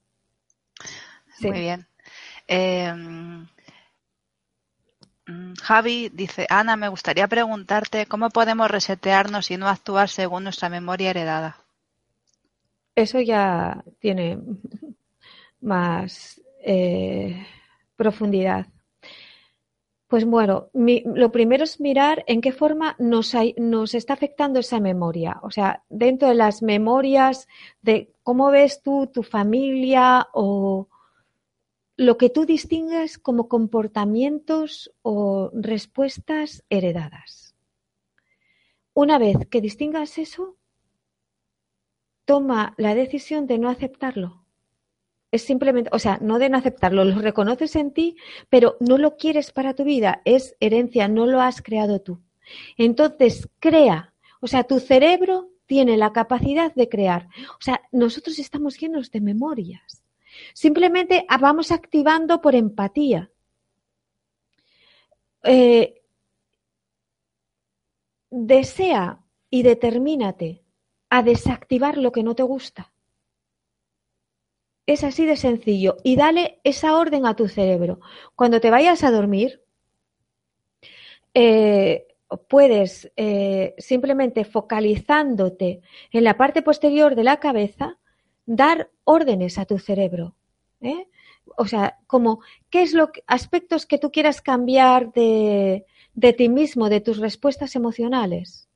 Muy 1.41 1.61
bien. 1.61 1.87
Em, 2.47 3.47
mm, 5.27 5.55
Javi 5.63 6.09
dice, 6.09 6.47
Ana, 6.49 6.77
me 6.77 6.89
gustaría 6.89 7.29
preguntarte 7.29 8.07
cómo 8.07 8.31
podemos 8.31 8.71
resetearnos 8.71 9.51
y 9.51 9.57
no 9.57 9.69
actuar 9.69 10.09
según 10.09 10.45
nuestra 10.45 10.69
memoria 10.69 11.11
heredada. 11.11 11.59
Eso 12.95 13.21
ya 13.21 13.85
tiene 14.01 14.39
más 15.61 16.41
eh, 16.65 17.47
profundidad. 17.97 18.67
Pues 20.09 20.25
bueno, 20.25 20.71
lo 20.73 21.31
primero 21.31 21.65
es 21.65 21.81
mirar 21.81 22.25
en 22.27 22.41
qué 22.41 22.51
forma 22.51 22.97
nos, 22.99 23.35
nos, 23.57 23.95
está 23.95 24.15
afectando 24.15 24.59
esa 24.59 24.81
memoria. 24.81 25.39
O 25.43 25.51
sea, 25.51 25.85
dentro 25.89 26.29
de 26.29 26.35
las 26.35 26.63
memorias 26.63 27.47
de 27.83 28.11
cómo 28.23 28.51
ves 28.51 28.83
tú 28.83 29.07
tu 29.07 29.23
familia 29.23 30.29
o, 30.33 30.89
lo 31.99 32.17
que 32.17 32.31
tú 32.31 32.47
distingues 32.47 33.19
como 33.19 33.49
comportamientos 33.49 34.93
o 35.03 35.51
respuestas 35.53 36.65
heredadas. 36.71 37.57
Una 38.95 39.19
vez 39.19 39.37
que 39.51 39.61
distingas 39.61 40.17
eso, 40.17 40.57
toma 42.25 42.75
la 42.79 42.95
decisión 42.95 43.49
de 43.49 43.59
no 43.59 43.69
aceptarlo. 43.69 44.45
Es 45.31 45.43
simplemente, 45.43 45.91
o 45.93 45.99
sea, 45.99 46.19
no 46.23 46.39
de 46.39 46.49
no 46.49 46.57
aceptarlo, 46.57 47.05
lo 47.05 47.21
reconoces 47.21 47.77
en 47.77 47.93
ti, 47.93 48.17
pero 48.49 48.77
no 48.81 48.97
lo 48.97 49.17
quieres 49.17 49.53
para 49.53 49.75
tu 49.75 49.85
vida, 49.85 50.23
es 50.25 50.57
herencia, 50.61 51.07
no 51.09 51.27
lo 51.27 51.41
has 51.41 51.61
creado 51.61 52.01
tú. 52.01 52.23
Entonces, 52.77 53.49
crea, 53.59 54.15
o 54.41 54.47
sea, 54.47 54.65
tu 54.65 54.81
cerebro 54.81 55.51
tiene 55.67 55.99
la 55.99 56.13
capacidad 56.13 56.75
de 56.75 56.89
crear. 56.89 57.29
O 57.59 57.61
sea, 57.61 57.83
nosotros 57.93 58.39
estamos 58.39 58.79
llenos 58.79 59.11
de 59.11 59.21
memorias. 59.21 60.03
Simplemente 60.55 61.27
vamos 61.41 61.71
activando 61.73 62.41
por 62.41 62.55
empatía. 62.55 63.31
Eh, 65.45 66.03
desea 68.31 69.21
y 69.51 69.63
determínate 69.63 70.65
a 71.11 71.23
desactivar 71.23 71.99
lo 71.99 72.13
que 72.13 72.23
no 72.23 72.35
te 72.35 72.43
gusta. 72.43 72.93
Es 74.89 75.05
así 75.05 75.27
de 75.27 75.37
sencillo. 75.37 75.99
Y 76.03 76.17
dale 76.17 76.61
esa 76.65 76.97
orden 76.97 77.27
a 77.27 77.37
tu 77.37 77.47
cerebro. 77.47 78.01
Cuando 78.35 78.59
te 78.59 78.71
vayas 78.71 79.05
a 79.05 79.11
dormir, 79.11 79.63
eh, 81.35 82.07
puedes 82.49 83.13
eh, 83.15 83.75
simplemente 83.77 84.47
focalizándote 84.47 85.83
en 86.11 86.25
la 86.25 86.39
parte 86.39 86.63
posterior 86.63 87.17
de 87.17 87.25
la 87.25 87.39
cabeza, 87.39 87.99
dar 88.47 88.91
órdenes 89.05 89.59
a 89.59 89.67
tu 89.67 89.79
cerebro. 89.79 90.37
¿eh? 90.81 91.07
O 91.59 91.67
sea, 91.67 91.99
como, 92.07 92.41
¿qué 92.71 92.81
es 92.81 92.95
lo 92.95 93.11
aspectos 93.27 93.85
que 93.85 93.99
tú 93.99 94.11
quieras 94.11 94.41
cambiar 94.41 95.13
de, 95.13 95.85
de 96.15 96.33
ti 96.33 96.49
mismo, 96.49 96.89
de 96.89 97.03
tus 97.03 97.19
respuestas 97.19 97.77
emocionales? 97.77 98.71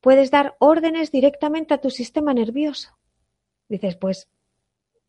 Puedes 0.00 0.30
dar 0.30 0.56
órdenes 0.60 1.12
directamente 1.12 1.74
a 1.74 1.78
tu 1.82 1.90
sistema 1.90 2.32
nervioso. 2.32 2.96
Dices, 3.68 3.96
pues, 3.96 4.30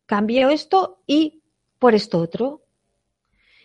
cambio 0.08 0.48
esto 0.48 1.02
y 1.06 1.42
por 1.78 1.94
esto 1.94 2.18
otro. 2.18 2.62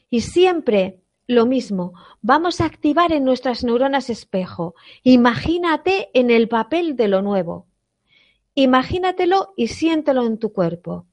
Y 0.10 0.22
siempre 0.22 1.00
lo 1.26 1.46
mismo, 1.46 1.94
vamos 2.22 2.60
a 2.60 2.66
activar 2.66 3.14
en 3.14 3.24
nuestras 3.24 3.64
neuronas 3.64 4.10
espejo. 4.10 4.76
Imagínate 5.04 6.10
en 6.14 6.30
el 6.30 6.50
papel 6.50 6.98
de 6.98 7.08
lo 7.08 7.22
nuevo. 7.22 7.66
Imagínatelo 8.56 9.54
y 9.56 9.70
siéntelo 9.70 10.26
en 10.26 10.38
tu 10.38 10.52
cuerpo. 10.52 11.08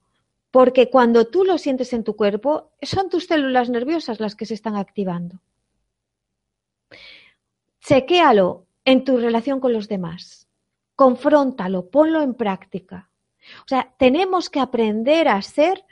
Porque 0.51 0.91
cuando 0.91 1.28
tú 1.28 1.45
lo 1.45 1.59
sientes 1.59 1.93
en 1.93 2.03
tu 2.03 2.16
cuerpo, 2.16 2.72
son 2.83 3.09
tus 3.09 3.26
células 3.26 3.70
nerviosas 3.70 4.18
las 4.18 4.35
que 4.35 4.47
se 4.47 4.55
están 4.55 4.74
activando. 4.74 5.41
Chequéalo 7.83 8.66
en 8.85 9.05
tu 9.05 9.16
relación 9.16 9.61
con 9.61 9.72
los 9.72 9.87
demás. 9.87 10.49
Confróntalo, 10.97 11.89
ponlo 11.89 12.20
en 12.20 12.35
práctica. 12.35 13.10
O 13.64 13.68
sea, 13.68 13.93
tenemos 13.99 14.51
que 14.51 14.61
aprender 14.61 15.28
a 15.28 15.41
ser 15.43 15.84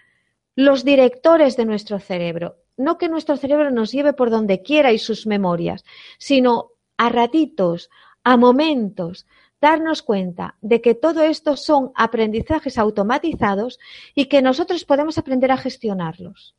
los 0.55 0.85
directores 0.85 1.57
de 1.57 1.65
nuestro 1.65 1.99
cerebro. 1.99 2.57
No 2.77 2.99
que 2.99 3.09
nuestro 3.09 3.37
cerebro 3.37 3.71
nos 3.71 3.93
lleve 3.93 4.13
por 4.13 4.31
donde 4.31 4.63
quiera 4.63 4.93
y 4.93 4.99
sus 4.99 5.27
memorias, 5.27 5.85
sino 6.19 6.71
a 6.97 7.09
ratitos, 7.09 7.91
a 8.25 8.37
momentos, 8.37 9.27
darnos 9.61 10.03
cuenta 10.03 10.57
de 10.61 10.81
que 10.81 10.95
todo 10.95 11.23
esto 11.23 11.57
son 11.57 11.93
aprendizajes 11.95 12.79
automatizados 12.79 13.79
y 14.15 14.27
que 14.27 14.43
nosotros 14.43 14.85
podemos 14.85 15.19
aprender 15.19 15.51
a 15.51 15.57
gestionarlos. 15.57 16.55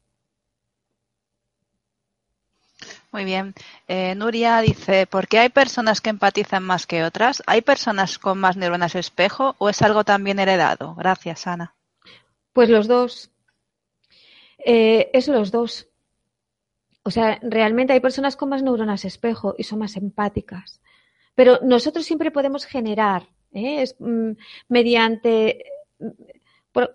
Muy 3.11 3.25
bien. 3.25 3.55
Eh, 3.87 4.13
Nuria 4.15 4.61
dice, 4.61 5.07
¿por 5.07 5.27
qué 5.27 5.39
hay 5.39 5.49
personas 5.49 5.99
que 5.99 6.11
empatizan 6.11 6.63
más 6.63 6.85
que 6.85 7.03
otras? 7.03 7.41
¿Hay 7.47 7.61
personas 7.61 8.19
con 8.19 8.37
más 8.37 8.55
neuronas 8.55 8.93
espejo 8.93 9.55
o 9.57 9.69
es 9.69 9.81
algo 9.81 10.03
también 10.03 10.37
heredado? 10.37 10.93
Gracias, 10.95 11.47
Ana. 11.47 11.73
Pues 12.53 12.69
los 12.69 12.87
dos. 12.87 13.31
Eh, 14.63 15.09
es 15.13 15.27
los 15.27 15.51
dos. 15.51 15.87
O 17.01 17.09
sea, 17.09 17.39
realmente 17.41 17.93
hay 17.93 17.99
personas 17.99 18.35
con 18.35 18.49
más 18.49 18.61
neuronas 18.61 19.05
espejo 19.05 19.55
y 19.57 19.63
son 19.63 19.79
más 19.79 19.95
empáticas. 19.95 20.79
Pero 21.33 21.59
nosotros 21.63 22.05
siempre 22.05 22.29
podemos 22.29 22.65
generar, 22.65 23.27
¿eh? 23.53 23.85
mm, 23.97 24.31
mediante 24.67 25.63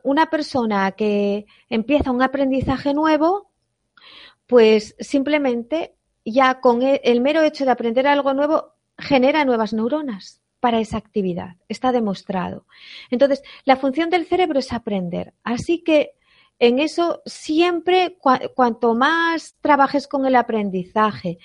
una 0.05 0.31
persona 0.31 0.93
que 0.93 1.47
empieza 1.69 2.13
un 2.13 2.23
aprendizaje 2.23 2.95
nuevo, 2.95 3.51
pues 4.47 4.95
simplemente 5.01 5.95
ya 6.25 6.61
con 6.61 6.83
e, 6.83 7.01
el 7.05 7.21
mero 7.21 7.43
hecho 7.43 7.65
de 7.65 7.71
aprender 7.71 8.07
algo 8.07 8.35
nuevo 8.35 8.75
genera 8.99 9.45
nuevas 9.45 9.73
neuronas 9.73 10.43
para 10.61 10.81
esa 10.81 10.97
actividad. 10.97 11.57
Está 11.69 11.93
demostrado. 11.93 12.67
Entonces, 13.11 13.43
la 13.65 13.77
función 13.77 14.09
del 14.11 14.27
cerebro 14.27 14.59
es 14.59 14.73
aprender. 14.73 15.35
Así 15.43 15.83
que 15.83 16.13
en 16.59 16.79
eso 16.79 17.21
siempre, 17.27 18.17
cuanto 18.55 18.95
más 18.95 19.57
trabajes 19.61 20.07
con 20.07 20.25
el 20.25 20.37
aprendizaje 20.37 21.39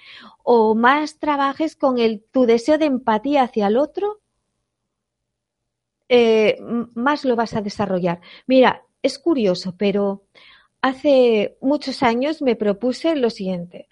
o 0.44 0.76
más 0.76 1.20
trabajes 1.20 1.76
con 1.76 1.98
el, 1.98 2.24
tu 2.32 2.46
deseo 2.46 2.78
de 2.78 2.86
empatía 2.86 3.44
hacia 3.44 3.68
el 3.68 3.78
otro, 3.78 4.22
eh, 6.08 6.58
más 6.94 7.26
lo 7.26 7.36
vas 7.36 7.56
a 7.56 7.62
desarrollar. 7.62 8.22
Mira, 8.48 8.84
es 9.02 9.20
curioso, 9.20 9.76
pero 9.78 10.24
hace 10.82 11.58
muchos 11.62 12.04
años 12.04 12.42
me 12.42 12.56
propuse 12.56 13.16
lo 13.16 13.30
siguiente. 13.30 13.88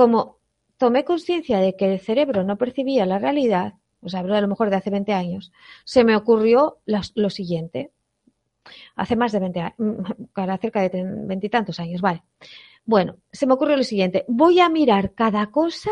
Como 0.00 0.38
tomé 0.78 1.04
conciencia 1.04 1.58
de 1.58 1.76
que 1.76 1.92
el 1.92 2.00
cerebro 2.00 2.42
no 2.42 2.56
percibía 2.56 3.04
la 3.04 3.18
realidad, 3.18 3.74
o 4.00 4.08
sea, 4.08 4.20
hablo 4.20 4.34
a 4.34 4.40
lo 4.40 4.48
mejor 4.48 4.70
de 4.70 4.76
hace 4.76 4.88
20 4.88 5.12
años, 5.12 5.52
se 5.84 6.04
me 6.04 6.16
ocurrió 6.16 6.78
lo, 6.86 7.28
siguiente. 7.28 7.92
Hace 8.96 9.14
más 9.14 9.30
de 9.32 9.40
20 9.40 9.60
años, 9.60 9.74
cerca 10.62 10.88
de 10.88 11.04
veintitantos 11.04 11.78
años, 11.80 12.00
vale. 12.00 12.22
Bueno, 12.86 13.18
se 13.30 13.46
me 13.46 13.52
ocurrió 13.52 13.76
lo 13.76 13.82
siguiente. 13.82 14.24
Voy 14.26 14.60
a 14.60 14.70
mirar 14.70 15.12
cada 15.12 15.50
cosa 15.50 15.90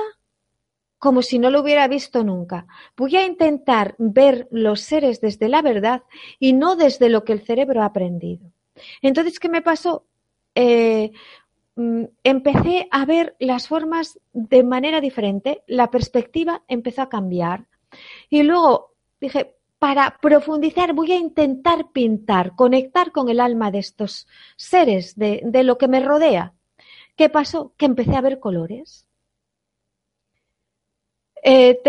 como 0.98 1.20
si 1.20 1.38
no 1.38 1.50
lo 1.50 1.60
hubiera 1.60 1.86
visto 1.86 2.24
nunca. 2.24 2.66
Voy 2.96 3.14
a 3.16 3.26
intentar 3.26 3.94
ver 3.98 4.48
los 4.50 4.80
seres 4.80 5.20
desde 5.20 5.50
la 5.50 5.60
verdad 5.60 6.04
y 6.38 6.54
no 6.54 6.76
desde 6.76 7.10
lo 7.10 7.24
que 7.24 7.34
el 7.34 7.42
cerebro 7.42 7.82
ha 7.82 7.84
aprendido. 7.84 8.52
Entonces, 9.02 9.38
¿qué 9.38 9.50
me 9.50 9.60
pasó? 9.60 10.06
Eh, 10.54 11.12
empecé 12.24 12.88
a 12.90 13.04
ver 13.04 13.36
las 13.38 13.68
formas 13.68 14.18
de 14.32 14.64
manera 14.64 15.00
diferente, 15.00 15.62
la 15.66 15.90
perspectiva 15.90 16.62
empezó 16.66 17.02
a 17.02 17.08
cambiar. 17.08 17.66
Y 18.28 18.42
luego 18.42 18.94
dije, 19.20 19.54
para 19.78 20.18
profundizar 20.20 20.92
voy 20.92 21.12
a 21.12 21.18
intentar 21.18 21.92
pintar, 21.92 22.56
conectar 22.56 23.12
con 23.12 23.28
el 23.28 23.38
alma 23.38 23.70
de 23.70 23.78
estos 23.78 24.26
seres, 24.56 25.16
de, 25.16 25.40
lo 25.62 25.78
que 25.78 25.88
me 25.88 26.00
rodea. 26.00 26.54
¿Qué 27.16 27.28
pasó? 27.28 27.72
Que 27.76 27.86
empecé 27.86 28.16
a 28.16 28.22
ver 28.22 28.40
colores. 28.40 29.06
Eh, 31.44 31.80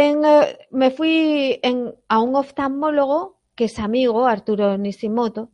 me 0.69 0.91
fui 0.91 1.59
a 2.07 2.19
un 2.19 2.35
oftalmólogo 2.35 3.39
que 3.55 3.65
es 3.65 3.79
amigo, 3.79 4.27
Arturo 4.27 4.77
Nishimoto, 4.77 5.49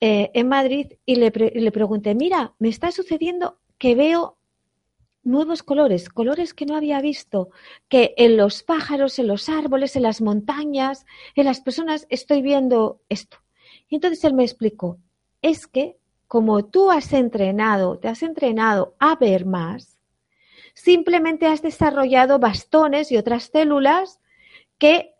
eh, 0.00 0.30
en 0.32 0.48
Madrid, 0.48 0.94
y 1.04 1.16
le, 1.16 1.30
le 1.30 1.72
pregunté, 1.72 2.14
mira, 2.14 2.54
me 2.58 2.68
está 2.68 2.90
sucediendo 2.90 3.58
que 3.78 3.94
veo 3.94 4.38
nuevos 5.22 5.62
colores, 5.62 6.08
colores 6.08 6.54
que 6.54 6.66
no 6.66 6.76
había 6.76 7.00
visto, 7.00 7.50
que 7.88 8.14
en 8.16 8.36
los 8.36 8.62
pájaros, 8.62 9.18
en 9.18 9.26
los 9.26 9.48
árboles, 9.48 9.96
en 9.96 10.02
las 10.02 10.20
montañas, 10.20 11.06
en 11.34 11.46
las 11.46 11.60
personas 11.60 12.06
estoy 12.10 12.42
viendo 12.42 13.00
esto. 13.08 13.38
Y 13.88 13.96
entonces 13.96 14.22
él 14.24 14.34
me 14.34 14.44
explicó, 14.44 14.98
es 15.42 15.66
que 15.66 15.96
como 16.26 16.64
tú 16.64 16.90
has 16.90 17.12
entrenado, 17.12 17.98
te 17.98 18.08
has 18.08 18.22
entrenado 18.22 18.96
a 18.98 19.16
ver 19.16 19.46
más, 19.46 19.98
simplemente 20.74 21.46
has 21.46 21.62
desarrollado 21.62 22.38
bastones 22.38 23.12
y 23.12 23.16
otras 23.16 23.44
células 23.44 24.20
que 24.78 25.13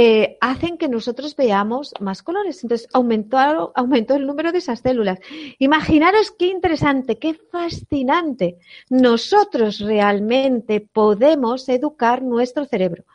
eh, 0.00 0.38
hacen 0.40 0.78
que 0.78 0.86
nosotros 0.86 1.34
veamos 1.34 1.92
más 1.98 2.22
colores. 2.22 2.62
Entonces, 2.62 2.88
aumentó, 2.92 3.72
aumentó 3.74 4.14
el 4.14 4.28
número 4.28 4.52
de 4.52 4.58
esas 4.58 4.78
células. 4.78 5.18
Imaginaros 5.58 6.30
qué 6.30 6.46
interesante, 6.46 7.18
qué 7.18 7.34
fascinante. 7.34 8.58
Nosotros 8.90 9.80
realmente 9.80 10.80
podemos 10.80 11.68
educar 11.68 12.22
nuestro 12.22 12.64
cerebro. 12.64 13.06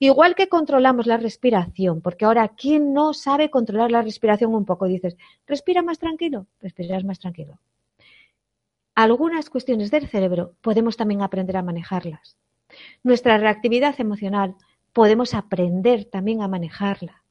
Igual 0.00 0.34
que 0.34 0.48
controlamos 0.48 1.06
la 1.06 1.16
respiración, 1.16 2.00
porque 2.00 2.24
ahora, 2.24 2.48
¿quién 2.48 2.92
no 2.92 3.14
sabe 3.14 3.48
controlar 3.48 3.92
la 3.92 4.02
respiración 4.02 4.52
un 4.52 4.64
poco? 4.64 4.86
Dices, 4.86 5.16
respira 5.46 5.80
más 5.80 6.00
tranquilo, 6.00 6.48
respiras 6.60 7.04
más 7.04 7.20
tranquilo. 7.20 7.60
Algunas 8.96 9.48
cuestiones 9.48 9.92
del 9.92 10.08
cerebro 10.08 10.54
podemos 10.60 10.96
también 10.96 11.22
aprender 11.22 11.56
a 11.56 11.62
manejarlas. 11.62 12.36
Nuestra 13.04 13.38
reactividad 13.38 13.94
emocional, 14.00 14.56
podemos 14.92 15.34
aprender 15.34 16.04
también 16.04 16.42
a 16.42 16.48
manejarla. 16.48 17.22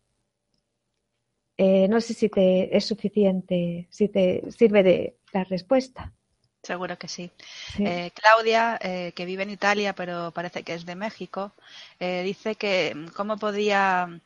Eh, 1.58 1.88
no 1.88 2.02
sé 2.02 2.14
si 2.14 2.28
te 2.30 2.76
es 2.76 2.86
suficiente, 2.86 3.88
si 3.92 4.08
te 4.10 4.52
sirve 4.52 4.82
de 4.82 5.18
la 5.32 5.44
respuesta. 5.44 6.12
Seguro 6.64 6.98
que 6.98 7.08
sí. 7.08 7.32
Eh, 7.80 8.12
Claudia, 8.16 8.80
eh, 8.82 9.14
que 9.16 9.26
vive 9.26 9.44
en 9.44 9.52
Italia, 9.52 9.94
pero 9.94 10.32
parece 10.32 10.64
que 10.64 10.74
es 10.74 10.86
de 10.86 10.96
México, 10.96 11.54
dice 12.00 12.56
que 12.56 12.94
mm, 12.96 13.08
cómo 13.10 13.38
podía 13.38 14.22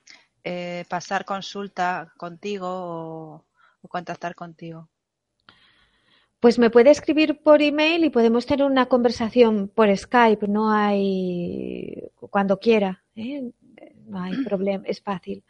pasar 0.87 1.25
consulta 1.25 2.13
contigo 2.17 2.67
o, 2.69 3.45
o, 3.81 3.87
contactar 3.87 4.35
contigo. 4.35 4.87
Pues 6.39 6.59
me 6.59 6.69
puede 6.69 6.91
escribir 6.91 7.41
por 7.41 7.61
email 7.61 8.03
y 8.03 8.09
podemos 8.09 8.45
tener 8.45 8.65
una 8.65 8.85
conversación 8.87 9.67
por 9.73 9.95
Skype, 9.95 10.47
no 10.47 10.71
hay 10.71 12.11
cuando 12.29 12.59
quiera. 12.59 13.03
¿eh? 13.15 13.51
No 14.05 14.21
hay 14.21 14.33
problema, 14.45 14.83
es 14.85 15.01
fácil. 15.01 15.43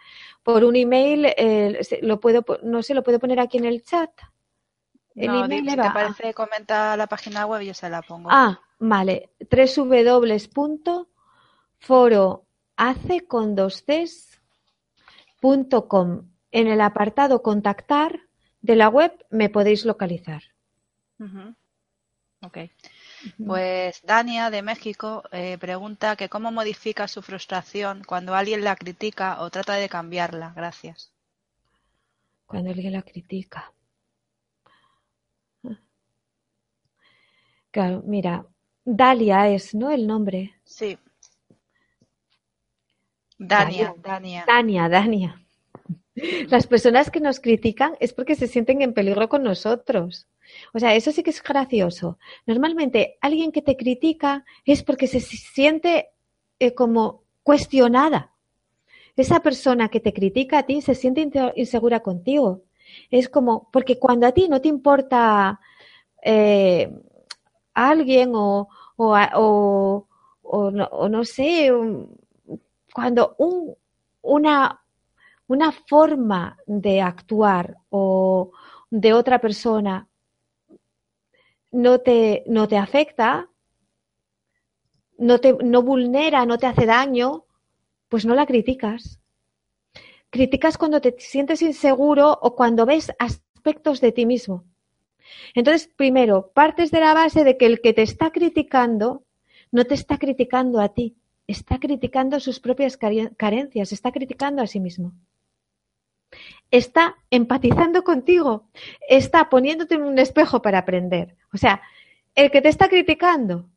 Por 0.43 0.63
un 0.63 0.75
email, 0.75 1.25
eh, 1.37 1.79
lo 2.01 2.19
puedo, 2.19 2.45
no 2.63 2.81
sé, 2.83 2.93
lo 2.93 3.03
puedo 3.03 3.19
poner 3.19 3.39
aquí 3.39 3.57
en 3.57 3.65
el 3.65 3.83
chat. 3.83 4.11
El 5.15 5.27
no, 5.27 5.45
email 5.45 5.69
si 5.69 5.75
te 5.77 5.91
parece, 5.91 6.33
comenta 6.33 6.97
la 6.97 7.07
página 7.07 7.45
web 7.45 7.61
y 7.61 7.67
yo 7.67 7.73
se 7.73 7.89
la 7.89 8.01
pongo. 8.01 8.29
Ah, 8.31 8.59
vale. 8.79 9.29
www.foroace 9.49 11.07
con 13.27 13.55
dos 13.55 13.85
En 16.51 16.67
el 16.67 16.81
apartado 16.81 17.41
contactar 17.41 18.19
de 18.61 18.75
la 18.75 18.89
web 18.89 19.25
me 19.29 19.49
podéis 19.49 19.85
localizar. 19.85 20.43
Ok. 22.41 22.57
Pues 23.45 24.01
Dania 24.03 24.49
de 24.49 24.61
México 24.61 25.23
eh, 25.31 25.57
pregunta 25.57 26.15
que 26.15 26.29
cómo 26.29 26.51
modifica 26.51 27.07
su 27.07 27.21
frustración 27.21 28.03
cuando 28.05 28.35
alguien 28.35 28.63
la 28.63 28.75
critica 28.75 29.41
o 29.41 29.49
trata 29.49 29.73
de 29.75 29.89
cambiarla. 29.89 30.53
Gracias. 30.55 31.11
Cuando 32.45 32.69
alguien 32.69 32.93
la 32.93 33.01
critica. 33.01 33.71
Claro, 37.71 38.03
mira, 38.05 38.45
Dalia 38.85 39.49
es, 39.49 39.75
¿no? 39.75 39.91
El 39.91 40.07
nombre. 40.07 40.53
Sí. 40.63 40.97
Dania, 43.37 43.93
Dania. 43.97 44.45
Dania, 44.47 44.87
Dania. 44.87 45.45
Las 46.47 46.67
personas 46.67 47.11
que 47.11 47.19
nos 47.19 47.41
critican 47.41 47.97
es 47.99 48.13
porque 48.13 48.35
se 48.35 48.47
sienten 48.47 48.81
en 48.81 48.93
peligro 48.93 49.27
con 49.27 49.43
nosotros. 49.43 50.27
O 50.73 50.79
sea, 50.79 50.95
eso 50.95 51.11
sí 51.11 51.23
que 51.23 51.29
es 51.29 51.41
gracioso. 51.41 52.17
Normalmente 52.45 53.17
alguien 53.21 53.51
que 53.51 53.61
te 53.61 53.77
critica 53.77 54.45
es 54.65 54.83
porque 54.83 55.07
se 55.07 55.19
siente 55.19 56.09
eh, 56.59 56.73
como 56.73 57.23
cuestionada. 57.43 58.31
Esa 59.15 59.39
persona 59.41 59.89
que 59.89 59.99
te 59.99 60.13
critica 60.13 60.59
a 60.59 60.63
ti 60.63 60.81
se 60.81 60.95
siente 60.95 61.29
insegura 61.55 62.01
contigo. 62.01 62.63
Es 63.09 63.29
como, 63.29 63.69
porque 63.71 63.97
cuando 63.99 64.27
a 64.27 64.31
ti 64.31 64.47
no 64.49 64.61
te 64.61 64.67
importa 64.67 65.59
eh, 66.21 66.91
alguien 67.73 68.31
o, 68.35 68.67
o, 68.97 70.07
o, 70.41 70.71
no, 70.71 71.23
sé, 71.23 71.71
cuando 72.93 73.35
un, 73.37 73.75
una, 74.21 74.81
una 75.47 75.71
forma 75.71 76.57
de 76.65 77.01
actuar 77.01 77.77
o 77.89 78.51
de 78.89 79.13
otra 79.13 79.39
persona 79.39 80.07
no 81.75 81.99
te, 81.99 82.43
no 82.47 82.69
te 82.69 82.77
afecta, 82.77 83.49
no, 85.17 85.39
te, 85.39 85.53
no 85.61 85.81
vulnera, 85.81 86.45
no 86.45 86.57
te 86.57 86.67
hace 86.67 86.85
daño, 86.85 87.45
pues 88.07 88.25
no 88.25 88.33
la 88.33 88.45
criticas. 88.45 89.19
Criticas 90.29 90.77
cuando 90.77 91.01
te 91.01 91.15
sientes 91.19 91.61
inseguro 91.61 92.39
o 92.41 92.55
cuando 92.55 92.85
ves 92.85 93.11
aspectos 93.19 93.99
de 93.99 94.13
ti 94.13 94.25
mismo. 94.25 94.63
Entonces, 95.53 95.91
primero, 95.93 96.51
partes 96.53 96.91
de 96.91 97.01
la 97.01 97.13
base 97.13 97.43
de 97.43 97.57
que 97.57 97.65
el 97.65 97.81
que 97.81 97.93
te 97.93 98.03
está 98.03 98.31
criticando 98.31 99.25
no 99.71 99.83
te 99.83 99.95
está 99.95 100.17
criticando 100.17 100.79
a 100.79 100.89
ti, 100.89 101.17
está 101.45 101.77
criticando 101.79 102.39
sus 102.39 102.61
propias 102.61 102.97
carencias, 102.97 103.91
está 103.91 104.13
criticando 104.13 104.61
a 104.61 104.67
sí 104.67 104.79
mismo 104.79 105.13
está 106.71 107.15
empatizando 107.29 108.03
contigo, 108.03 108.69
está 109.07 109.49
poniéndote 109.49 109.95
en 109.95 110.03
un 110.03 110.19
espejo 110.19 110.61
para 110.61 110.79
aprender. 110.79 111.37
O 111.53 111.57
sea, 111.57 111.81
el 112.35 112.51
que 112.51 112.61
te 112.61 112.69
está 112.69 112.89
criticando. 112.89 113.69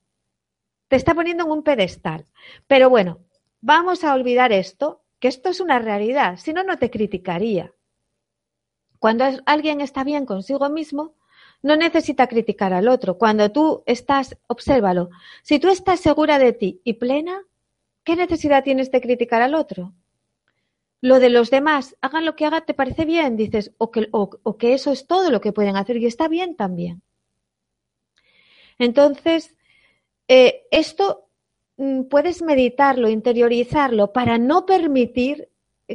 Te 0.89 0.97
está 0.97 1.15
poniendo 1.15 1.45
en 1.45 1.51
un 1.51 1.63
pedestal. 1.63 2.27
Pero 2.67 2.91
bueno, 2.91 3.21
vamos 3.61 4.05
a 4.05 4.15
olvidar 4.15 4.53
esto, 4.53 5.03
que 5.21 5.29
esto 5.29 5.51
es 5.51 5.61
una 5.61 5.79
realidad, 5.79 6.39
si 6.39 6.53
no, 6.53 6.63
no 6.65 6.79
te 6.79 6.91
criticaría. 6.91 7.73
Cuando 8.99 9.25
alguien 9.47 9.81
está 9.81 10.03
bien 10.03 10.27
consigo 10.27 10.69
mismo, 10.71 11.15
no 11.63 11.77
necesita 11.77 12.27
criticar 12.27 12.73
al 12.73 12.89
otro. 12.89 13.19
Cuando 13.19 13.51
tú 13.51 13.83
estás, 13.87 14.37
obsérvalo, 14.47 15.11
si 15.43 15.59
tú 15.59 15.69
estás 15.69 16.01
segura 16.01 16.39
de 16.39 16.53
ti 16.53 16.81
y 16.85 16.95
plena, 16.95 17.43
¿qué 18.05 18.17
necesidad 18.17 18.65
tienes 18.65 18.91
de 18.91 19.01
criticar 19.01 19.43
al 19.43 19.55
otro? 19.55 19.95
Lo 21.01 21.21
de 21.21 21.31
los 21.31 21.51
demás, 21.51 21.97
hagan 22.01 22.25
lo 22.25 22.35
que 22.35 22.45
hagan, 22.45 22.65
te 22.67 22.75
parece 22.75 23.05
bien, 23.05 23.37
dices, 23.37 23.73
o 23.79 23.91
que, 23.91 24.09
o 24.11 24.57
que 24.57 24.75
eso 24.75 24.91
es 24.91 25.07
todo 25.07 25.31
lo 25.31 25.41
que 25.41 25.53
pueden 25.53 25.77
hacer 25.77 25.97
y 25.97 26.07
está 26.07 26.29
bien 26.29 26.57
también. 26.57 27.03
Entonces, 28.79 29.57
eh, 30.29 30.67
esto 30.71 31.29
mm, 31.77 32.03
puedes 32.05 32.43
meditarlo, 32.43 33.09
interiorizarlo 33.09 34.13
para 34.13 34.39
no 34.39 34.67
permitir 34.67 35.49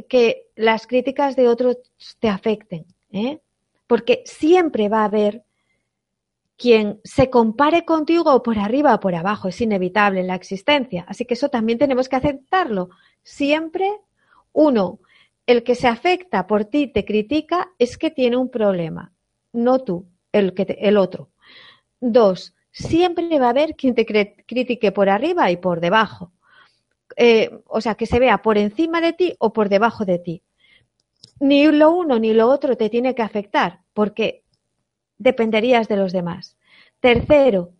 que 0.08 0.48
las 0.56 0.86
críticas 0.86 1.36
de 1.36 1.48
otros 1.48 1.78
te 2.18 2.28
afecten, 2.28 2.84
¿eh? 3.12 3.40
porque 3.86 4.22
siempre 4.26 4.88
va 4.88 5.02
a 5.02 5.04
haber 5.04 5.44
quien 6.56 7.00
se 7.04 7.30
compare 7.30 7.84
contigo 7.84 8.42
por 8.42 8.58
arriba 8.58 8.94
o 8.94 9.00
por 9.00 9.14
abajo, 9.14 9.48
es 9.48 9.60
inevitable 9.60 10.20
en 10.20 10.28
la 10.28 10.34
existencia, 10.34 11.04
así 11.08 11.24
que 11.24 11.34
eso 11.34 11.48
también 11.48 11.78
tenemos 11.78 12.08
que 12.08 12.16
aceptarlo. 12.16 12.90
Siempre 13.22 13.88
uno, 14.54 15.00
el 15.46 15.62
que 15.62 15.74
se 15.74 15.88
afecta 15.88 16.46
por 16.46 16.64
ti 16.64 16.86
te 16.86 17.04
critica 17.04 17.72
es 17.78 17.98
que 17.98 18.10
tiene 18.10 18.38
un 18.38 18.50
problema, 18.50 19.12
no 19.52 19.80
tú, 19.80 20.06
el, 20.32 20.54
que 20.54 20.78
el 20.80 20.96
otro. 20.96 21.28
Dos, 22.00 22.54
siempre 22.70 23.38
va 23.38 23.46
a 23.46 23.50
haber 23.50 23.76
quien 23.76 23.94
te 23.94 24.06
critique 24.06 24.92
por 24.92 25.10
arriba 25.10 25.50
y 25.50 25.58
por 25.58 25.80
debajo. 25.80 26.32
Eh, 27.16 27.50
o 27.66 27.80
sea, 27.80 27.94
que 27.94 28.06
se 28.06 28.18
vea 28.18 28.38
por 28.38 28.56
encima 28.56 29.00
de 29.00 29.12
ti 29.12 29.34
o 29.38 29.52
por 29.52 29.68
debajo 29.68 30.04
de 30.04 30.18
ti. 30.18 30.42
Ni 31.40 31.66
lo 31.66 31.92
uno 31.92 32.18
ni 32.18 32.32
lo 32.32 32.48
otro 32.48 32.76
te 32.76 32.88
tiene 32.88 33.14
que 33.14 33.22
afectar, 33.22 33.80
porque 33.92 34.44
dependerías 35.18 35.88
de 35.88 35.96
los 35.96 36.12
demás. 36.12 36.56
Tercero, 37.00 37.72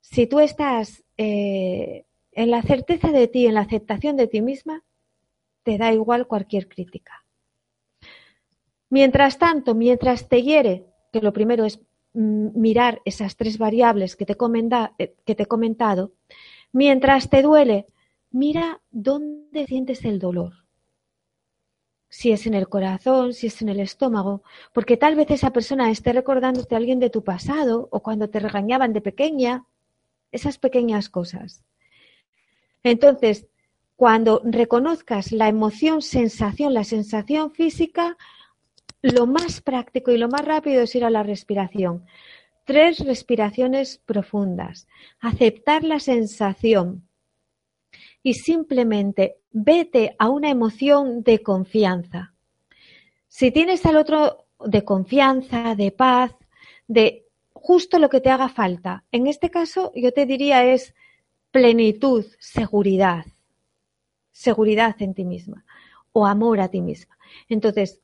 si 0.00 0.26
tú 0.26 0.40
estás 0.40 1.02
eh, 1.16 2.04
en 2.32 2.50
la 2.50 2.62
certeza 2.62 3.08
de 3.08 3.26
ti, 3.26 3.46
en 3.46 3.54
la 3.54 3.62
aceptación 3.62 4.16
de 4.16 4.28
ti 4.28 4.40
misma, 4.40 4.84
te 5.62 5.78
da 5.78 5.92
igual 5.92 6.26
cualquier 6.26 6.68
crítica. 6.68 7.24
Mientras 8.88 9.38
tanto, 9.38 9.74
mientras 9.74 10.28
te 10.28 10.42
hiere, 10.42 10.86
que 11.12 11.20
lo 11.20 11.32
primero 11.32 11.64
es 11.64 11.80
Mm, 12.12 12.60
mirar 12.60 13.00
esas 13.04 13.36
tres 13.36 13.56
variables 13.58 14.16
que 14.16 14.26
te, 14.26 14.36
eh, 14.98 15.14
que 15.24 15.34
te 15.36 15.42
he 15.44 15.46
comentado, 15.46 16.12
mientras 16.72 17.30
te 17.30 17.42
duele, 17.42 17.86
mira 18.32 18.80
dónde 18.90 19.66
sientes 19.66 20.04
el 20.04 20.18
dolor. 20.18 20.64
Si 22.08 22.32
es 22.32 22.46
en 22.48 22.54
el 22.54 22.68
corazón, 22.68 23.32
si 23.32 23.46
es 23.46 23.62
en 23.62 23.68
el 23.68 23.78
estómago, 23.78 24.42
porque 24.72 24.96
tal 24.96 25.14
vez 25.14 25.30
esa 25.30 25.52
persona 25.52 25.90
esté 25.90 26.12
recordándote 26.12 26.74
a 26.74 26.78
alguien 26.78 26.98
de 26.98 27.10
tu 27.10 27.22
pasado 27.22 27.88
o 27.92 28.00
cuando 28.00 28.28
te 28.28 28.40
regañaban 28.40 28.92
de 28.92 29.00
pequeña, 29.00 29.64
esas 30.32 30.58
pequeñas 30.58 31.08
cosas. 31.08 31.62
Entonces, 32.82 33.46
cuando 34.00 34.40
reconozcas 34.42 35.30
la 35.30 35.48
emoción, 35.48 36.00
sensación, 36.00 36.72
la 36.72 36.84
sensación 36.84 37.50
física, 37.50 38.16
lo 39.02 39.26
más 39.26 39.60
práctico 39.60 40.10
y 40.10 40.16
lo 40.16 40.26
más 40.26 40.42
rápido 40.42 40.80
es 40.80 40.94
ir 40.94 41.04
a 41.04 41.10
la 41.10 41.22
respiración. 41.22 42.06
Tres 42.64 43.00
respiraciones 43.00 43.98
profundas. 43.98 44.88
Aceptar 45.20 45.84
la 45.84 46.00
sensación 46.00 47.06
y 48.22 48.32
simplemente 48.32 49.36
vete 49.50 50.16
a 50.18 50.30
una 50.30 50.48
emoción 50.48 51.22
de 51.22 51.42
confianza. 51.42 52.32
Si 53.28 53.50
tienes 53.50 53.84
al 53.84 53.98
otro 53.98 54.46
de 54.64 54.82
confianza, 54.82 55.74
de 55.74 55.92
paz, 55.92 56.34
de 56.88 57.26
justo 57.52 57.98
lo 57.98 58.08
que 58.08 58.22
te 58.22 58.30
haga 58.30 58.48
falta, 58.48 59.04
en 59.12 59.26
este 59.26 59.50
caso 59.50 59.92
yo 59.94 60.10
te 60.14 60.24
diría 60.24 60.64
es 60.64 60.94
plenitud, 61.50 62.24
seguridad, 62.38 63.26
seguridad 64.32 64.96
en 65.00 65.14
ti 65.14 65.24
misma 65.24 65.64
o 66.12 66.26
amor 66.26 66.60
a 66.60 66.68
ti 66.68 66.80
misma. 66.80 67.16
Entonces, 67.48 68.00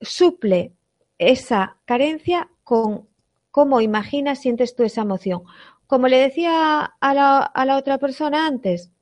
suple 0.00 0.72
esa 1.18 1.76
carencia 1.84 2.48
con 2.64 3.08
cómo 3.50 3.80
imaginas, 3.80 4.40
sientes 4.40 4.74
tú 4.74 4.84
esa 4.84 5.02
emoción. 5.02 5.42
Como 5.86 6.08
le 6.08 6.18
decía 6.18 6.84
a 7.00 7.14
la, 7.14 7.38
a 7.38 7.64
la 7.64 7.76
otra 7.76 7.98
persona 7.98 8.46
antes, 8.46 8.92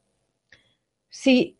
si 1.08 1.58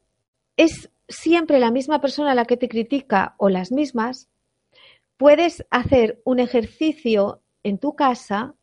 es 0.56 0.90
siempre 1.08 1.58
la 1.58 1.70
misma 1.70 2.00
persona 2.00 2.34
la 2.34 2.44
que 2.44 2.56
te 2.56 2.68
critica 2.68 3.34
o 3.38 3.48
las 3.48 3.70
mismas, 3.72 4.28
puedes 5.16 5.66
hacer 5.70 6.20
un 6.24 6.38
ejercicio 6.38 7.42
en 7.62 7.78
tu 7.78 7.94
casa 7.94 8.54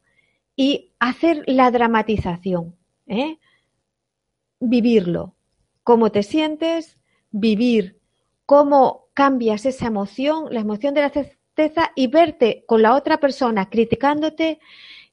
y 0.55 0.93
hacer 0.99 1.43
la 1.47 1.69
dramatización, 1.69 2.75
¿eh? 3.07 3.37
vivirlo, 4.59 5.35
cómo 5.85 6.11
te 6.11 6.23
sientes, 6.23 6.97
vivir 7.29 7.99
cómo 8.47 9.05
cambias 9.13 9.67
esa 9.67 9.85
emoción, 9.85 10.47
la 10.49 10.59
emoción 10.59 10.95
de 10.95 11.01
la 11.01 11.11
certeza 11.11 11.91
y 11.95 12.07
verte 12.07 12.63
con 12.65 12.81
la 12.81 12.95
otra 12.95 13.19
persona 13.19 13.69
criticándote 13.69 14.59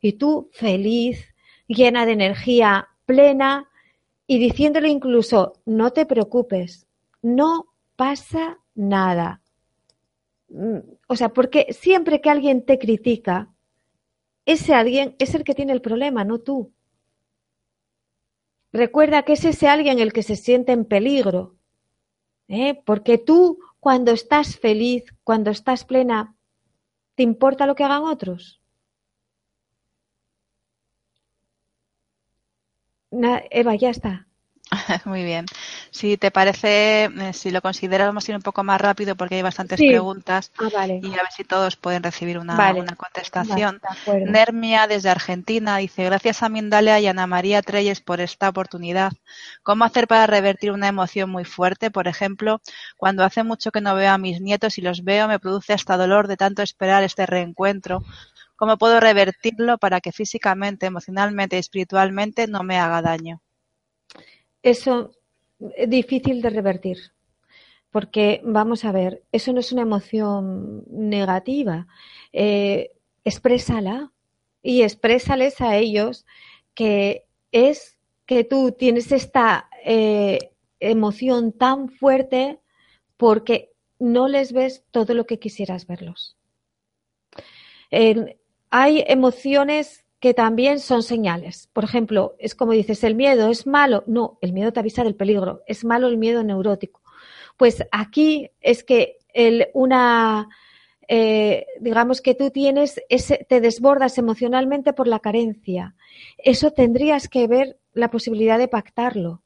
y 0.00 0.14
tú 0.14 0.48
feliz, 0.52 1.34
llena 1.68 2.06
de 2.06 2.12
energía 2.12 2.88
plena 3.04 3.68
y 4.26 4.38
diciéndole 4.38 4.88
incluso, 4.88 5.52
no 5.66 5.92
te 5.92 6.06
preocupes, 6.06 6.86
no 7.20 7.66
pasa 7.94 8.58
nada. 8.74 9.42
Mm, 10.48 10.78
o 11.06 11.16
sea, 11.16 11.34
porque 11.34 11.66
siempre 11.72 12.22
que 12.22 12.30
alguien 12.30 12.64
te 12.64 12.78
critica, 12.78 13.52
ese 14.46 14.72
alguien 14.72 15.16
es 15.18 15.34
el 15.34 15.44
que 15.44 15.54
tiene 15.54 15.74
el 15.74 15.82
problema, 15.82 16.24
no 16.24 16.38
tú. 16.38 16.72
Recuerda 18.72 19.22
que 19.22 19.34
es 19.34 19.44
ese 19.44 19.68
alguien 19.68 19.98
el 19.98 20.12
que 20.12 20.22
se 20.22 20.36
siente 20.36 20.72
en 20.72 20.84
peligro, 20.86 21.56
¿eh? 22.48 22.80
Porque 22.86 23.18
tú, 23.18 23.58
cuando 23.80 24.12
estás 24.12 24.58
feliz, 24.58 25.04
cuando 25.24 25.50
estás 25.50 25.84
plena, 25.84 26.34
¿te 27.14 27.22
importa 27.22 27.66
lo 27.66 27.74
que 27.74 27.84
hagan 27.84 28.04
otros? 28.04 28.62
Eva, 33.50 33.74
ya 33.76 33.90
está. 33.90 34.26
Muy 35.04 35.24
bien. 35.24 35.46
Si 35.90 36.16
te 36.16 36.30
parece, 36.30 37.04
eh, 37.04 37.32
si 37.32 37.50
lo 37.50 37.60
consideramos 37.60 38.28
ir 38.28 38.34
un 38.34 38.42
poco 38.42 38.64
más 38.64 38.80
rápido 38.80 39.16
porque 39.16 39.36
hay 39.36 39.42
bastantes 39.42 39.78
preguntas 39.78 40.50
ah, 40.58 40.86
y 40.86 41.06
a 41.06 41.22
ver 41.22 41.32
si 41.34 41.44
todos 41.44 41.76
pueden 41.76 42.02
recibir 42.02 42.38
una, 42.38 42.74
contestación. 42.96 43.80
Nermia 44.26 44.86
desde 44.86 45.10
Argentina 45.10 45.76
dice, 45.76 46.04
gracias 46.04 46.42
a 46.42 46.48
Mindalia 46.48 46.98
y 47.00 47.06
Ana 47.06 47.26
María 47.26 47.62
Treyes 47.62 48.00
por 48.00 48.20
esta 48.20 48.48
oportunidad. 48.48 49.12
¿Cómo 49.62 49.84
hacer 49.84 50.08
para 50.08 50.26
revertir 50.26 50.72
una 50.72 50.88
emoción 50.88 51.30
muy 51.30 51.44
fuerte? 51.44 51.90
Por 51.90 52.08
ejemplo, 52.08 52.60
cuando 52.96 53.24
hace 53.24 53.42
mucho 53.42 53.70
que 53.70 53.80
no 53.80 53.94
veo 53.94 54.10
a 54.10 54.18
mis 54.18 54.40
nietos 54.40 54.78
y 54.78 54.82
los 54.82 55.04
veo 55.04 55.28
me 55.28 55.38
produce 55.38 55.72
hasta 55.72 55.96
dolor 55.96 56.28
de 56.28 56.36
tanto 56.36 56.62
esperar 56.62 57.02
este 57.02 57.26
reencuentro. 57.26 58.02
¿Cómo 58.56 58.78
puedo 58.78 59.00
revertirlo 59.00 59.76
para 59.78 60.00
que 60.00 60.12
físicamente, 60.12 60.86
emocionalmente 60.86 61.56
y 61.56 61.58
espiritualmente 61.58 62.46
no 62.46 62.62
me 62.62 62.78
haga 62.78 63.02
daño? 63.02 63.42
Eso 64.62 65.12
es 65.76 65.88
difícil 65.88 66.42
de 66.42 66.50
revertir. 66.50 66.98
Porque, 67.90 68.40
vamos 68.44 68.84
a 68.84 68.92
ver, 68.92 69.22
eso 69.32 69.52
no 69.52 69.60
es 69.60 69.70
una 69.72 69.82
emoción 69.82 70.84
negativa. 70.88 71.86
Eh, 72.32 72.92
exprésala 73.24 74.12
y 74.62 74.82
exprésales 74.82 75.60
a 75.60 75.76
ellos 75.76 76.24
que 76.74 77.26
es 77.50 77.98
que 78.24 78.44
tú 78.44 78.72
tienes 78.72 79.12
esta 79.12 79.68
eh, 79.84 80.52
emoción 80.80 81.52
tan 81.52 81.90
fuerte 81.90 82.60
porque 83.16 83.72
no 83.98 84.26
les 84.26 84.52
ves 84.52 84.84
todo 84.90 85.14
lo 85.14 85.26
que 85.26 85.38
quisieras 85.38 85.86
verlos. 85.86 86.36
hay 88.70 89.04
emociones 89.06 90.01
que 90.22 90.34
también 90.34 90.78
son 90.78 91.02
señales. 91.02 91.68
Por 91.72 91.82
ejemplo, 91.82 92.36
es 92.38 92.54
como 92.54 92.70
dices, 92.70 93.02
el 93.02 93.16
miedo 93.16 93.50
es 93.50 93.66
malo. 93.66 94.04
No, 94.06 94.38
el 94.40 94.52
miedo 94.52 94.72
te 94.72 94.78
avisa 94.78 95.02
del 95.02 95.16
peligro. 95.16 95.64
Es 95.66 95.84
malo 95.84 96.06
el 96.06 96.16
miedo 96.16 96.44
neurótico. 96.44 97.02
Pues 97.56 97.84
aquí 97.90 98.48
es 98.60 98.84
que 98.84 99.18
el, 99.34 99.66
una, 99.74 100.48
eh, 101.08 101.66
digamos 101.80 102.20
que 102.20 102.36
tú 102.36 102.50
tienes, 102.50 103.02
ese, 103.08 103.44
te 103.48 103.60
desbordas 103.60 104.16
emocionalmente 104.16 104.92
por 104.92 105.08
la 105.08 105.18
carencia. 105.18 105.96
Eso 106.38 106.70
tendrías 106.70 107.26
que 107.26 107.48
ver 107.48 107.80
la 107.92 108.08
posibilidad 108.08 108.60
de 108.60 108.68
pactarlo. 108.68 109.42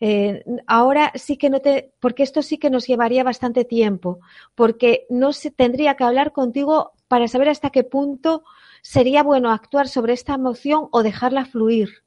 Eh, 0.00 0.44
ahora 0.66 1.10
sí 1.14 1.38
que 1.38 1.48
no 1.48 1.60
te, 1.60 1.94
porque 2.00 2.22
esto 2.22 2.42
sí 2.42 2.58
que 2.58 2.68
nos 2.68 2.86
llevaría 2.86 3.24
bastante 3.24 3.64
tiempo, 3.64 4.20
porque 4.54 5.06
no 5.08 5.32
se 5.32 5.50
tendría 5.50 5.94
que 5.94 6.04
hablar 6.04 6.32
contigo 6.32 6.92
para 7.08 7.28
saber 7.28 7.48
hasta 7.48 7.70
qué 7.70 7.82
punto 7.82 8.44
sería 8.86 9.24
bueno 9.24 9.50
actuar 9.50 9.88
sobre 9.88 10.12
esta 10.12 10.34
emoción 10.34 10.88
o 10.92 11.02
dejarla 11.02 11.44
fluir. 11.44 12.04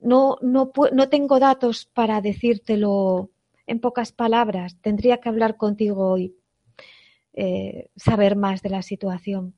No, 0.00 0.38
no, 0.42 0.72
no 0.92 1.08
tengo 1.08 1.38
datos 1.38 1.86
para 1.86 2.20
decírtelo 2.20 3.30
en 3.66 3.78
pocas 3.78 4.10
palabras. 4.10 4.76
Tendría 4.80 5.18
que 5.18 5.28
hablar 5.28 5.56
contigo 5.56 6.18
y 6.18 6.34
eh, 7.32 7.90
saber 7.94 8.34
más 8.34 8.60
de 8.60 8.70
la 8.70 8.82
situación. 8.82 9.54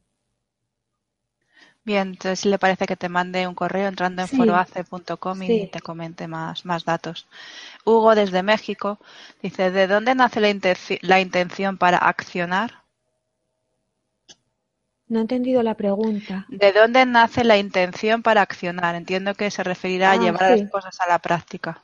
Bien, 1.85 2.09
entonces 2.09 2.41
si 2.41 2.49
le 2.51 2.59
parece 2.59 2.87
que 2.87 2.97
te 2.97 3.09
mande 3.09 3.49
un 3.49 3.55
correo 3.55 3.89
entrando 3.89 4.23
en 4.23 4.29
foroace.com 4.29 5.43
y 5.43 5.67
te 5.69 5.81
comente 5.81 6.29
más, 6.29 6.67
más 6.67 6.85
datos. 6.85 7.27
Hugo 7.85 8.15
desde 8.15 8.43
México 8.43 8.99
dice, 9.43 9.71
¿de 9.71 9.87
dónde 9.87 10.15
nace 10.15 10.41
la, 10.41 10.55
la 11.01 11.21
intención 11.21 11.79
para 11.79 11.97
accionar? 11.97 12.82
No 15.13 15.19
he 15.19 15.21
entendido 15.21 15.63
la 15.63 15.75
pregunta. 15.75 16.47
¿De 16.49 16.73
dónde 16.73 17.05
nace 17.05 17.45
la 17.45 17.59
intención 17.59 18.23
para 18.23 18.41
accionar? 18.41 18.95
Entiendo 18.95 19.35
que 19.35 19.51
se 19.51 19.63
referirá 19.63 20.09
a 20.09 20.13
ah, 20.13 20.17
llevar 20.17 20.59
las 20.59 20.71
cosas 20.71 20.99
a 21.03 21.07
la 21.07 21.19
práctica. 21.19 21.83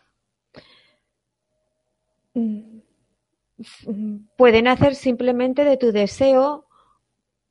Mm, 2.33 2.79
puede 4.35 4.63
nacer 4.63 4.95
simplemente 4.95 5.65
de 5.65 5.77
tu 5.77 5.93
deseo 5.93 6.65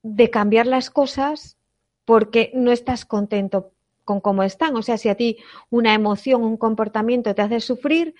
de 0.01 0.31
cambiar 0.31 0.65
las 0.65 0.89
cosas 0.89 1.59
porque 2.05 2.49
no 2.55 2.71
estás 2.71 3.05
contento 3.05 3.73
con 4.03 4.19
cómo 4.19 4.41
están. 4.41 4.75
O 4.77 4.81
sea, 4.81 4.97
si 4.97 5.09
a 5.09 5.15
ti 5.15 5.37
una 5.69 5.93
emoción, 5.93 6.41
un 6.41 6.57
comportamiento 6.57 7.35
te 7.35 7.43
hace 7.43 7.59
sufrir, 7.59 8.15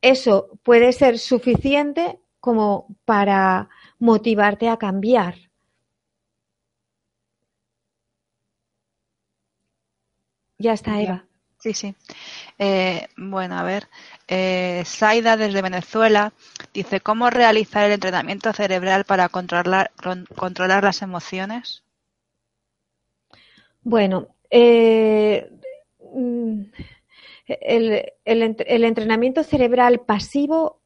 eso 0.00 0.48
puede 0.62 0.94
ser 0.94 1.18
suficiente 1.18 2.18
como 2.40 2.86
para 3.04 3.68
motivarte 3.98 4.70
a 4.70 4.78
cambiar. 4.78 5.51
Ya 10.62 10.74
está, 10.74 11.00
Eva. 11.02 11.24
Sí, 11.58 11.74
sí. 11.74 11.94
Eh, 12.56 13.08
bueno, 13.16 13.58
a 13.58 13.64
ver. 13.64 13.88
Eh, 14.28 14.84
Saida 14.86 15.36
desde 15.36 15.60
Venezuela 15.60 16.32
dice, 16.72 17.00
¿cómo 17.00 17.30
realizar 17.30 17.84
el 17.86 17.92
entrenamiento 17.92 18.52
cerebral 18.52 19.04
para 19.04 19.28
controlar, 19.28 19.90
controlar 20.36 20.84
las 20.84 21.02
emociones? 21.02 21.82
Bueno, 23.82 24.28
eh, 24.50 25.50
mm, 26.14 26.60
el, 27.46 28.12
el, 28.24 28.84
entrenamiento 28.84 29.42
cerebral 29.42 30.00
pasivo, 30.02 30.80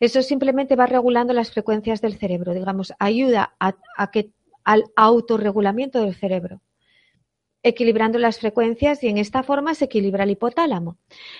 eso 0.00 0.22
simplemente 0.22 0.76
va 0.76 0.86
regulando 0.86 1.34
las 1.34 1.52
frecuencias 1.52 2.00
del 2.00 2.16
cerebro, 2.16 2.54
digamos, 2.54 2.94
ayuda 2.98 3.54
a 3.58 4.10
que, 4.10 4.30
al 4.64 4.84
autorregulamiento 4.96 6.00
del 6.00 6.14
cerebro 6.14 6.62
equilibrando 7.62 8.18
las 8.18 8.38
frecuencias 8.38 9.02
y 9.04 9.08
en 9.08 9.18
esta 9.18 9.42
forma 9.42 9.74
se 9.74 9.84
equilibra 9.84 10.24
el 10.24 10.30
hipotálamo. 10.30 10.96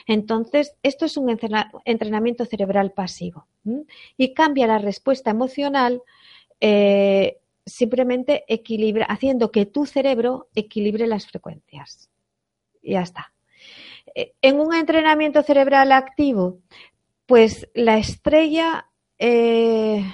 Entonces, 0.06 0.76
esto 0.82 1.04
es 1.04 1.16
un 1.16 1.36
entrenamiento 1.84 2.44
cerebral 2.44 2.92
pasivo 2.92 3.46
y 4.16 4.34
cambia 4.34 4.66
la 4.66 4.78
respuesta 4.78 5.30
emocional 5.30 6.02
eh, 6.60 7.38
simplemente 7.66 8.44
equilibra, 8.48 9.06
haciendo 9.06 9.50
que 9.50 9.66
tu 9.66 9.86
cerebro 9.86 10.48
equilibre 10.54 11.06
las 11.06 11.26
frecuencias. 11.26 12.10
Ya 12.82 13.02
está. 13.02 13.32
Eh, 14.14 14.34
en 14.42 14.60
un 14.60 14.74
entrenamiento 14.74 15.42
cerebral 15.42 15.92
activo, 15.92 16.60
pues 17.26 17.68
la 17.74 17.98
estrella 17.98 18.88
eh, 19.18 20.04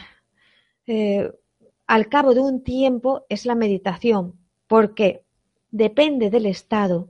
al 1.87 2.09
cabo 2.09 2.35
de 2.35 2.41
un 2.41 2.63
tiempo 2.63 3.25
es 3.29 3.45
la 3.47 3.55
meditación. 3.55 4.39
¿Por 4.67 4.95
qué? 4.95 5.23
Depende 5.71 6.31
del 6.31 6.47
estado 6.47 7.09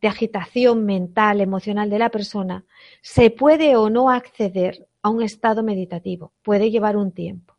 de 0.00 0.08
agitación 0.08 0.84
mental, 0.84 1.40
emocional 1.40 1.88
de 1.88 1.98
la 1.98 2.10
persona, 2.10 2.64
se 3.00 3.30
puede 3.30 3.76
o 3.76 3.88
no 3.88 4.10
acceder 4.10 4.88
a 5.00 5.10
un 5.10 5.22
estado 5.22 5.62
meditativo. 5.62 6.32
Puede 6.42 6.70
llevar 6.70 6.96
un 6.96 7.12
tiempo. 7.12 7.54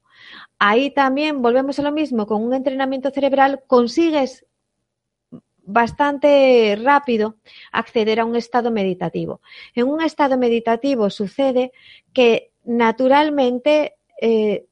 Ahí 0.60 0.92
también 0.92 1.42
volvemos 1.42 1.80
a 1.80 1.84
lo 1.84 1.92
mismo, 1.92 2.26
con 2.28 2.44
un 2.44 2.54
entrenamiento 2.54 3.12
cerebral 3.12 3.64
consigues 3.68 4.46
bastante 5.66 6.78
rápido 6.82 7.38
acceder 7.72 8.20
a 8.20 8.26
un 8.26 8.36
estado 8.36 8.72
meditativo. 8.72 9.42
En 9.74 9.88
un 9.88 10.02
estado 10.02 10.38
meditativo 10.38 11.10
sucede 11.10 11.72
que 12.12 12.52
naturalmente 12.66 13.96
eh, 14.22 14.66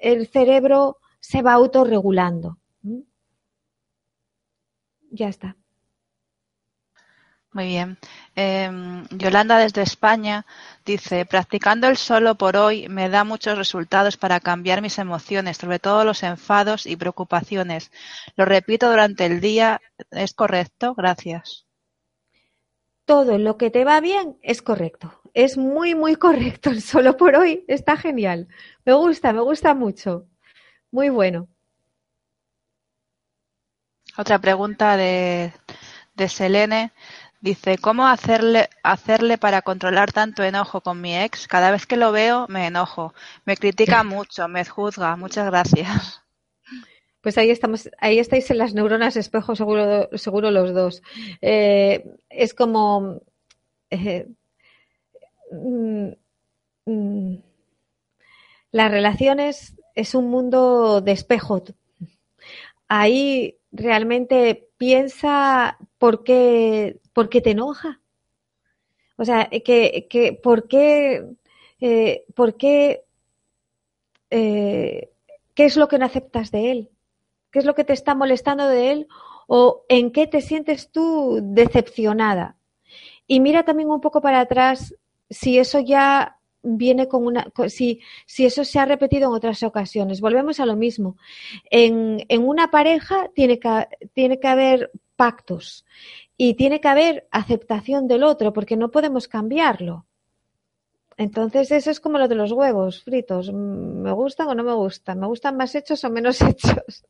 el 0.00 0.28
cerebro 0.28 0.98
se 1.18 1.42
va 1.42 1.54
autorregulando. 1.54 2.58
Ya 5.12 5.28
está. 5.28 5.56
Muy 7.52 7.66
bien. 7.66 7.98
Em, 8.34 9.06
Yolanda 9.10 9.58
desde 9.58 9.82
España 9.82 10.46
dice, 10.86 11.24
practicando 11.26 11.86
el 11.88 11.96
solo 11.98 12.34
por 12.36 12.56
hoy 12.56 12.88
me 12.88 13.08
da 13.10 13.24
muchos 13.24 13.56
resultados 13.58 14.16
para 14.16 14.40
cambiar 14.40 14.80
mis 14.82 14.98
emociones, 14.98 15.58
sobre 15.58 15.78
todo 15.78 16.04
los 16.04 16.22
enfados 16.22 16.86
y 16.86 16.96
preocupaciones. 16.96 17.90
Lo 18.36 18.44
repito 18.46 18.90
durante 18.90 19.26
el 19.26 19.40
día. 19.40 19.80
¿Es 20.10 20.32
correcto? 20.34 20.94
Gracias. 20.94 21.66
Todo 23.04 23.38
lo 23.38 23.58
que 23.58 23.70
te 23.70 23.84
va 23.84 24.00
bien 24.00 24.38
es 24.42 24.62
correcto. 24.62 25.20
Es 25.34 25.56
muy, 25.56 25.94
muy 25.94 26.16
correcto. 26.16 26.70
El 26.70 26.82
solo 26.82 27.16
por 27.16 27.36
hoy 27.36 27.64
está 27.68 27.96
genial. 27.96 28.48
Me 28.84 28.94
gusta, 28.94 29.32
me 29.32 29.40
gusta 29.40 29.74
mucho. 29.74 30.26
Muy 30.92 31.10
bueno. 31.10 31.48
Otra 34.16 34.38
pregunta 34.38 34.96
de, 34.96 35.52
de 36.14 36.28
Selene. 36.28 36.92
Dice, 37.40 37.78
¿cómo 37.78 38.06
hacerle, 38.06 38.68
hacerle 38.82 39.36
para 39.36 39.62
controlar 39.62 40.12
tanto 40.12 40.44
enojo 40.44 40.80
con 40.80 41.00
mi 41.00 41.16
ex? 41.16 41.48
Cada 41.48 41.70
vez 41.72 41.86
que 41.86 41.96
lo 41.96 42.12
veo 42.12 42.46
me 42.48 42.66
enojo. 42.66 43.14
Me 43.44 43.56
critica 43.56 44.04
mucho, 44.04 44.46
me 44.48 44.64
juzga. 44.64 45.16
Muchas 45.16 45.46
gracias. 45.46 46.22
Pues 47.20 47.38
ahí 47.38 47.50
estamos, 47.50 47.88
ahí 47.98 48.18
estáis 48.18 48.50
en 48.50 48.58
las 48.58 48.74
neuronas 48.74 49.16
espejo, 49.16 49.56
seguro, 49.56 50.08
seguro 50.14 50.50
los 50.50 50.74
dos. 50.74 51.02
Eh, 51.40 52.04
es 52.28 52.52
como 52.52 53.20
eh, 53.90 54.26
mm, 55.52 56.08
mm, 56.86 57.36
las 58.72 58.90
relaciones 58.90 59.76
es 59.94 60.14
un 60.14 60.30
mundo 60.30 61.00
de 61.00 61.12
espejo. 61.12 61.62
Ahí 62.88 63.58
realmente 63.72 64.68
piensa 64.76 65.78
por 65.98 66.22
qué, 66.22 67.00
por 67.12 67.28
qué 67.28 67.40
te 67.40 67.50
enoja. 67.50 68.00
O 69.16 69.24
sea, 69.24 69.48
que, 69.48 70.06
que 70.08 70.32
por 70.32 70.68
qué, 70.68 71.24
eh, 71.80 72.24
por 72.34 72.56
qué, 72.56 73.04
eh, 74.30 75.10
qué 75.54 75.64
es 75.64 75.76
lo 75.76 75.88
que 75.88 75.98
no 75.98 76.06
aceptas 76.06 76.50
de 76.50 76.70
él, 76.70 76.90
qué 77.50 77.58
es 77.58 77.64
lo 77.64 77.74
que 77.74 77.84
te 77.84 77.92
está 77.92 78.14
molestando 78.14 78.68
de 78.68 78.92
él 78.92 79.08
o 79.46 79.84
en 79.88 80.12
qué 80.12 80.26
te 80.26 80.40
sientes 80.40 80.90
tú 80.90 81.40
decepcionada. 81.42 82.56
Y 83.26 83.40
mira 83.40 83.64
también 83.64 83.90
un 83.90 84.00
poco 84.00 84.20
para 84.20 84.40
atrás 84.40 84.94
si 85.30 85.58
eso 85.58 85.80
ya 85.80 86.38
viene 86.62 87.08
con 87.08 87.26
una, 87.26 87.46
si, 87.68 88.00
si 88.26 88.44
eso 88.46 88.64
se 88.64 88.78
ha 88.78 88.84
repetido 88.84 89.28
en 89.28 89.34
otras 89.34 89.62
ocasiones. 89.62 90.20
Volvemos 90.20 90.60
a 90.60 90.66
lo 90.66 90.76
mismo. 90.76 91.16
En, 91.70 92.24
en 92.28 92.46
una 92.46 92.70
pareja 92.70 93.28
tiene 93.34 93.58
que, 93.58 93.88
tiene 94.14 94.38
que 94.38 94.48
haber 94.48 94.90
pactos 95.16 95.84
y 96.36 96.54
tiene 96.54 96.80
que 96.80 96.88
haber 96.88 97.28
aceptación 97.30 98.08
del 98.08 98.24
otro 98.24 98.52
porque 98.52 98.76
no 98.76 98.90
podemos 98.90 99.28
cambiarlo. 99.28 100.06
Entonces 101.16 101.70
eso 101.70 101.90
es 101.90 102.00
como 102.00 102.18
lo 102.18 102.28
de 102.28 102.34
los 102.34 102.52
huevos 102.52 103.04
fritos. 103.04 103.52
¿Me 103.52 104.12
gustan 104.12 104.48
o 104.48 104.54
no 104.54 104.64
me 104.64 104.72
gustan? 104.72 105.20
¿Me 105.20 105.26
gustan 105.26 105.56
más 105.56 105.74
hechos 105.74 106.02
o 106.04 106.10
menos 106.10 106.40
hechos? 106.42 107.04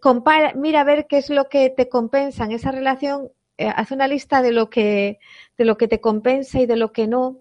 Compara, 0.00 0.54
mira 0.54 0.80
a 0.80 0.84
ver 0.84 1.06
qué 1.06 1.18
es 1.18 1.30
lo 1.30 1.48
que 1.48 1.70
te 1.70 1.88
compensa 1.88 2.44
en 2.44 2.52
esa 2.52 2.72
relación 2.72 3.30
haz 3.58 3.90
una 3.90 4.08
lista 4.08 4.42
de 4.42 4.52
lo 4.52 4.70
que 4.70 5.18
de 5.56 5.64
lo 5.64 5.76
que 5.76 5.88
te 5.88 6.00
compensa 6.00 6.60
y 6.60 6.66
de 6.66 6.76
lo 6.76 6.92
que 6.92 7.06
no. 7.06 7.38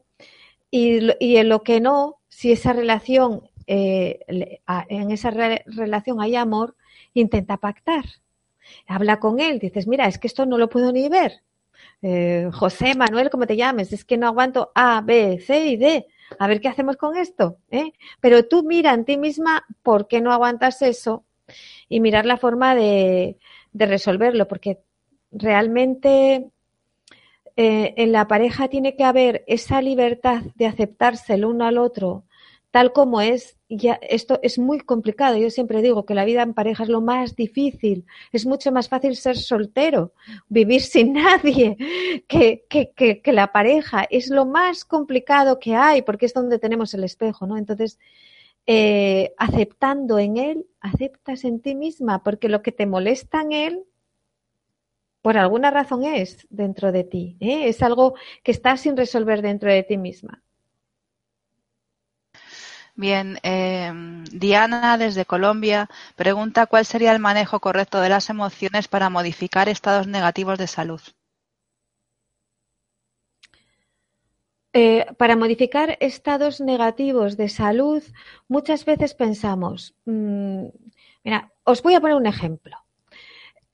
Y, 0.70 1.00
y 1.20 1.38
en 1.38 1.48
lo 1.48 1.64
que 1.64 1.80
no 1.80 2.18
si 2.28 2.52
esa 2.52 2.74
relación 2.74 3.50
eh, 3.68 4.20
en 4.90 5.12
esa 5.12 5.32
relación 5.32 6.20
hay 6.20 6.36
amor 6.36 6.76
intenta 7.14 7.58
pactar. 7.58 8.04
Habla 8.86 9.20
con 9.20 9.40
él 9.40 9.60
dices 9.60 9.88
mira 9.88 10.08
es 10.08 10.18
que 10.18 10.28
esto 10.28 10.46
no 10.46 10.58
lo 10.58 10.70
puedo 10.70 10.92
ni 10.92 11.08
ver 11.08 11.42
eh, 12.02 12.50
José 12.52 12.96
Manuel 12.96 13.30
como 13.30 13.48
te 13.48 13.56
llames 13.56 13.94
es 13.94 14.04
que 14.04 14.18
no 14.18 14.28
aguanto 14.28 14.72
A 14.76 15.02
B 15.02 15.40
C 15.40 15.68
y 15.68 15.78
D. 15.78 16.08
A 16.38 16.48
ver 16.48 16.60
qué 16.60 16.68
hacemos 16.68 16.98
con 16.98 17.16
esto 17.16 17.60
pero 18.20 18.46
tú 18.46 18.64
mira 18.64 18.94
en 18.94 19.06
ti 19.06 19.18
misma 19.18 19.66
por 19.84 20.10
qué 20.10 20.20
no 20.20 20.34
aguantas 20.34 20.82
eso 20.82 21.24
y 21.88 22.02
mirar 22.02 22.26
la 22.26 22.36
forma 22.36 22.76
de, 22.76 23.38
de 23.72 23.86
resolverlo 23.86 24.50
porque 24.50 24.80
realmente 25.32 26.50
eh, 27.56 27.94
en 27.98 28.12
la 28.12 28.28
pareja 28.28 28.68
tiene 28.68 28.96
que 28.96 29.04
haber 29.04 29.44
esa 29.48 29.82
libertad 29.82 30.44
de 30.56 30.68
aceptarse 30.68 31.34
el 31.34 31.46
uno 31.46 31.66
al 31.66 31.78
otro 31.78 32.24
tal 32.72 32.94
como 32.94 33.22
es 33.22 33.58
ya 33.70 34.00
esto 34.02 34.40
es 34.44 34.60
muy 34.60 34.80
complicado. 34.80 35.36
Yo 35.36 35.50
siempre 35.50 35.82
digo 35.82 36.06
que 36.06 36.14
la 36.14 36.26
vida 36.26 36.44
en 36.44 36.54
pareja 36.54 36.84
es 36.84 36.90
lo 36.90 37.02
más 37.02 37.36
difícil. 37.36 38.06
Es 38.32 38.46
mucho 38.46 38.72
más 38.72 38.88
fácil 38.88 39.16
ser 39.16 39.36
soltero, 39.36 40.14
vivir 40.48 40.82
sin 40.82 41.14
nadie, 41.26 41.76
que, 42.28 42.66
que, 42.70 43.32
la 43.34 43.52
pareja. 43.52 44.06
Es 44.10 44.30
lo 44.30 44.46
más 44.46 44.86
complicado 44.86 45.60
que 45.60 45.76
hay, 45.76 46.04
porque 46.04 46.28
es 46.28 46.34
donde 46.34 46.60
tenemos 46.60 46.94
el 46.94 47.04
espejo, 47.04 47.48
¿no? 47.48 47.58
Entonces, 47.58 48.00
eh, 48.68 49.34
aceptando 49.38 50.20
en 50.20 50.38
él, 50.38 50.68
aceptas 50.80 51.46
en 51.46 51.62
ti 51.62 51.74
misma, 51.74 52.24
porque 52.24 52.48
lo 52.48 52.62
que 52.62 52.72
te 52.72 52.86
molesta 52.86 53.42
en 53.42 53.54
él, 53.54 53.84
por 55.28 55.38
alguna 55.38 55.72
razón 55.72 56.06
es 56.06 56.48
dentro 56.50 56.94
de 56.94 57.04
ti. 57.04 57.36
¿eh? 57.42 57.68
Es 57.68 57.84
algo 57.84 58.16
que 58.46 58.52
está 58.54 58.78
sin 58.78 58.96
resolver 58.96 59.42
dentro 59.42 59.70
de 59.70 59.84
ti 59.84 59.98
misma. 59.98 60.42
Bien, 62.96 63.38
eh, 63.44 63.92
Diana 64.32 64.98
desde 64.98 65.26
Colombia 65.26 65.90
pregunta 66.16 66.66
cuál 66.66 66.86
sería 66.86 67.12
el 67.12 67.20
manejo 67.20 67.60
correcto 67.60 68.00
de 68.00 68.08
las 68.08 68.30
emociones 68.30 68.88
para 68.88 69.10
modificar 69.10 69.68
estados 69.68 70.08
negativos 70.08 70.58
de 70.58 70.68
salud. 70.68 71.02
Eh, 74.72 75.08
para 75.18 75.36
modificar 75.36 75.98
estados 76.00 76.62
negativos 76.62 77.36
de 77.36 77.50
salud, 77.50 78.02
muchas 78.48 78.86
veces 78.86 79.14
pensamos, 79.14 79.94
mm, 80.06 80.68
mira, 81.26 81.52
os 81.66 81.84
voy 81.84 81.96
a 81.96 82.00
poner 82.00 82.16
un 82.16 82.28
ejemplo. 82.28 82.87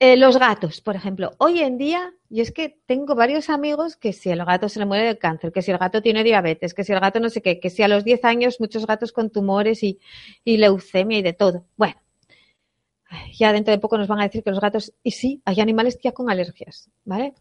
Eh, 0.00 0.16
los 0.16 0.36
gatos, 0.38 0.80
por 0.80 0.96
ejemplo. 0.96 1.32
Hoy 1.38 1.60
en 1.60 1.78
día, 1.78 2.12
y 2.28 2.40
es 2.40 2.52
que 2.52 2.78
tengo 2.86 3.14
varios 3.14 3.48
amigos 3.48 3.96
que 3.96 4.12
si 4.12 4.30
el 4.30 4.44
gato 4.44 4.68
se 4.68 4.78
le 4.80 4.86
muere 4.86 5.04
de 5.06 5.18
cáncer, 5.18 5.52
que 5.52 5.62
si 5.62 5.70
el 5.70 5.78
gato 5.78 6.02
tiene 6.02 6.24
diabetes, 6.24 6.74
que 6.74 6.84
si 6.84 6.92
el 6.92 7.00
gato 7.00 7.20
no 7.20 7.30
sé 7.30 7.42
qué, 7.42 7.60
que 7.60 7.70
si 7.70 7.82
a 7.82 7.88
los 7.88 8.04
10 8.04 8.24
años 8.24 8.60
muchos 8.60 8.86
gatos 8.86 9.12
con 9.12 9.30
tumores 9.30 9.82
y, 9.82 10.00
y 10.44 10.56
leucemia 10.56 11.18
y 11.18 11.22
de 11.22 11.32
todo. 11.32 11.66
Bueno, 11.76 11.94
ya 13.32 13.52
dentro 13.52 13.72
de 13.72 13.78
poco 13.78 13.98
nos 13.98 14.08
van 14.08 14.20
a 14.20 14.24
decir 14.24 14.42
que 14.42 14.50
los 14.50 14.60
gatos, 14.60 14.92
y 15.02 15.12
sí, 15.12 15.42
hay 15.44 15.60
animales 15.60 15.98
ya 16.02 16.12
con 16.12 16.30
alergias, 16.30 16.90
¿vale? 17.04 17.34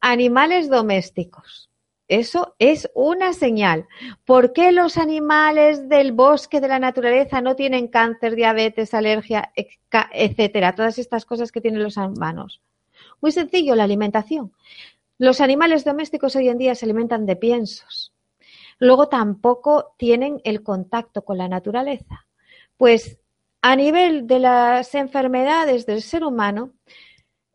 Animales 0.00 0.68
domésticos. 0.70 1.67
Eso 2.08 2.54
es 2.58 2.90
una 2.94 3.34
señal. 3.34 3.86
¿Por 4.24 4.54
qué 4.54 4.72
los 4.72 4.96
animales 4.96 5.90
del 5.90 6.12
bosque 6.12 6.60
de 6.60 6.68
la 6.68 6.78
naturaleza 6.78 7.42
no 7.42 7.54
tienen 7.54 7.88
cáncer, 7.88 8.34
diabetes, 8.34 8.94
alergia, 8.94 9.52
etcétera? 9.54 10.74
Todas 10.74 10.98
estas 10.98 11.26
cosas 11.26 11.52
que 11.52 11.60
tienen 11.60 11.82
los 11.82 11.98
humanos. 11.98 12.62
Muy 13.20 13.30
sencillo, 13.30 13.74
la 13.74 13.84
alimentación. 13.84 14.52
Los 15.18 15.42
animales 15.42 15.84
domésticos 15.84 16.34
hoy 16.36 16.48
en 16.48 16.58
día 16.58 16.74
se 16.74 16.86
alimentan 16.86 17.26
de 17.26 17.36
piensos. 17.36 18.14
Luego 18.78 19.08
tampoco 19.08 19.94
tienen 19.98 20.40
el 20.44 20.62
contacto 20.62 21.24
con 21.24 21.36
la 21.36 21.48
naturaleza. 21.48 22.26
Pues 22.78 23.18
a 23.60 23.76
nivel 23.76 24.26
de 24.26 24.38
las 24.38 24.94
enfermedades 24.94 25.84
del 25.84 26.00
ser 26.00 26.24
humano, 26.24 26.72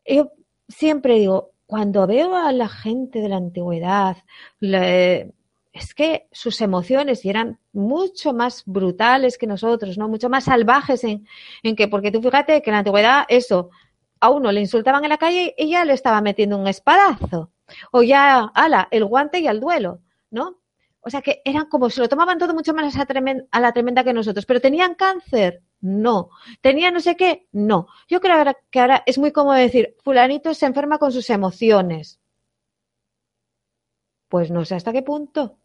yo 0.06 0.32
siempre 0.68 1.16
digo, 1.16 1.53
cuando 1.66 2.08
veo 2.08 2.36
a 2.36 2.52
la 2.52 2.68
gente 2.68 3.20
de 3.20 3.30
la 3.30 3.38
antigüedad, 3.38 4.18
es 4.62 5.96
que 5.96 6.28
sus 6.32 6.62
emociones 6.62 7.26
eran 7.26 7.60
mucho 7.72 8.34
más 8.34 8.64
brutales 8.66 9.38
que 9.38 9.48
nosotros, 9.48 9.98
¿no? 9.98 10.08
Mucho 10.08 10.30
más 10.30 10.46
salvajes 10.46 11.04
en, 11.04 11.28
en 11.64 11.76
que, 11.76 11.88
porque 11.88 12.12
tú 12.12 12.22
fíjate 12.22 12.62
que 12.62 12.70
en 12.70 12.74
la 12.74 12.80
antigüedad 12.80 13.26
eso, 13.28 13.72
a 14.20 14.30
uno 14.30 14.52
le 14.52 14.62
insultaban 14.62 15.04
en 15.04 15.10
la 15.10 15.18
calle 15.18 15.54
y 15.58 15.72
ya 15.72 15.84
le 15.84 15.94
estaba 15.94 16.22
metiendo 16.22 16.58
un 16.58 16.68
espadazo. 16.68 17.52
O 17.92 18.04
ya, 18.04 18.52
ala, 18.54 18.88
el 18.92 19.06
guante 19.06 19.40
y 19.40 19.48
al 19.48 19.60
duelo, 19.60 20.02
¿no? 20.30 20.60
O 21.02 21.10
sea 21.10 21.22
que 21.22 21.42
eran 21.44 21.66
como, 21.66 21.90
se 21.90 22.00
lo 22.00 22.08
tomaban 22.08 22.38
todo 22.38 22.54
mucho 22.54 22.74
más 22.74 22.96
a 22.96 23.60
la 23.60 23.74
tremenda 23.74 24.04
que 24.04 24.14
nosotros, 24.14 24.46
pero 24.46 24.62
tenían 24.62 24.96
cáncer, 24.96 25.62
no. 25.84 26.30
¿Tenía 26.62 26.92
no 26.92 27.02
sé 27.02 27.18
qué? 27.18 27.46
No. 27.52 27.88
Yo 28.08 28.22
creo 28.22 28.56
que 28.72 28.80
ahora 28.80 29.04
es 29.06 29.18
muy 29.18 29.34
cómodo 29.34 29.56
decir, 29.56 29.96
fulanito 30.02 30.54
se 30.54 30.66
enferma 30.66 30.98
con 30.98 31.12
sus 31.12 31.30
emociones. 31.30 32.22
Pues 34.30 34.50
no 34.50 34.64
sé 34.64 34.76
hasta 34.76 34.94
qué 34.94 35.02
punto. 35.04 35.58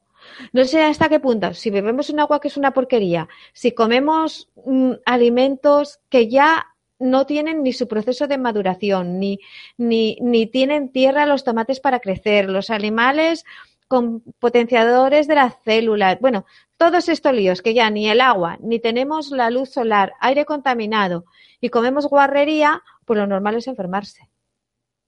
No 0.52 0.64
sé 0.64 0.82
hasta 0.82 1.08
qué 1.08 1.20
punto. 1.20 1.54
Si 1.54 1.70
bebemos 1.70 2.10
un 2.10 2.18
agua 2.18 2.40
que 2.40 2.48
es 2.48 2.56
una 2.56 2.72
porquería, 2.72 3.28
si 3.52 3.72
comemos 3.72 4.50
mm, 4.66 4.94
alimentos 5.06 6.00
que 6.08 6.28
ya 6.28 6.66
no 6.98 7.24
tienen 7.24 7.62
ni 7.62 7.72
su 7.72 7.86
proceso 7.86 8.26
de 8.26 8.38
maduración, 8.38 9.20
ni, 9.20 9.38
ni, 9.76 10.18
ni 10.20 10.48
tienen 10.48 10.90
tierra 10.90 11.26
los 11.26 11.44
tomates 11.44 11.78
para 11.78 12.00
crecer, 12.00 12.50
los 12.50 12.70
animales 12.70 13.44
con 13.88 14.20
potenciadores 14.38 15.26
de 15.26 15.34
las 15.34 15.54
células. 15.64 16.20
Bueno, 16.20 16.44
todos 16.76 17.08
estos 17.08 17.32
líos 17.32 17.62
que 17.62 17.74
ya 17.74 17.90
ni 17.90 18.08
el 18.08 18.20
agua, 18.20 18.58
ni 18.60 18.78
tenemos 18.78 19.30
la 19.30 19.50
luz 19.50 19.70
solar, 19.70 20.12
aire 20.20 20.44
contaminado 20.44 21.24
y 21.60 21.70
comemos 21.70 22.06
guarrería, 22.06 22.82
pues 23.06 23.18
lo 23.18 23.26
normal 23.26 23.56
es 23.56 23.66
enfermarse. 23.66 24.28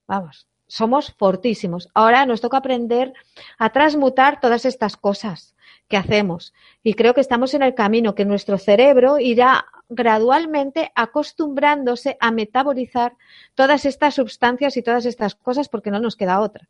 Vamos, 0.08 0.48
somos 0.66 1.12
fortísimos. 1.12 1.88
Ahora 1.94 2.24
nos 2.26 2.40
toca 2.40 2.56
aprender 2.56 3.12
a 3.58 3.70
transmutar 3.70 4.40
todas 4.40 4.64
estas 4.64 4.96
cosas 4.96 5.54
que 5.86 5.96
hacemos. 5.96 6.54
Y 6.82 6.94
creo 6.94 7.14
que 7.14 7.20
estamos 7.20 7.52
en 7.54 7.62
el 7.62 7.74
camino, 7.74 8.14
que 8.14 8.24
nuestro 8.24 8.56
cerebro 8.58 9.18
irá 9.18 9.66
gradualmente 9.88 10.90
acostumbrándose 10.94 12.16
a 12.20 12.30
metabolizar 12.30 13.16
todas 13.54 13.84
estas 13.84 14.14
sustancias 14.14 14.76
y 14.76 14.82
todas 14.82 15.04
estas 15.04 15.34
cosas 15.34 15.68
porque 15.68 15.90
no 15.90 16.00
nos 16.00 16.16
queda 16.16 16.40
otra 16.40 16.68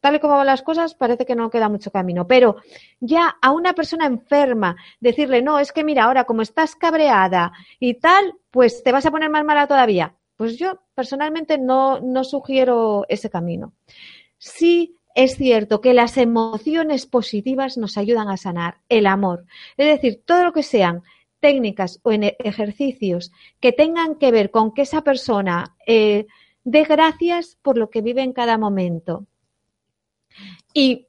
tal 0.00 0.14
y 0.14 0.20
como 0.20 0.36
van 0.36 0.46
las 0.46 0.62
cosas, 0.62 0.94
parece 0.94 1.24
que 1.24 1.36
no 1.36 1.50
queda 1.50 1.68
mucho 1.68 1.90
camino. 1.90 2.26
Pero 2.26 2.56
ya 3.00 3.36
a 3.40 3.52
una 3.52 3.74
persona 3.74 4.06
enferma, 4.06 4.76
decirle, 5.00 5.42
no, 5.42 5.58
es 5.58 5.72
que 5.72 5.84
mira, 5.84 6.04
ahora 6.04 6.24
como 6.24 6.42
estás 6.42 6.74
cabreada 6.74 7.52
y 7.78 7.94
tal, 7.94 8.34
pues 8.50 8.82
te 8.82 8.92
vas 8.92 9.06
a 9.06 9.10
poner 9.10 9.30
más 9.30 9.44
mala 9.44 9.66
todavía. 9.66 10.16
Pues 10.36 10.58
yo 10.58 10.80
personalmente 10.94 11.58
no, 11.58 12.00
no 12.00 12.24
sugiero 12.24 13.06
ese 13.08 13.30
camino. 13.30 13.72
Sí 14.38 14.96
es 15.14 15.36
cierto 15.36 15.80
que 15.80 15.94
las 15.94 16.18
emociones 16.18 17.06
positivas 17.06 17.78
nos 17.78 17.96
ayudan 17.96 18.28
a 18.28 18.36
sanar 18.36 18.78
el 18.90 19.06
amor. 19.06 19.46
Es 19.78 19.86
decir, 19.86 20.22
todo 20.26 20.44
lo 20.44 20.52
que 20.52 20.62
sean 20.62 21.02
técnicas 21.40 22.00
o 22.02 22.12
ejercicios 22.12 23.32
que 23.60 23.72
tengan 23.72 24.16
que 24.16 24.30
ver 24.30 24.50
con 24.50 24.74
que 24.74 24.82
esa 24.82 25.02
persona 25.02 25.74
eh, 25.86 26.26
dé 26.66 26.82
gracias 26.82 27.56
por 27.62 27.78
lo 27.78 27.90
que 27.90 28.02
vive 28.02 28.22
en 28.22 28.32
cada 28.32 28.58
momento 28.58 29.24
y, 30.74 31.06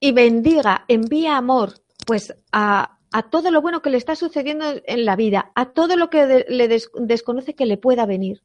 bendiga, 0.00 0.84
envía 0.86 1.36
amor, 1.36 1.74
pues 2.06 2.34
a, 2.52 2.96
todo 3.30 3.50
lo 3.50 3.60
bueno 3.60 3.82
que 3.82 3.90
le 3.90 3.96
está 3.96 4.14
sucediendo 4.14 4.64
en 4.84 5.04
la 5.04 5.16
vida, 5.16 5.50
a 5.54 5.72
todo 5.72 5.96
lo 5.96 6.08
que 6.08 6.46
le 6.48 6.68
desconoce 6.68 7.54
que 7.54 7.66
le 7.66 7.76
pueda 7.76 8.06
venir. 8.06 8.42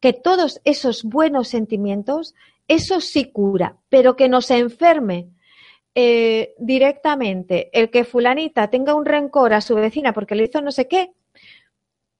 Que 0.00 0.12
todos 0.12 0.60
esos 0.64 1.04
buenos 1.04 1.48
sentimientos, 1.48 2.34
eso 2.66 3.00
sí 3.00 3.30
cura, 3.30 3.76
pero 3.88 4.16
que 4.16 4.28
no 4.28 4.40
se 4.40 4.56
enferme 4.58 5.28
eh, 5.94 6.54
directamente 6.58 7.68
el 7.72 7.90
que 7.90 8.04
fulanita 8.04 8.70
tenga 8.70 8.94
un 8.94 9.04
rencor 9.04 9.52
a 9.52 9.60
su 9.60 9.74
vecina 9.74 10.12
porque 10.12 10.36
le 10.36 10.44
hizo 10.44 10.62
no 10.62 10.70
sé 10.70 10.86
qué, 10.86 11.12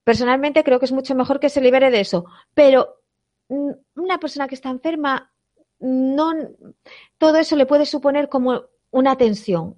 personalmente 0.03 0.65
creo 0.65 0.81
que 0.81 0.87
es 0.87 0.93
mucho 0.93 1.15
mejor 1.15 1.39
que 1.39 1.49
se 1.49 1.61
libere 1.61 1.91
de 1.91 2.01
eso. 2.01 2.25
Pero 2.55 2.98
una 3.49 4.19
persona 4.19 4.47
que 4.47 4.55
está 4.55 4.71
enferma 4.71 5.33
no, 5.81 6.33
todo 7.19 7.37
eso 7.37 7.57
le 7.57 7.67
puede 7.67 7.87
suponer 7.87 8.29
como 8.29 8.65
una 8.91 9.17
tensión. 9.17 9.77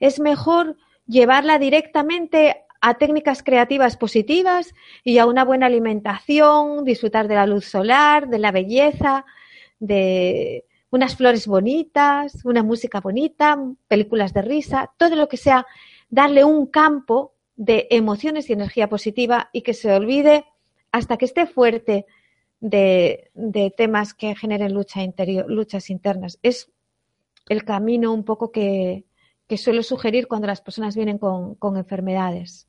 Es 0.00 0.18
mejor 0.18 0.76
llevarla 1.06 1.58
directamente 1.58 2.64
a 2.80 2.94
técnicas 2.94 3.42
creativas 3.42 3.96
positivas 3.96 4.74
y 5.04 5.18
a 5.18 5.26
una 5.26 5.44
buena 5.44 5.66
alimentación, 5.66 6.84
disfrutar 6.84 7.28
de 7.28 7.36
la 7.36 7.46
luz 7.46 7.66
solar, 7.66 8.28
de 8.28 8.38
la 8.38 8.52
belleza, 8.52 9.24
de 9.78 10.64
unas 10.90 11.16
flores 11.16 11.46
bonitas, 11.46 12.44
una 12.44 12.62
música 12.62 13.00
bonita, 13.00 13.58
películas 13.88 14.32
de 14.32 14.42
risa, 14.42 14.92
todo 14.96 15.16
lo 15.16 15.28
que 15.28 15.36
sea, 15.36 15.66
darle 16.08 16.44
un 16.44 16.66
campo 16.66 17.34
de 17.56 17.86
emociones 17.90 18.48
y 18.48 18.52
energía 18.52 18.88
positiva 18.88 19.50
y 19.52 19.62
que 19.62 19.74
se 19.74 19.92
olvide 19.92 20.44
hasta 20.92 21.16
que 21.16 21.24
esté 21.24 21.46
fuerte 21.46 22.06
de, 22.60 23.30
temas 23.76 24.14
que 24.14 24.34
generen 24.34 24.74
lucha 24.74 25.02
interior, 25.02 25.50
luchas 25.50 25.90
internas. 25.90 26.38
Es 26.42 26.70
el 27.48 27.64
camino 27.64 28.12
un 28.12 28.24
poco 28.24 28.50
que, 28.50 29.04
suelo 29.56 29.82
sugerir 29.82 30.26
cuando 30.26 30.46
las 30.46 30.60
personas 30.60 30.96
vienen 30.96 31.18
con, 31.18 31.76
enfermedades. 31.76 32.68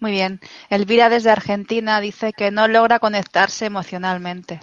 Muy 0.00 0.12
bien. 0.12 0.40
Elvira 0.70 1.08
desde 1.08 1.30
Argentina 1.30 2.00
dice 2.00 2.32
que 2.32 2.50
no 2.50 2.68
logra 2.68 3.00
conectarse 3.00 3.66
emocionalmente. 3.66 4.60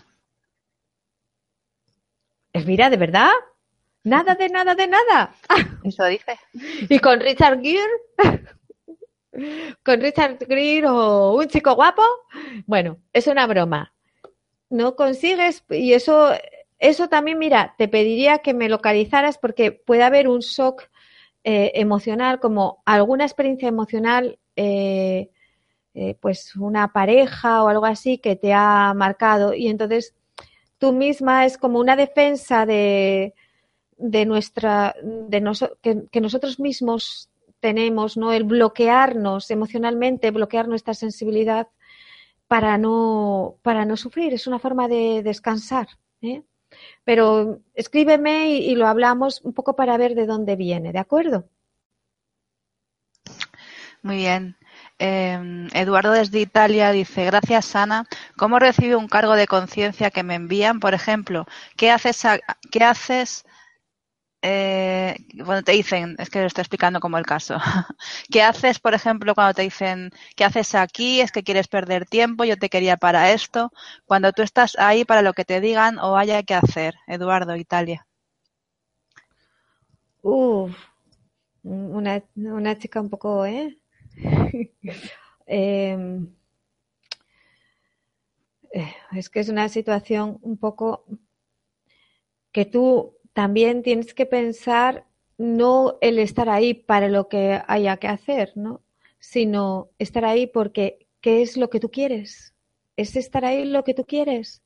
Elvira, 2.53 2.89
¿de 2.89 2.97
verdad? 2.97 3.31
Nada 4.03 4.35
de 4.35 4.49
nada 4.49 4.75
de 4.75 4.87
nada. 4.87 5.35
Eso 5.83 6.05
dice. 6.05 6.39
¿Y 6.89 6.99
con 6.99 7.19
Richard 7.19 7.59
Gere? 7.61 8.45
Con 9.83 10.01
Richard 10.01 10.37
Gere 10.47 10.87
o 10.87 11.35
un 11.37 11.47
chico 11.47 11.75
guapo, 11.75 12.03
bueno, 12.65 12.97
es 13.13 13.27
una 13.27 13.47
broma. 13.47 13.93
No 14.69 14.95
consigues 14.95 15.63
y 15.69 15.93
eso, 15.93 16.31
eso 16.79 17.07
también, 17.09 17.37
mira, 17.37 17.75
te 17.77 17.87
pediría 17.87 18.39
que 18.39 18.53
me 18.53 18.69
localizaras 18.69 19.37
porque 19.37 19.71
puede 19.71 20.03
haber 20.03 20.27
un 20.27 20.39
shock 20.39 20.83
eh, 21.43 21.71
emocional 21.75 22.39
como 22.39 22.81
alguna 22.85 23.25
experiencia 23.25 23.67
emocional, 23.67 24.39
pues 26.19 26.55
una 26.55 26.91
pareja 26.91 27.63
o 27.63 27.67
algo 27.67 27.85
así 27.85 28.17
que 28.17 28.35
te 28.35 28.53
ha 28.53 28.93
marcado 28.95 29.53
y 29.53 29.67
entonces 29.67 30.13
tú 30.77 30.91
misma 30.91 31.45
es 31.45 31.57
como 31.57 31.79
una 31.79 31.95
defensa 31.95 32.65
de, 32.65 33.33
de 33.97 34.25
nuestra, 34.25 34.95
de 35.01 35.41
que, 36.11 36.21
nosotros 36.21 36.59
mismos 36.59 37.29
tenemos, 37.59 38.17
¿no? 38.17 38.31
El 38.31 38.43
bloquearnos 38.43 39.49
emocionalmente, 39.51 40.31
bloquear 40.31 40.67
nuestra 40.67 40.93
sensibilidad 40.93 41.67
para 42.47 42.77
no, 42.77 43.57
para 43.61 43.85
no 43.85 43.97
sufrir. 43.97 44.33
Es 44.33 44.47
una 44.47 44.59
forma 44.59 44.87
de 44.87 45.21
descansar. 45.23 45.87
¿eh? 46.21 46.43
Pero 47.03 47.61
escríbeme 47.73 48.49
y, 48.49 48.75
lo 48.75 48.87
hablamos 48.87 49.41
un 49.41 49.53
poco 49.53 49.75
para 49.75 49.97
ver 49.97 50.15
de 50.15 50.25
dónde 50.25 50.55
viene, 50.55 50.91
¿de 50.91 50.99
acuerdo? 50.99 51.49
Muy 54.01 54.17
bien. 54.17 54.55
Em, 54.99 55.67
Eduardo 55.73 56.11
desde 56.11 56.39
Italia 56.39 56.91
dice, 56.91 57.25
gracias 57.25 57.75
Ana, 57.75 58.05
¿cómo 58.37 58.59
recibo 58.59 58.97
un 58.97 59.07
cargo 59.07 59.35
de 59.35 59.47
conciencia 59.47 60.11
que 60.11 60.23
me 60.23 60.35
envían? 60.35 60.79
Por 60.79 60.93
ejemplo, 60.93 61.45
¿qué 61.75 61.91
haces, 61.91 62.23
¿qué 62.71 62.83
haces 62.83 63.45
eh, 64.47 65.17
cuando 65.43 65.63
te 65.63 65.71
dicen, 65.71 66.15
es 66.19 66.29
que 66.29 66.39
lo 66.39 66.45
estoy 66.45 66.61
explicando 66.61 66.99
como 66.99 67.17
el 67.17 67.25
caso, 67.25 67.57
¿qué 68.31 68.43
haces, 68.43 68.79
por 68.79 68.93
ejemplo, 68.93 69.33
cuando 69.33 69.55
te 69.55 69.63
dicen, 69.63 70.11
¿qué 70.35 70.43
haces 70.43 70.75
aquí? 70.75 71.19
Es 71.19 71.31
que 71.31 71.41
quieres 71.41 71.67
perder 71.67 72.05
tiempo, 72.05 72.43
yo 72.43 72.55
te 72.55 72.69
quería 72.69 72.95
para 72.95 73.31
esto, 73.31 73.71
cuando 74.05 74.33
tú 74.33 74.43
estás 74.43 74.75
ahí 74.77 75.03
para 75.03 75.23
lo 75.23 75.33
que 75.33 75.45
te 75.45 75.61
digan 75.61 75.97
o 75.97 76.15
haya 76.15 76.43
que 76.43 76.53
hacer, 76.53 76.93
Eduardo, 77.07 77.55
Italia. 77.55 78.05
Uf, 80.21 80.77
una, 81.63 82.77
chica 82.77 83.01
un 83.01 83.09
poco, 83.09 83.45
¿eh? 83.47 83.79
Em, 85.47 86.27
eh, 88.73 88.95
es 89.11 89.29
que 89.29 89.39
es 89.39 89.49
una 89.49 89.69
situación 89.69 90.39
un 90.41 90.57
poco 90.57 91.05
que 92.51 92.65
tú 92.65 93.15
también 93.35 93.83
tienes 93.83 94.13
que 94.13 94.25
pensar 94.25 95.05
no 95.37 95.97
el 95.99 96.19
estar 96.19 96.47
ahí 96.47 96.73
para 96.73 97.09
lo 97.09 97.27
que 97.27 97.61
haya 97.67 97.97
que 97.97 98.07
hacer, 98.07 98.53
¿no? 98.55 98.81
Sino 99.19 99.89
estar 99.99 100.23
ahí 100.23 100.47
porque 100.47 101.07
¿qué 101.19 101.41
es 101.41 101.57
lo 101.57 101.69
que 101.69 101.81
tú 101.81 101.91
quieres? 101.91 102.55
¿Es 102.95 103.17
estar 103.17 103.43
ahí 103.43 103.65
lo 103.65 103.83
que 103.83 103.93
tú 103.93 104.05
quieres? 104.05 104.63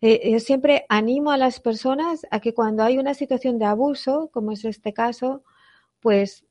Eh, 0.00 0.32
yo 0.32 0.40
siempre 0.40 0.86
animo 0.88 1.30
a 1.30 1.36
las 1.36 1.60
personas 1.60 2.26
a 2.32 2.40
que 2.40 2.52
cuando 2.52 2.82
hay 2.82 2.98
una 2.98 3.14
situación 3.14 3.60
de 3.60 3.66
abuso, 3.66 4.28
como 4.32 4.50
es 4.52 4.64
este 4.64 4.92
caso, 4.92 5.44
pues 6.00 6.44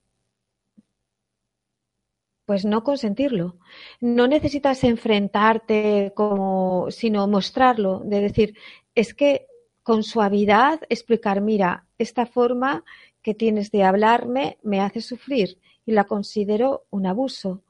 pues 2.45 2.63
no 2.63 2.85
consentirlo. 2.85 3.57
No 3.99 4.27
necesitas 4.27 4.85
enfrentarte 4.85 6.13
como, 6.15 6.89
sino 6.91 7.27
mostrarlo, 7.27 7.99
de 8.05 8.21
decir, 8.21 8.55
es 8.95 9.13
que 9.13 9.47
con 9.87 10.03
suavidad 10.03 10.81
explicar, 10.89 11.39
mira, 11.39 11.85
esta 11.97 12.25
forma 12.25 12.83
que 13.21 13.33
tienes 13.33 13.71
de 13.71 13.85
hablarme 13.85 14.57
me 14.61 14.81
hace 14.81 14.99
sufrir 14.99 15.59
y 15.85 15.93
la 15.93 16.03
considero 16.03 16.83
un 16.89 17.05
abuso. 17.05 17.63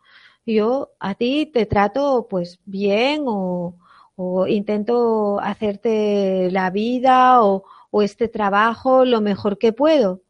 Yo 0.44 0.94
a 1.00 1.14
ti 1.14 1.46
te 1.46 1.68
trato 1.68 2.26
pues 2.28 2.60
bien 2.66 3.26
o, 3.28 3.76
intento 4.48 5.40
hacerte 5.40 6.50
la 6.50 6.72
vida 6.72 7.44
o, 7.44 7.64
este 8.02 8.28
trabajo 8.28 9.06
lo 9.06 9.22
mejor 9.22 9.60
que 9.60 9.72
puedo. 9.72 10.22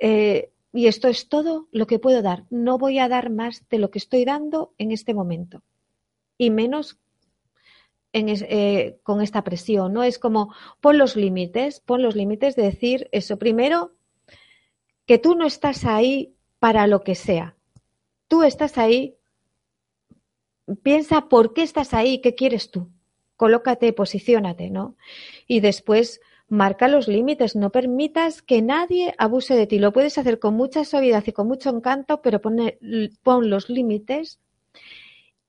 Eh, 0.00 0.52
y 0.72 0.86
esto 0.86 1.08
es 1.08 1.28
todo 1.28 1.66
lo 1.72 1.88
que 1.88 1.98
puedo 1.98 2.22
dar. 2.22 2.44
No 2.50 2.78
voy 2.78 3.00
a 3.00 3.08
dar 3.08 3.30
más 3.30 3.68
de 3.68 3.78
lo 3.78 3.90
que 3.90 3.98
estoy 3.98 4.24
dando 4.24 4.74
en 4.78 4.92
este 4.92 5.12
momento. 5.12 5.64
Y 6.38 6.50
menos 6.50 6.99
eh, 8.12 8.98
con 9.02 9.20
esta 9.20 9.44
presión, 9.44 9.92
¿no? 9.92 10.02
Es 10.02 10.18
como 10.18 10.52
pon 10.80 10.98
los 10.98 11.14
límites, 11.16 11.80
pon 11.80 12.02
los 12.02 12.16
límites 12.16 12.56
de 12.56 12.64
decir 12.64 13.08
eso. 13.12 13.38
Primero, 13.38 13.92
que 15.06 15.18
tú 15.18 15.34
no 15.34 15.46
estás 15.46 15.84
ahí 15.84 16.34
para 16.58 16.86
lo 16.86 17.02
que 17.02 17.14
sea. 17.14 17.56
Tú 18.28 18.42
estás 18.42 18.78
ahí, 18.78 19.16
piensa 20.82 21.28
por 21.28 21.52
qué 21.52 21.62
estás 21.62 21.94
ahí, 21.94 22.20
qué 22.20 22.34
quieres 22.34 22.70
tú. 22.70 22.88
Colócate, 23.36 23.92
posiciónate, 23.92 24.70
¿no? 24.70 24.96
Y 25.46 25.60
después 25.60 26.20
marca 26.48 26.88
los 26.88 27.06
límites, 27.06 27.54
no 27.54 27.70
permitas 27.70 28.42
que 28.42 28.60
nadie 28.60 29.14
abuse 29.18 29.54
de 29.54 29.66
ti. 29.66 29.78
Lo 29.78 29.92
puedes 29.92 30.18
hacer 30.18 30.38
con 30.38 30.54
mucha 30.54 30.84
suavidad 30.84 31.24
y 31.26 31.32
con 31.32 31.46
mucho 31.46 31.70
encanto, 31.70 32.22
pero 32.22 32.40
pon 32.40 33.50
los 33.50 33.70
límites 33.70 34.40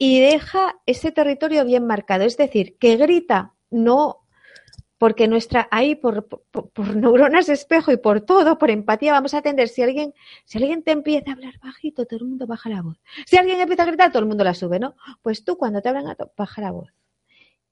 y 0.04 0.20
deja 0.20 0.82
ese 0.88 1.12
territorio 1.12 1.64
bien 1.64 1.86
marcado. 1.86 2.24
Es 2.24 2.36
decir, 2.36 2.76
que 2.80 2.98
grita, 2.98 3.54
no 3.70 4.22
porque 4.98 5.28
nuestra 5.28 5.68
ahí 5.70 5.94
por, 5.94 6.28
por, 6.28 6.96
neuronas 6.96 7.50
espejo 7.50 7.92
y 7.92 7.98
por 7.98 8.22
todo, 8.22 8.58
por 8.58 8.72
empatía, 8.72 9.12
vamos 9.12 9.36
a 9.36 9.38
atender. 9.38 9.68
Si 9.68 9.84
alguien, 9.84 10.16
si 10.44 10.58
alguien 10.58 10.82
te 10.82 10.90
empieza 10.90 11.30
a 11.30 11.34
hablar 11.34 11.60
bajito, 11.60 12.08
todo 12.08 12.22
el 12.22 12.30
mundo 12.30 12.48
baja 12.48 12.68
la 12.68 12.82
voz. 12.82 12.98
Si 13.28 13.38
alguien 13.38 13.62
empieza 13.62 13.84
a 13.84 13.86
gritar, 13.86 14.12
todo 14.12 14.24
el 14.24 14.28
mundo 14.28 14.44
la 14.44 14.56
sube, 14.56 14.80
¿no? 14.80 14.96
Pues 15.22 15.44
tú 15.44 15.56
cuando 15.56 15.84
te 15.84 15.90
hablan, 15.90 16.18
baja 16.36 16.62
la 16.62 16.72
voz. 16.72 16.90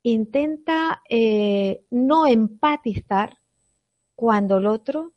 Intenta 0.03 1.01
eh, 1.09 1.81
no 1.89 2.27
empatizar 2.27 3.39
cuando 4.13 4.59
el 4.59 4.67
otro 4.67 5.13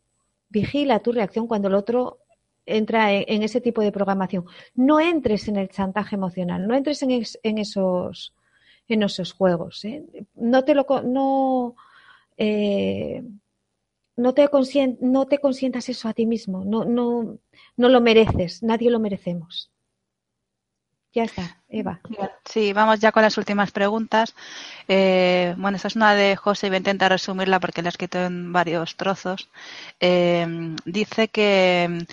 vigila 0.49 1.01
tu 1.01 1.13
reacción, 1.13 1.47
cuando 1.47 1.69
el 1.69 1.75
otro 1.75 2.22
entra 2.67 3.13
en, 3.13 3.43
ese 3.43 3.61
tipo 3.61 3.83
de 3.83 3.93
programación. 3.93 4.45
No 4.75 5.01
entres 5.01 5.49
en 5.49 5.57
el 5.57 5.69
chantaje 5.69 6.17
emocional, 6.17 6.67
no 6.67 6.75
entres 6.75 7.03
en, 7.03 7.11
esos 7.59 8.35
en 8.89 9.03
esos 9.03 9.33
juegos. 9.33 9.85
¿eh? 9.85 10.05
No 10.35 10.65
te 10.65 10.75
lo 10.75 10.87
no 11.05 11.75
eh, 12.37 13.23
no 14.17 14.35
te 14.35 14.49
no 15.01 15.27
te 15.27 15.39
consientas 15.39 15.89
eso 15.89 16.09
a 16.09 16.15
ti 16.15 16.27
mismo. 16.27 16.65
No 16.65 16.85
no 16.85 17.39
no 17.77 17.89
lo 17.89 18.01
mereces. 18.01 18.63
Nadie 18.63 18.91
lo 18.91 19.01
merecemos. 19.01 19.72
Ya 21.15 21.25
está, 21.25 21.59
Eva. 21.69 22.01
Sí, 22.47 22.73
vamos 22.73 22.99
ya 22.99 23.13
con 23.13 23.23
las 23.23 23.37
últimas 23.37 23.71
preguntas. 23.71 24.35
Eh, 24.89 25.55
bueno, 25.59 25.77
esta 25.77 25.89
es 25.89 25.97
una 25.97 26.15
de 26.15 26.37
José 26.37 26.67
y 26.67 26.71
voy 26.71 26.77
a 26.77 26.79
intentar 26.79 27.11
resumirla 27.11 27.61
porque 27.61 27.83
la 27.83 27.89
he 27.89 27.91
escrito 27.91 28.19
en 28.19 28.51
varios 28.51 28.97
trozos. 28.97 29.51
Eh, 30.01 30.47
dice 30.87 31.29
que, 31.29 32.07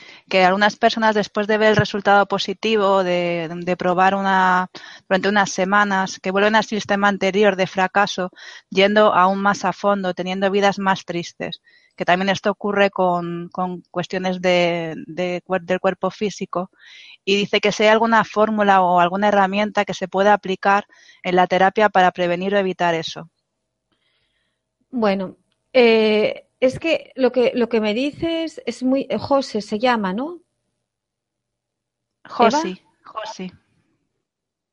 algunas 0.45 0.75
personas 0.75 1.15
después 1.15 1.47
de 1.47 1.57
ver 1.57 1.69
el 1.69 1.75
resultado 1.77 2.25
positivo 2.25 3.01
de, 3.05 3.75
probar 3.77 4.15
una 4.15 4.69
durante 5.07 5.29
unas 5.29 5.49
semanas, 5.49 6.19
que 6.21 6.31
vuelven 6.31 6.57
al 6.57 6.65
sistema 6.65 7.07
anterior 7.07 7.55
de 7.55 7.67
fracaso, 7.67 8.31
yendo 8.69 9.13
aún 9.13 9.41
más 9.41 9.63
a 9.63 9.71
fondo, 9.71 10.13
teniendo 10.13 10.51
vidas 10.51 10.77
más 10.77 11.05
tristes 11.05 11.61
que 11.95 12.05
también 12.05 12.29
esto 12.29 12.49
ocurre 12.51 12.91
con, 12.91 13.49
cuestiones 13.91 14.39
de, 14.41 14.95
del 15.05 15.79
cuerpo 15.81 16.09
físico 16.09 16.71
y 17.29 17.35
dice 17.35 17.61
que 17.61 17.71
si 17.71 17.83
hay 17.83 17.89
alguna 17.89 18.23
fórmula 18.23 18.81
o 18.81 18.99
alguna 18.99 19.27
herramienta 19.27 19.85
que 19.85 19.93
se 19.93 20.07
pueda 20.07 20.33
aplicar 20.33 20.85
en 21.21 21.35
la 21.35 21.45
terapia 21.45 21.89
para 21.89 22.11
prevenir 22.11 22.55
o 22.55 22.57
evitar 22.57 22.95
eso. 22.95 23.29
Bueno, 24.89 25.37
eh, 25.71 26.47
es 26.59 26.79
que 26.79 27.11
lo 27.15 27.31
que 27.31 27.51
lo 27.53 27.69
que 27.69 27.81
me 27.81 27.93
dices 27.93 28.63
es 28.65 28.81
muy 28.81 29.07
José 29.19 29.61
se 29.61 29.77
llama, 29.77 30.11
¿no? 30.11 30.41
Josi, 32.27 32.81
Josi. 33.03 33.51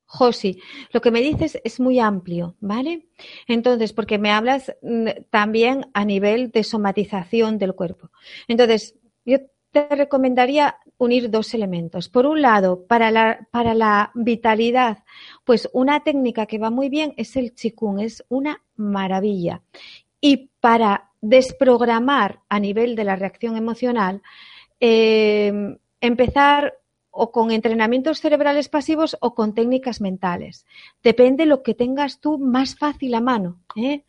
Josi, 0.06 0.58
lo 0.92 1.02
que 1.02 1.10
me 1.10 1.20
dices 1.20 1.60
es 1.62 1.78
muy 1.78 1.98
amplio, 1.98 2.56
¿vale? 2.60 3.06
Entonces, 3.48 3.92
porque 3.92 4.16
me 4.16 4.32
hablas 4.32 4.74
mm, 4.80 5.08
también 5.28 5.90
a 5.92 6.06
nivel 6.06 6.50
de 6.52 6.64
somatización 6.64 7.58
del 7.58 7.74
cuerpo. 7.74 8.10
Entonces, 8.48 8.94
yo 9.26 9.40
te 9.76 9.94
recomendaría 9.94 10.78
unir 10.96 11.30
dos 11.30 11.52
elementos. 11.52 12.08
Por 12.08 12.24
un 12.24 12.40
lado, 12.40 12.86
para 12.86 13.10
la, 13.10 13.46
para 13.50 13.74
la 13.74 14.10
vitalidad, 14.14 15.04
pues 15.44 15.68
una 15.74 16.00
técnica 16.00 16.46
que 16.46 16.58
va 16.58 16.70
muy 16.70 16.88
bien 16.88 17.12
es 17.18 17.36
el 17.36 17.54
chikung, 17.54 18.00
es 18.00 18.24
una 18.28 18.62
maravilla. 18.76 19.60
Y 20.20 20.48
para 20.60 21.10
desprogramar 21.20 22.40
a 22.48 22.58
nivel 22.58 22.96
de 22.96 23.04
la 23.04 23.16
reacción 23.16 23.56
emocional, 23.56 24.22
eh, 24.80 25.76
empezar 26.00 26.78
o 27.10 27.30
con 27.30 27.50
entrenamientos 27.50 28.20
cerebrales 28.20 28.68
pasivos 28.68 29.16
o 29.20 29.34
con 29.34 29.54
técnicas 29.54 30.00
mentales. 30.00 30.64
Depende 31.02 31.44
lo 31.44 31.62
que 31.62 31.74
tengas 31.74 32.20
tú 32.20 32.38
más 32.38 32.76
fácil 32.76 33.14
a 33.14 33.20
mano. 33.20 33.60
¿eh? 33.76 34.04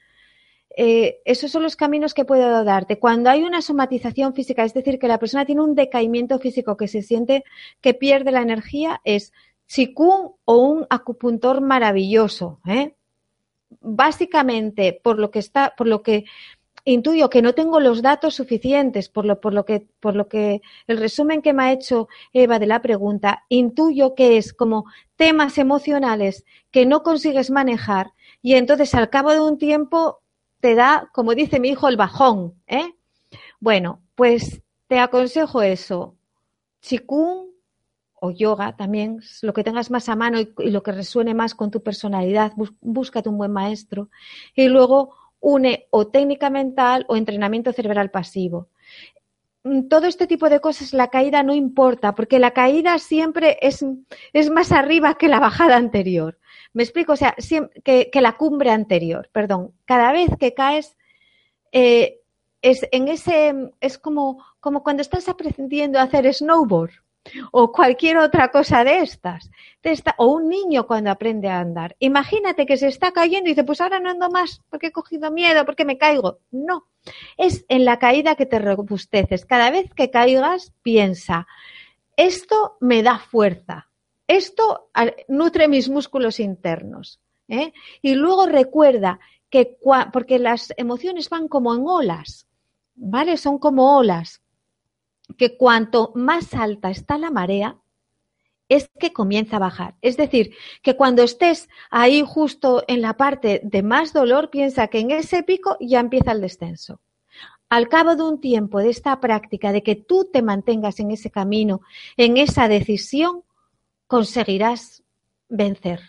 Eh, 0.80 1.22
esos 1.26 1.50
son 1.50 1.64
los 1.64 1.76
caminos 1.76 2.14
que 2.14 2.24
puedo 2.24 2.64
darte. 2.64 3.00
Cuando 3.00 3.32
hay 3.32 3.42
una 3.42 3.64
somatización 3.64 4.36
física, 4.36 4.64
es 4.64 4.76
decir, 4.76 5.00
que 5.00 5.08
la 5.08 5.18
persona 5.18 5.44
tiene 5.44 5.62
un 5.62 5.74
decaimiento 5.74 6.38
físico 6.38 6.78
que 6.78 6.88
se 6.88 7.02
siente 7.02 7.44
que 7.82 7.96
pierde 7.96 8.32
la 8.32 8.44
energía, 8.44 9.02
es 9.04 9.34
chikung 9.66 10.34
o 10.46 10.58
un 10.58 10.86
acupuntor 10.92 11.62
maravilloso. 11.62 12.60
¿eh? 12.68 12.94
Básicamente, 13.82 15.02
por 15.04 15.18
lo 15.18 15.32
que 15.32 15.40
está, 15.40 15.74
por 15.76 15.88
lo 15.88 16.04
que 16.04 16.26
intuyo 16.86 17.32
que 17.32 17.42
no 17.42 17.54
tengo 17.54 17.80
los 17.80 18.04
datos 18.04 18.36
suficientes 18.36 19.10
por 19.10 19.26
lo, 19.26 19.42
por 19.42 19.54
lo 19.54 19.66
que, 19.66 19.88
por 20.00 20.16
lo 20.16 20.30
que 20.30 20.62
el 20.86 20.98
resumen 20.98 21.42
que 21.42 21.54
me 21.54 21.64
ha 21.64 21.74
hecho 21.74 22.08
Eva 22.34 22.60
de 22.60 22.68
la 22.68 22.82
pregunta, 22.84 23.44
intuyo 23.50 24.14
que 24.14 24.38
es 24.38 24.54
como 24.54 24.86
temas 25.16 25.58
emocionales 25.58 26.46
que 26.72 26.86
no 26.86 27.02
consigues 27.02 27.50
manejar 27.50 28.14
y 28.42 28.54
entonces 28.54 28.94
al 28.96 29.10
cabo 29.10 29.32
de 29.32 29.42
un 29.42 29.58
tiempo 29.58 30.22
te 30.60 30.76
da, 30.76 31.10
como 31.14 31.36
dice 31.36 31.60
mi 31.60 31.70
hijo, 31.70 31.88
el 31.88 31.98
bajón, 31.98 32.56
¿eh? 32.68 32.94
Bueno, 33.60 34.02
pues 34.16 34.62
te 34.88 35.00
aconsejo 35.00 35.62
eso. 35.62 36.16
Chikung 36.82 37.48
o 38.20 38.32
yoga 38.32 38.76
también, 38.76 39.20
lo 39.42 39.54
que 39.54 39.64
tengas 39.64 39.92
más 39.92 40.10
a 40.10 40.16
mano 40.16 40.40
y, 40.40 40.54
lo 40.72 40.82
que 40.82 40.92
resuene 40.92 41.34
más 41.34 41.54
con 41.54 41.70
tu 41.70 41.84
personalidad, 41.84 42.54
búscate 42.82 43.30
un 43.30 43.38
buen 43.38 43.52
maestro. 43.52 44.10
Y 44.56 44.68
luego 44.68 45.16
une 45.40 45.88
o 45.92 46.08
técnica 46.08 46.50
mental 46.50 47.06
o 47.10 47.16
entrenamiento 47.16 47.72
cerebral 47.74 48.10
pasivo. 48.10 48.70
Mm, 49.64 49.88
todo 49.88 50.08
este 50.08 50.28
tipo 50.28 50.50
de 50.50 50.60
cosas, 50.60 50.94
la 50.94 51.10
caída 51.10 51.44
no 51.44 51.54
importa, 51.54 52.16
porque 52.16 52.40
la 52.40 52.52
caída 52.52 52.98
siempre 53.00 53.58
es, 53.62 53.86
es 54.34 54.50
más 54.50 54.72
arriba 54.72 55.16
que 55.16 55.28
la 55.28 55.40
bajada 55.40 55.78
anterior. 55.78 56.40
Me 56.78 56.84
explico, 56.84 57.14
o 57.14 57.16
sea, 57.16 57.36
que, 57.84 58.12
que, 58.12 58.22
la 58.22 58.38
cumbre 58.38 58.70
anterior, 58.70 59.32
perdón. 59.32 59.74
Cada 59.86 60.12
vez 60.12 60.30
que 60.40 60.54
caes, 60.54 60.96
eh, 61.72 62.20
es 62.62 62.86
en 62.92 63.08
ese, 63.08 63.72
es 63.82 63.98
como, 63.98 64.46
como 64.60 64.84
cuando 64.84 65.02
estás 65.02 65.28
aprendiendo 65.28 65.98
a 65.98 66.04
hacer 66.04 66.32
snowboard 66.32 66.92
o 67.52 67.72
cualquier 67.72 68.20
otra 68.20 68.52
cosa 68.52 68.84
de 68.84 69.00
estas. 69.00 69.50
o 70.18 70.28
un 70.28 70.50
niño 70.50 70.86
cuando 70.86 71.10
aprende 71.10 71.50
a 71.50 71.62
andar. 71.62 71.96
Imagínate 71.98 72.68
que 72.68 72.78
se 72.78 72.90
está 72.90 73.12
cayendo 73.12 73.50
y 73.50 73.54
dice, 73.54 73.64
pues 73.64 73.82
ahora 73.82 74.00
no 74.00 74.12
ando 74.12 74.30
más 74.30 74.62
porque 74.70 74.88
he 74.88 74.92
cogido 74.92 75.32
miedo, 75.32 75.66
porque 75.66 75.84
me 75.84 75.98
caigo. 75.98 76.42
No, 76.52 76.86
es 77.38 77.66
en 77.70 77.86
la 77.86 77.98
caída 77.98 78.36
que 78.36 78.46
te 78.46 78.60
robusteces. 78.60 79.48
Cada 79.48 79.72
vez 79.72 79.92
que 79.96 80.12
caigas, 80.12 80.74
piensa, 80.84 81.48
esto 82.18 82.78
me 82.82 83.02
da 83.02 83.18
fuerza, 83.18 83.87
esto 84.28 84.90
nutre 85.28 85.68
mis 85.68 85.90
músculos 85.90 86.40
internos. 86.40 87.20
¿eh? 87.48 87.74
Y 88.02 88.16
luego 88.16 88.46
recuerda 88.46 89.20
que, 89.50 89.78
porque 90.12 90.40
las 90.40 90.74
emociones 90.78 91.30
van 91.30 91.48
como 91.48 91.74
en 91.74 91.84
olas, 91.86 92.48
¿vale? 92.96 93.38
Son 93.38 93.58
como 93.58 93.98
olas 93.98 94.42
que 95.38 95.58
cuanto 95.58 96.12
más 96.16 96.54
alta 96.54 96.90
está 96.90 97.18
la 97.18 97.32
marea, 97.32 97.78
es 98.70 98.90
que 99.00 99.14
comienza 99.14 99.58
a 99.58 99.60
bajar. 99.60 99.96
Es 100.02 100.18
decir, 100.18 100.54
que 100.82 100.96
cuando 100.96 101.24
estés 101.24 101.70
ahí 101.90 102.24
justo 102.26 102.84
en 102.88 103.02
la 103.02 103.16
parte 103.16 103.62
de 103.64 103.84
más 103.84 104.14
dolor, 104.14 104.50
piensa 104.50 104.88
que 104.88 105.00
en 105.00 105.12
ese 105.12 105.44
pico 105.44 105.78
ya 105.80 106.00
empieza 106.00 106.32
el 106.32 106.42
descenso. 106.42 107.00
Al 107.70 107.90
cabo 107.90 108.16
de 108.16 108.24
un 108.24 108.40
tiempo 108.40 108.80
de 108.80 108.90
esta 108.90 109.20
práctica, 109.20 109.72
de 109.72 109.84
que 109.84 109.96
tú 109.96 110.30
te 110.32 110.42
mantengas 110.42 111.00
en 111.00 111.12
ese 111.12 111.30
camino, 111.30 111.82
en 112.16 112.38
esa 112.38 112.68
decisión, 112.68 113.44
conseguirás 114.08 115.04
vencer. 115.50 116.02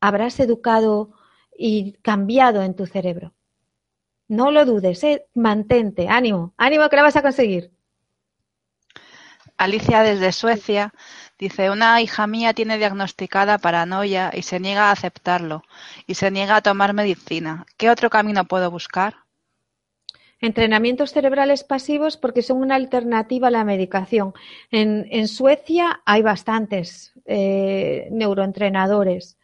Habrás 0.00 0.38
educado 0.40 1.12
y 1.56 1.94
cambiado 2.02 2.62
en 2.62 2.76
tu 2.76 2.86
cerebro. 2.86 3.34
No 4.28 4.50
lo 4.50 4.64
dudes, 4.64 5.02
¿eh? 5.04 5.26
mantente, 5.34 6.08
ánimo, 6.08 6.52
ánimo 6.56 6.88
que 6.88 6.96
lo 6.96 7.02
vas 7.02 7.16
a 7.16 7.22
conseguir. 7.22 7.72
Alicia 9.56 10.02
desde 10.02 10.30
Suecia 10.30 10.94
dice, 11.38 11.70
una 11.70 12.00
hija 12.00 12.26
mía 12.28 12.54
tiene 12.54 12.78
diagnosticada 12.78 13.58
paranoia 13.58 14.30
y 14.32 14.42
se 14.42 14.60
niega 14.60 14.88
a 14.88 14.92
aceptarlo 14.92 15.64
y 16.06 16.14
se 16.14 16.30
niega 16.30 16.56
a 16.56 16.62
tomar 16.62 16.92
medicina. 16.94 17.66
¿Qué 17.76 17.90
otro 17.90 18.08
camino 18.08 18.44
puedo 18.44 18.70
buscar? 18.70 19.16
Entrenamientos 20.40 21.12
cerebrales 21.12 21.64
pasivos 21.64 22.16
porque 22.16 22.42
son 22.42 22.58
una 22.58 22.76
alternativa 22.76 23.48
a 23.48 23.50
la 23.50 23.64
medicación. 23.64 24.32
En, 24.70 25.26
Suecia 25.26 26.00
hay 26.04 26.22
bastantes 26.22 27.12
eh, 27.28 28.08
neuroentrenadores. 28.10 29.38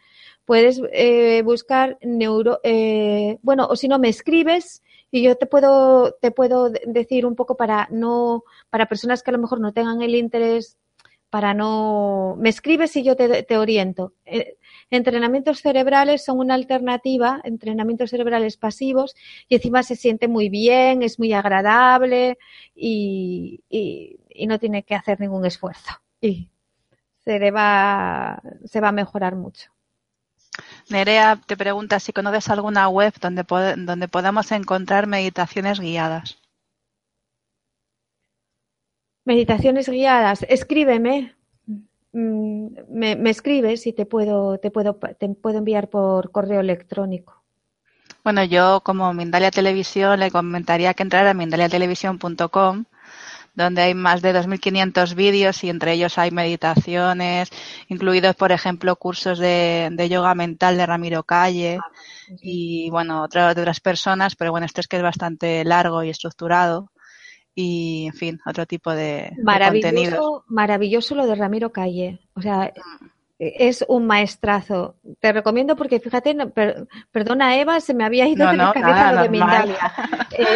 Puedes 0.44 0.82
eh, 0.92 1.42
buscar 1.42 1.98
neuro, 2.02 2.60
eh, 2.64 3.38
bueno, 3.42 3.66
o 3.66 3.76
si 3.76 3.88
no 3.88 3.98
me 3.98 4.08
escribes 4.08 4.82
y 5.10 5.22
yo 5.22 5.36
te 5.36 5.46
puedo, 5.46 6.14
te 6.20 6.32
puedo 6.32 6.70
decir 6.70 7.24
un 7.24 7.36
poco 7.36 7.56
para 7.56 7.88
no, 7.90 8.44
para 8.68 8.86
personas 8.86 9.22
que 9.22 9.30
a 9.30 9.32
lo 9.32 9.38
mejor 9.38 9.60
no 9.60 9.72
tengan 9.72 10.02
el 10.02 10.14
interés, 10.16 10.76
para 11.34 11.52
no, 11.52 12.36
me 12.38 12.48
escribes 12.48 12.94
y 12.94 13.02
yo 13.02 13.16
te, 13.16 13.56
oriento. 13.56 14.14
Eh, 14.24 14.56
entrenamientos 14.88 15.60
cerebrales 15.62 16.24
son 16.24 16.38
una 16.38 16.54
alternativa, 16.54 17.40
entrenamientos 17.42 18.10
cerebrales 18.10 18.56
pasivos, 18.56 19.16
y 19.48 19.56
encima 19.56 19.82
se 19.82 19.96
siente 19.96 20.28
muy 20.28 20.48
bien, 20.48 21.02
es 21.02 21.18
muy 21.18 21.32
agradable 21.32 22.38
y, 22.74 23.64
y, 23.68 24.46
no 24.46 24.60
tiene 24.60 24.84
que 24.84 24.94
hacer 24.94 25.18
ningún 25.20 25.44
esfuerzo. 25.44 25.90
Y 26.20 26.50
se, 27.24 27.50
va, 27.50 28.40
se 28.64 28.80
va 28.80 28.88
a 28.88 28.92
mejorar 28.92 29.36
mucho. 29.36 29.70
Nerea 30.88 31.40
te 31.46 31.56
pregunta 31.56 31.98
si 31.98 32.12
conoces 32.12 32.48
alguna 32.48 32.88
web 32.88 33.14
donde, 33.20 33.44
donde 33.78 34.08
podamos 34.08 34.52
encontrar 34.52 35.06
meditaciones 35.06 35.80
guiadas. 35.80 36.38
Meditaciones 39.24 39.88
guiadas, 39.88 40.44
escríbeme. 40.48 41.34
Mm, 42.12 42.68
me, 42.90 43.30
escribes 43.30 43.86
y 43.86 43.92
te 43.92 44.06
puedo, 44.06 44.58
te 44.58 44.70
puedo, 44.70 44.94
te 44.94 45.28
puedo 45.30 45.58
enviar 45.58 45.88
por 45.88 46.30
correo 46.30 46.60
electrónico. 46.60 47.42
Bueno, 48.22 48.44
yo 48.44 48.82
como 48.84 49.12
Mindalia 49.12 49.50
Televisión 49.50 50.20
le 50.20 50.30
comentaría 50.30 50.94
que 50.94 51.02
entrara 51.02 51.30
a 51.30 51.34
mindaliatelevisión.com 51.34 52.84
donde 53.54 53.82
hay 53.82 53.94
más 53.94 54.20
de 54.22 54.34
2.500 54.34 55.14
vídeos 55.14 55.62
y 55.64 55.70
entre 55.70 55.92
ellos 55.92 56.18
hay 56.18 56.30
meditaciones, 56.30 57.50
incluidos, 57.88 58.34
por 58.36 58.52
ejemplo, 58.52 58.96
cursos 58.96 59.38
de, 59.38 60.08
yoga 60.10 60.34
mental 60.34 60.76
de 60.76 60.86
Ramiro 60.86 61.22
Calle 61.22 61.78
ah, 61.80 61.90
y, 62.42 62.90
bueno, 62.90 63.22
otras 63.22 63.54
de 63.54 63.62
otras 63.62 63.80
personas, 63.80 64.36
pero 64.36 64.50
bueno, 64.50 64.66
esto 64.66 64.80
es 64.80 64.88
que 64.88 64.96
es 64.96 65.02
bastante 65.02 65.64
largo 65.64 66.02
y 66.02 66.10
estructurado 66.10 66.90
y, 67.54 68.06
en 68.06 68.14
fin, 68.14 68.40
otro 68.44 68.66
tipo 68.66 68.92
de, 68.92 69.30
maravilloso, 69.42 70.44
Maravilloso 70.48 71.14
lo 71.14 71.26
de 71.26 71.36
Ramiro 71.36 71.70
Calle. 71.70 72.20
O 72.34 72.42
sea, 72.42 72.72
mm. 72.74 73.13
Es 73.38 73.84
un 73.88 74.06
maestrazo. 74.06 74.96
Te 75.20 75.32
recomiendo 75.32 75.76
porque, 75.76 76.00
fíjate, 76.00 76.36
perdona 77.10 77.58
Eva, 77.58 77.80
se 77.80 77.94
me 77.94 78.04
había 78.04 78.28
ido 78.28 78.48
de 78.48 78.56
la 78.56 78.72
cabeza 78.72 79.12
lo 79.12 79.22
de 79.22 79.28
Mindalia. 79.28 79.78
Eh, 80.36 80.46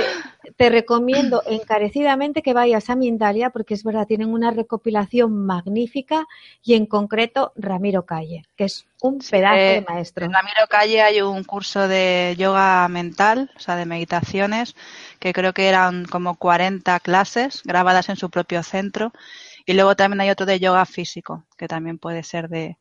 te 0.57 0.71
recomiendo 0.71 1.43
encarecidamente 1.47 2.43
que 2.43 2.53
vayas 2.53 2.91
a 2.91 2.97
Mindalia 2.97 3.51
porque 3.51 3.75
es 3.75 3.85
verdad, 3.85 4.09
tienen 4.09 4.33
una 4.33 4.51
recopilación 4.51 5.47
magnífica 5.47 6.27
y 6.65 6.75
en 6.75 6.87
concreto 6.87 7.53
Ramiro 7.55 8.05
Calle, 8.05 8.43
que 8.57 8.65
es 8.65 8.87
un 9.01 9.19
pedazo 9.19 9.55
de 9.55 9.77
eh, 9.77 9.85
maestro. 9.89 10.25
En 10.25 10.33
Ramiro 10.33 10.67
Calle 10.69 11.03
hay 11.03 11.21
un 11.21 11.45
curso 11.45 11.87
de 11.87 12.35
yoga 12.39 12.89
mental, 12.89 13.53
o 13.57 13.61
sea, 13.61 13.77
de 13.77 13.87
meditaciones, 13.87 14.75
que 15.21 15.33
creo 15.33 15.53
que 15.53 15.69
eran 15.69 16.07
como 16.07 16.35
40 16.37 16.99
clases 17.01 17.63
grabadas 17.65 18.09
en 18.09 18.17
su 18.17 18.29
propio 18.29 18.65
centro. 18.65 19.13
Y 19.69 19.75
luego 19.75 19.95
también 19.95 20.23
hay 20.23 20.31
otro 20.31 20.47
de 20.47 20.59
yoga 20.59 20.87
físico, 20.87 21.45
que 21.59 21.69
también 21.69 21.99
puede 21.99 22.23
ser 22.23 22.49
de, 22.49 22.79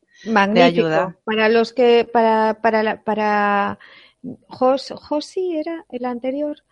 ayuda. 0.63 1.17
Para 1.25 1.49
los 1.49 1.73
que, 1.73 2.05
para, 2.09 2.61
para, 2.61 3.03
para 3.03 3.77
Jos, 4.47 4.93
Josi 4.95 5.57
era 5.57 5.83
el 5.89 6.05
anterior, 6.05 6.63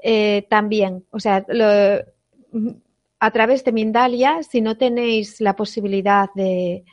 eh, 0.00 0.46
también, 0.48 1.04
o 1.10 1.18
sea, 1.18 1.44
a 3.18 3.30
través 3.32 3.64
de 3.64 3.72
Mindalia, 3.72 4.44
si 4.44 4.60
no 4.60 4.76
tenéis 4.76 5.40
la 5.40 5.56
posibilidad 5.56 6.28
de, 6.36 6.84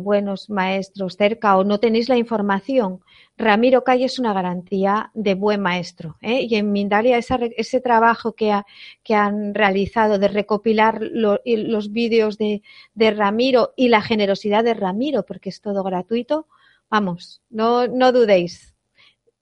buenos 0.00 0.50
maestros 0.50 1.16
cerca 1.16 1.56
o 1.56 1.64
no 1.64 1.78
tenéis 1.78 2.08
la 2.08 2.16
información, 2.16 3.00
Ramiro 3.36 3.84
Calle 3.84 4.04
es 4.04 4.18
una 4.18 4.32
garantía 4.32 5.10
de 5.14 5.34
buen 5.34 5.60
maestro. 5.60 6.16
¿eh? 6.20 6.42
Y 6.42 6.56
en 6.56 6.72
Mindalia 6.72 7.18
ese 7.18 7.80
trabajo 7.80 8.32
que, 8.32 8.60
que, 9.02 9.14
han 9.14 9.54
realizado 9.54 10.18
de 10.18 10.28
recopilar 10.28 11.00
los 11.00 11.92
vídeos 11.92 12.36
de, 12.36 12.62
de, 12.94 13.10
Ramiro 13.12 13.72
y 13.76 13.88
la 13.88 14.02
generosidad 14.02 14.64
de 14.64 14.74
Ramiro, 14.74 15.24
porque 15.24 15.50
es 15.50 15.60
todo 15.60 15.82
gratuito, 15.82 16.46
vamos, 16.90 17.40
no, 17.48 17.86
no 17.86 18.12
dudéis. 18.12 18.74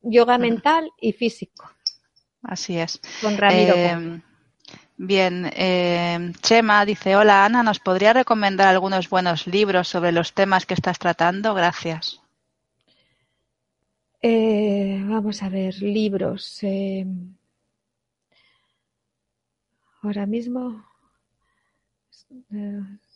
Yoga 0.02 0.38
mental 0.38 0.90
y 1.00 1.12
físico. 1.12 1.68
Así 2.42 2.78
es. 2.78 3.00
Eh, 3.50 4.20
bien, 4.96 5.50
eh, 5.54 6.32
Chema 6.40 6.84
dice, 6.84 7.16
hola 7.16 7.44
Ana, 7.44 7.62
¿nos 7.62 7.80
podría 7.80 8.12
recomendar 8.12 8.68
algunos 8.68 9.08
buenos 9.08 9.46
libros 9.46 9.88
sobre 9.88 10.12
los 10.12 10.32
temas 10.32 10.66
que 10.66 10.74
estás 10.74 10.98
tratando? 10.98 11.54
Gracias. 11.54 12.20
Eh, 14.22 15.02
vamos 15.06 15.42
a 15.42 15.48
ver, 15.48 15.74
libros. 15.82 16.60
ahora 20.02 20.26
mismo 20.26 20.84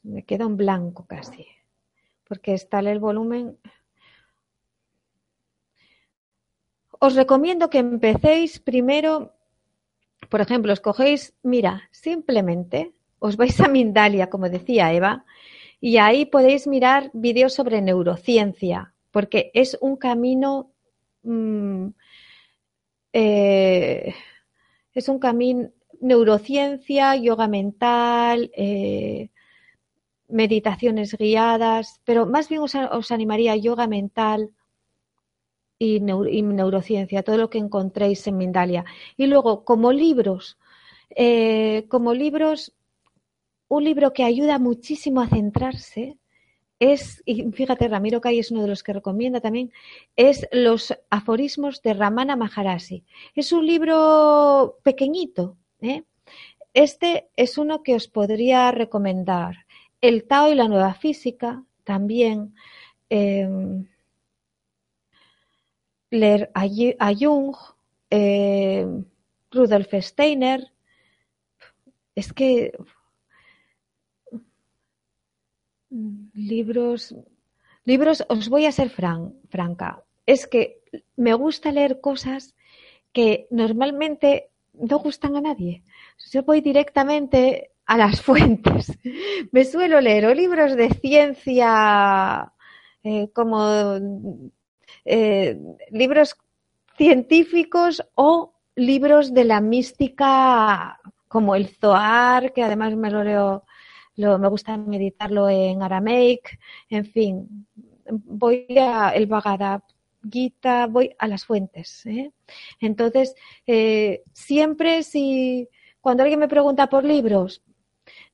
me 0.02 0.24
queda 0.24 0.46
un 0.46 0.56
blanco 0.56 1.06
casi, 1.06 1.46
porque 2.28 2.54
está 2.54 2.80
el 2.80 2.98
volumen. 2.98 3.58
os 7.00 7.14
recomiendo 7.14 7.70
que 7.70 7.78
empecéis 7.78 8.60
primero 8.60 9.32
Por 10.30 10.40
ejemplo, 10.40 10.72
os 10.72 10.80
cogéis, 10.80 11.34
mira, 11.42 11.72
simplemente 11.90 12.92
os 13.18 13.36
vais 13.36 13.58
a 13.60 13.68
Mindalia, 13.68 14.30
como 14.32 14.48
decía 14.48 14.92
Eva, 14.94 15.24
y 15.80 15.98
ahí 15.98 16.24
podéis 16.24 16.66
mirar 16.66 17.10
vídeos 17.12 17.52
sobre 17.52 17.82
neurociencia, 17.82 18.94
porque 19.10 19.50
es 19.54 19.76
un 19.80 19.96
camino, 19.96 20.70
mm, 21.24 21.86
eh, 23.12 24.14
es 24.94 25.08
un 25.08 25.18
camino, 25.18 25.70
neurociencia, 26.00 27.16
yoga 27.16 27.48
mental, 27.48 28.50
eh, 28.54 29.30
meditaciones 30.28 31.16
guiadas, 31.18 32.00
pero 32.04 32.24
más 32.26 32.48
bien 32.48 32.62
os, 32.62 32.74
os 32.74 33.10
animaría 33.10 33.56
yoga 33.56 33.86
mental, 33.86 34.54
y, 35.80 35.98
neurociencia, 36.00 37.22
todo 37.22 37.38
lo 37.38 37.48
que 37.48 37.58
encontréis 37.58 38.26
en 38.26 38.36
Mindalia. 38.36 38.84
Y 39.16 39.26
luego, 39.26 39.64
como 39.64 39.92
libros, 39.92 40.58
eh, 41.16 41.86
como 41.88 42.12
libros, 42.12 42.74
un 43.68 43.84
libro 43.84 44.12
que 44.12 44.24
ayuda 44.24 44.58
muchísimo 44.58 45.22
a 45.22 45.28
centrarse 45.28 46.18
es, 46.78 47.22
y 47.24 47.50
fíjate, 47.52 47.88
Ramiro 47.88 48.20
Cay 48.20 48.38
es 48.38 48.50
uno 48.50 48.62
de 48.62 48.68
los 48.68 48.82
que 48.82 48.92
recomienda 48.92 49.40
también, 49.40 49.72
es 50.16 50.46
Los 50.52 50.94
aforismos 51.08 51.80
de 51.82 51.94
Ramana 51.94 52.36
Maharshi. 52.36 53.04
Es 53.34 53.52
un 53.52 53.66
libro 53.66 54.78
pequeñito. 54.82 55.56
¿eh? 55.80 56.04
Este 56.74 57.28
es 57.36 57.56
uno 57.56 57.82
que 57.82 57.94
os 57.94 58.06
podría 58.06 58.70
recomendar. 58.70 59.66
El 60.02 60.24
Tao 60.24 60.52
y 60.52 60.54
la 60.54 60.68
nueva 60.68 60.92
física 60.94 61.64
también. 61.84 62.54
Em, 63.08 63.86
leer 66.10 66.50
a, 66.54 66.66
Jung, 67.14 67.54
eh, 68.10 68.86
Rudolf 69.50 69.88
Steiner. 70.00 70.72
Es 72.14 72.32
que 72.32 72.72
libros, 76.34 77.14
libros, 77.84 78.24
os 78.28 78.48
voy 78.48 78.66
a 78.66 78.72
ser 78.72 78.90
franca, 78.90 80.04
es 80.26 80.46
que 80.46 80.80
me 81.16 81.34
gusta 81.34 81.72
leer 81.72 82.00
cosas 82.00 82.54
que 83.12 83.46
normalmente 83.50 84.50
no 84.74 84.98
gustan 84.98 85.36
a 85.36 85.40
nadie. 85.40 85.82
Yo 86.30 86.42
voy 86.42 86.60
directamente 86.60 87.72
a 87.86 87.96
las 87.96 88.22
fuentes. 88.26 88.96
Me 89.50 89.64
suelo 89.64 90.00
leer 90.00 90.26
o 90.26 90.34
libros 90.34 90.76
de 90.76 90.90
ciencia 90.90 92.52
eh, 93.02 93.30
como 93.32 93.98
eh, 95.12 95.58
libros 95.90 96.36
científicos 96.96 98.02
o 98.14 98.54
libros 98.76 99.34
de 99.34 99.44
la 99.44 99.60
mística 99.60 101.00
como 101.26 101.56
el 101.56 101.68
Zohar, 101.68 102.52
que 102.52 102.62
además 102.62 102.94
me 102.94 103.10
lo 103.10 103.24
leo, 103.24 103.64
me 104.16 104.48
gusta 104.48 104.76
meditarlo 104.76 105.48
en 105.48 105.82
aramaic, 105.82 106.60
en 106.88 107.04
fin, 107.04 107.66
voy 108.08 108.66
a 108.78 109.10
el 109.10 109.26
Bhagavad 109.26 109.82
Gita, 110.30 110.86
voy 110.86 111.14
a 111.18 111.26
las 111.26 111.44
fuentes. 111.44 112.06
¿eh? 112.06 112.30
Entonces, 112.80 113.34
eh, 113.66 114.22
siempre 114.32 115.02
si 115.02 115.68
cuando 116.00 116.22
alguien 116.22 116.40
me 116.40 116.48
pregunta 116.48 116.88
por 116.88 117.04
libros, 117.04 117.62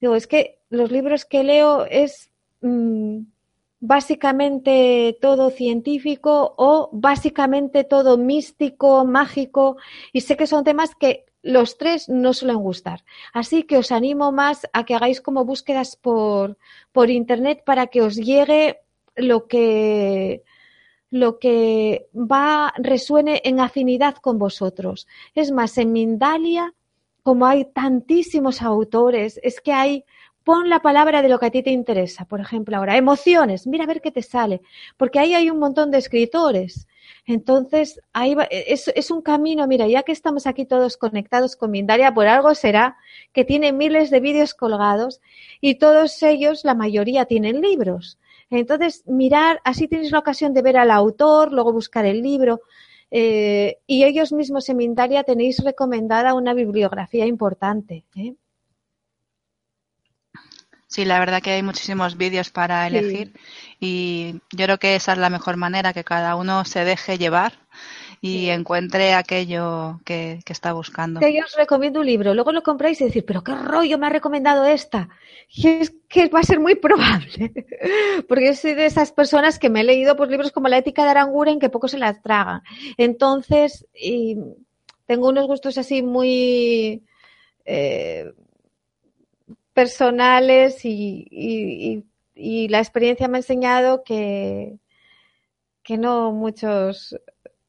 digo, 0.00 0.14
es 0.14 0.26
que 0.26 0.58
los 0.68 0.90
libros 0.90 1.24
que 1.24 1.42
leo 1.42 1.86
es 1.86 2.30
mm, 2.60 3.20
básicamente 3.80 5.18
todo 5.20 5.50
científico 5.50 6.54
o 6.56 6.88
básicamente 6.92 7.84
todo 7.84 8.16
místico, 8.16 9.04
mágico, 9.04 9.76
y 10.12 10.22
sé 10.22 10.36
que 10.36 10.46
son 10.46 10.64
temas 10.64 10.94
que 10.94 11.26
los 11.42 11.78
tres 11.78 12.08
no 12.08 12.32
suelen 12.32 12.58
gustar. 12.58 13.04
Así 13.32 13.62
que 13.62 13.78
os 13.78 13.92
animo 13.92 14.32
más 14.32 14.66
a 14.72 14.84
que 14.84 14.94
hagáis 14.94 15.20
como 15.20 15.44
búsquedas 15.44 15.96
por, 15.96 16.58
por 16.92 17.10
internet 17.10 17.62
para 17.64 17.86
que 17.86 18.02
os 18.02 18.16
llegue 18.16 18.80
lo 19.14 19.46
que 19.46 20.42
lo 21.08 21.38
que 21.38 22.08
va 22.14 22.74
resuene 22.76 23.40
en 23.44 23.60
afinidad 23.60 24.16
con 24.16 24.38
vosotros. 24.38 25.06
Es 25.34 25.52
más, 25.52 25.78
en 25.78 25.92
Mindalia, 25.92 26.74
como 27.22 27.46
hay 27.46 27.64
tantísimos 27.64 28.60
autores, 28.60 29.38
es 29.42 29.60
que 29.60 29.72
hay 29.72 30.04
pon 30.46 30.70
la 30.70 30.78
palabra 30.80 31.22
de 31.22 31.28
lo 31.28 31.40
que 31.40 31.46
a 31.46 31.50
ti 31.50 31.64
te 31.64 31.72
interesa. 31.72 32.24
Por 32.24 32.40
ejemplo, 32.40 32.76
ahora, 32.76 32.96
emociones, 32.96 33.66
mira 33.66 33.82
a 33.82 33.88
ver 33.88 34.00
qué 34.00 34.12
te 34.12 34.22
sale, 34.22 34.60
porque 34.96 35.18
ahí 35.18 35.34
hay 35.34 35.50
un 35.50 35.58
montón 35.58 35.90
de 35.90 35.98
escritores. 35.98 36.86
Entonces, 37.26 38.00
ahí 38.12 38.36
es, 38.50 38.86
es, 38.94 39.10
un 39.10 39.22
camino, 39.22 39.66
mira, 39.66 39.88
ya 39.88 40.04
que 40.04 40.12
estamos 40.12 40.46
aquí 40.46 40.64
todos 40.64 40.96
conectados 40.96 41.56
con 41.56 41.72
Mindaria, 41.72 42.14
por 42.14 42.28
algo 42.28 42.54
será 42.54 42.96
que 43.32 43.44
tiene 43.44 43.72
miles 43.72 44.08
de 44.10 44.20
vídeos 44.20 44.54
colgados 44.54 45.20
y 45.60 45.74
todos 45.80 46.22
ellos, 46.22 46.64
la 46.64 46.76
mayoría, 46.76 47.24
tienen 47.24 47.60
libros. 47.60 48.16
Entonces, 48.48 49.02
mirar, 49.06 49.60
así 49.64 49.88
tienes 49.88 50.12
la 50.12 50.20
ocasión 50.20 50.54
de 50.54 50.62
ver 50.62 50.76
al 50.76 50.92
autor, 50.92 51.52
luego 51.52 51.72
buscar 51.72 52.06
el 52.06 52.22
libro. 52.22 52.60
Eh, 53.10 53.78
y 53.88 54.04
ellos 54.04 54.32
mismos 54.32 54.68
en 54.68 54.76
Mindaria 54.76 55.24
tenéis 55.24 55.58
recomendada 55.64 56.34
una 56.34 56.54
bibliografía 56.54 57.26
importante. 57.26 58.04
¿eh? 58.14 58.36
Sí, 60.88 61.04
la 61.04 61.18
verdad 61.18 61.42
que 61.42 61.50
hay 61.50 61.62
muchísimos 61.62 62.16
vídeos 62.16 62.50
para 62.50 62.86
elegir 62.86 63.32
y 63.80 64.40
yo 64.52 64.66
creo 64.66 64.78
que 64.78 64.94
esa 64.94 65.12
es 65.12 65.18
la 65.18 65.30
mejor 65.30 65.56
manera, 65.56 65.92
que 65.92 66.04
cada 66.04 66.36
uno 66.36 66.64
se 66.64 66.84
deje 66.84 67.18
llevar 67.18 67.54
y 68.20 68.48
encuentre 68.50 69.14
aquello 69.14 70.00
que, 70.04 70.40
está 70.46 70.72
buscando. 70.72 71.20
Que 71.20 71.34
yo 71.34 71.44
os 71.44 71.56
recomiendo 71.56 72.00
un 72.00 72.06
libro, 72.06 72.34
luego 72.34 72.52
lo 72.52 72.62
compráis 72.62 73.00
y 73.00 73.04
decir, 73.04 73.24
pero 73.24 73.42
qué 73.42 73.54
rollo 73.54 73.98
me 73.98 74.06
ha 74.06 74.10
recomendado 74.10 74.64
esta. 74.64 75.08
Y 75.48 75.68
es 75.68 75.94
que 76.08 76.28
va 76.28 76.40
a 76.40 76.44
ser 76.44 76.60
muy 76.60 76.74
probable, 76.76 77.52
porque 78.28 78.46
yo 78.46 78.54
soy 78.54 78.74
de 78.74 78.86
esas 78.86 79.12
personas 79.12 79.58
que 79.58 79.70
me 79.70 79.80
he 79.80 79.84
leído 79.84 80.16
pues, 80.16 80.30
libros 80.30 80.52
como 80.52 80.68
La 80.68 80.78
ética 80.78 81.04
de 81.04 81.10
Aranguren 81.10 81.58
que 81.58 81.68
poco 81.68 81.88
se 81.88 81.98
las 81.98 82.22
tragan. 82.22 82.62
Entonces, 82.96 83.86
y 83.92 84.36
tengo 85.06 85.28
unos 85.28 85.46
gustos 85.46 85.78
así 85.78 86.02
muy... 86.02 87.02
Eh, 87.64 88.32
personales 89.76 90.86
y, 90.86 92.02
la 92.34 92.78
experiencia 92.78 93.28
me 93.28 93.36
ha 93.36 93.40
enseñado 93.40 94.02
que, 94.04 94.78
que 95.82 95.98
no 95.98 96.32
muchos 96.32 97.14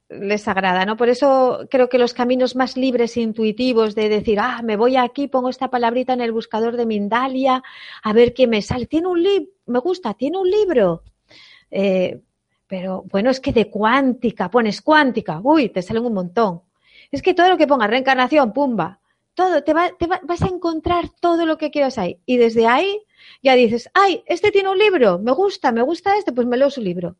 les 0.09 0.47
agrada, 0.47 0.85
¿no? 0.85 0.95
Por 0.95 1.09
eso 1.09 1.67
creo 1.69 1.89
que 1.89 1.97
los 1.97 2.13
caminos 2.13 2.55
más 2.55 2.77
libres 2.77 3.17
e 3.17 3.21
intuitivos 3.21 3.93
de 3.93 4.07
decir, 4.07 4.39
ah, 4.39 4.61
me 4.63 4.77
voy 4.77 4.95
aquí, 4.95 5.27
pongo 5.27 5.49
esta 5.49 5.69
palabrita 5.69 6.13
en 6.13 6.21
el 6.21 6.31
buscador 6.31 6.77
de 6.77 6.85
Mindalia, 6.85 7.61
a 8.03 8.13
ver 8.13 8.33
qué 8.33 8.47
me 8.47 8.61
sale. 8.61 8.85
Tiene 8.85 9.07
un 9.07 9.21
libro, 9.21 9.51
me 9.65 9.79
gusta, 9.79 10.13
tiene 10.13 10.37
un 10.37 10.49
libro. 10.49 11.03
Eh, 11.69 12.21
pero 12.67 13.03
bueno, 13.11 13.31
es 13.31 13.41
que 13.41 13.51
de 13.51 13.69
cuántica, 13.69 14.49
pones 14.49 14.81
cuántica, 14.81 15.41
uy, 15.43 15.69
te 15.69 15.81
salen 15.81 16.05
un 16.05 16.13
montón. 16.13 16.61
Es 17.11 17.21
que 17.21 17.33
todo 17.33 17.49
lo 17.49 17.57
que 17.57 17.67
ponga 17.67 17.87
reencarnación, 17.87 18.53
pumba 18.53 19.01
todo, 19.37 19.63
te, 19.63 19.71
vas 19.71 20.41
a 20.41 20.47
encontrar 20.47 21.09
todo 21.21 21.45
lo 21.45 21.59
que 21.59 21.69
quieras 21.69 21.99
ahí. 21.99 22.19
Y 22.25 22.37
desde 22.37 22.65
ahí 22.65 23.03
ya 23.43 23.53
dices, 23.53 23.87
ay, 23.93 24.23
este 24.25 24.51
tiene 24.51 24.69
un 24.69 24.79
libro, 24.79 25.19
me 25.19 25.31
gusta, 25.31 25.71
me 25.71 25.83
gusta 25.83 26.17
este, 26.17 26.31
pues 26.33 26.47
me 26.47 26.57
leo 26.57 26.71
su 26.71 26.81
libro. 26.81 27.17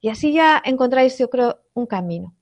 Y 0.00 0.08
así 0.08 0.32
ya 0.32 0.62
encontráis, 0.64 1.18
yo 1.18 1.28
creo, 1.28 1.60
un 1.74 1.86
camino. 1.86 2.36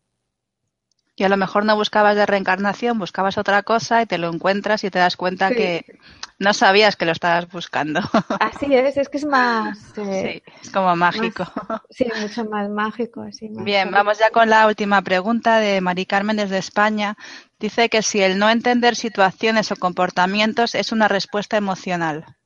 Y 1.16 1.24
a 1.24 1.28
lo 1.30 1.38
mejor 1.38 1.64
no 1.64 1.74
buscabas 1.74 2.16
de 2.16 2.26
reencarnación, 2.26 2.98
buscabas 2.98 3.38
otra 3.38 3.62
cosa 3.62 4.02
y 4.02 4.06
te 4.06 4.18
lo 4.18 4.28
encuentras 4.28 4.84
y 4.84 4.90
te 4.90 4.98
das 4.98 5.16
cuenta 5.16 5.50
que 5.50 5.98
no 6.38 6.52
sabías 6.52 6.96
que 6.96 7.06
lo 7.06 7.12
estabas 7.12 7.48
buscando. 7.48 8.00
Así 8.40 8.74
es, 8.74 8.96
es 8.96 9.08
que 9.08 9.18
es 9.18 9.24
más... 9.24 9.78
Eh, 9.96 10.42
sí, 10.44 10.52
es 10.60 10.70
como 10.70 10.94
mágico. 10.96 11.46
sí, 11.90 12.08
mucho 12.20 12.44
más 12.46 12.68
mágico. 12.68 13.22
Así, 13.22 13.48
Bien, 13.48 13.92
vamos 13.92 14.18
ya 14.18 14.30
con 14.30 14.50
la 14.50 14.66
última 14.66 15.00
pregunta 15.02 15.60
de 15.60 15.80
Mari 15.80 16.04
Carmen 16.04 16.36
desde 16.36 16.58
España. 16.58 17.16
Dice 17.64 17.88
que 17.88 18.02
si 18.02 18.20
el 18.20 18.38
no 18.38 18.50
entender 18.50 18.94
situaciones 18.94 19.72
o 19.72 19.76
comportamientos 19.76 20.74
es 20.74 20.92
una 20.92 21.08
respuesta 21.08 21.56
emocional. 21.56 22.36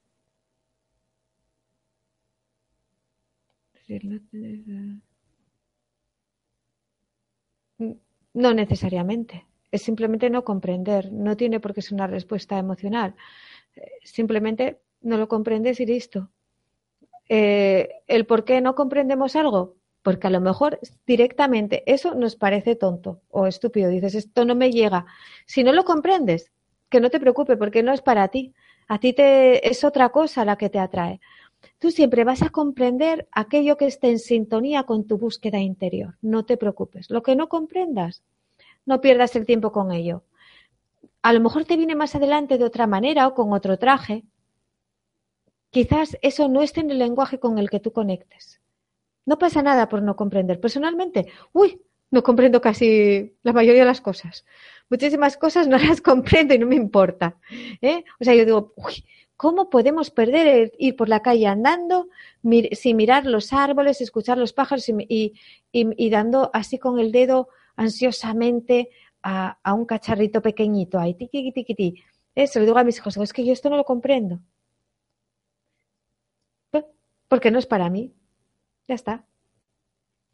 No 8.32 8.55
necesariamente. 8.55 9.45
Es 9.73 9.82
simplemente 9.82 10.31
no 10.31 10.45
comprender. 10.45 11.11
No 11.11 11.36
tiene 11.36 11.59
por 11.59 11.74
qué 11.74 11.82
ser 11.82 11.95
una 11.95 12.07
respuesta 12.07 12.57
emocional. 12.57 13.16
Simplemente 14.05 14.82
no 15.01 15.16
lo 15.19 15.27
comprendes 15.27 15.81
y 15.81 15.86
listo. 15.86 16.31
Eh, 17.28 17.89
¿El 18.07 18.24
por 18.24 18.45
qué 18.45 18.61
no 18.61 18.77
comprendemos 18.77 19.35
algo? 19.35 19.77
Porque 20.09 20.28
a 20.28 20.30
lo 20.30 20.40
mejor 20.40 20.80
directamente 21.06 21.82
eso 21.85 22.14
nos 22.14 22.35
parece 22.35 22.76
tonto 22.76 23.20
o 23.28 23.47
estúpido. 23.47 23.90
Dices, 23.90 24.14
esto 24.14 24.47
no 24.47 24.55
me 24.55 24.72
llega. 24.72 25.05
Si 25.44 25.62
no 25.62 25.70
lo 25.70 25.85
comprendes, 25.85 26.51
que 26.89 26.98
no 26.98 27.10
te 27.10 27.20
preocupe 27.20 27.59
porque 27.59 27.82
no 27.82 27.93
es 27.93 28.01
para 28.01 28.28
ti. 28.28 28.55
A 28.86 28.98
ti 29.01 29.12
te, 29.12 29.68
es 29.68 29.85
otra 29.85 30.09
cosa 30.09 30.47
la 30.47 30.56
que 30.56 30.70
te 30.70 30.78
atrae. 30.78 31.20
Tú 31.78 31.90
siempre 31.90 32.24
vas 32.24 32.40
a 32.40 32.48
comprender 32.48 33.28
aquello 33.32 33.76
que 33.76 33.85
esté 33.85 34.09
en 34.09 34.18
sintonía 34.18 34.85
con 34.85 35.06
tu 35.06 35.18
búsqueda 35.18 35.59
interior. 35.59 36.16
No 36.22 36.47
te 36.47 36.56
preocupes. 36.56 37.10
Lo 37.10 37.22
que 37.22 37.36
no 37.36 37.51
comprendas, 37.51 38.22
no 38.86 39.02
pierdas 39.02 39.36
el 39.36 39.44
tiempo 39.44 39.72
con 39.72 39.93
ello. 39.93 40.22
a 41.20 41.35
lo 41.35 41.40
mejor 41.40 41.66
te 41.66 41.76
viene 41.76 41.97
más 41.97 42.14
adelante 42.14 42.56
de 42.56 42.64
otra 42.64 42.86
manera 42.86 43.26
o 43.26 43.35
con 43.35 43.52
otro 43.52 43.78
traje. 43.78 44.24
Quizás 45.68 46.16
eso 46.22 46.48
no 46.48 46.62
esté 46.62 46.80
en 46.80 46.93
el 46.93 46.98
lenguaje 46.98 47.39
con 47.39 47.59
el 47.59 47.68
que 47.68 47.78
tú 47.78 47.93
conectes. 47.93 48.59
No 49.28 49.38
pasa 49.38 49.60
nada 49.60 49.90
por 49.90 50.00
no 50.00 50.16
comprender. 50.16 50.59
Personalmente, 50.59 51.30
uy, 51.52 51.82
no 52.10 52.22
comprendo 52.22 52.62
casi 52.62 53.34
la 53.42 53.52
mayoría 53.52 53.82
de 53.82 53.88
las 53.88 54.00
cosas. 54.00 54.46
Muchísimas 54.88 55.36
cosas 55.36 55.68
no 55.68 55.76
las 55.88 56.00
comprendo 56.00 56.55
y 56.55 56.59
no 56.59 56.66
me 56.66 56.76
importa. 56.76 57.36
¿eh? 57.82 58.05
O 58.18 58.24
sea, 58.24 58.34
yo 58.34 58.46
digo, 58.46 58.72
uy, 58.76 59.05
¿cómo 59.36 59.68
podemos 59.68 60.10
perder 60.10 60.46
el 60.46 60.72
ir 60.78 60.96
por 60.96 61.10
la 61.10 61.20
calle 61.20 61.46
andando 61.46 62.09
sin 62.72 62.96
mirar 62.96 63.26
los 63.26 63.52
árboles, 63.52 64.00
escuchar 64.00 64.38
los 64.38 64.55
pájaros 64.55 64.88
y, 64.88 65.34
y, 65.72 66.09
dando 66.09 66.50
así 66.55 66.78
con 66.78 66.98
el 66.98 67.12
dedo 67.12 67.50
ansiosamente 67.76 68.88
a, 69.22 69.59
un 69.74 69.84
cacharrito 69.84 70.40
pequeñito 70.40 70.98
ahí, 70.98 71.12
tiqui, 71.12 71.52
tiqui, 71.52 71.74
tiqui. 71.74 72.02
Eso, 72.34 72.60
le 72.60 72.64
digo 72.64 72.78
a 72.78 72.84
mis 72.84 72.96
hijos, 72.96 73.14
es 73.18 73.34
que 73.34 73.44
yo 73.44 73.52
esto 73.52 73.68
no 73.68 73.76
lo 73.76 73.84
comprendo. 73.84 74.40
Porque 77.28 77.50
no 77.50 77.59
es 77.59 77.66
para 77.66 77.90
mí. 77.90 78.14
Ya 78.89 78.94
está. 78.94 79.24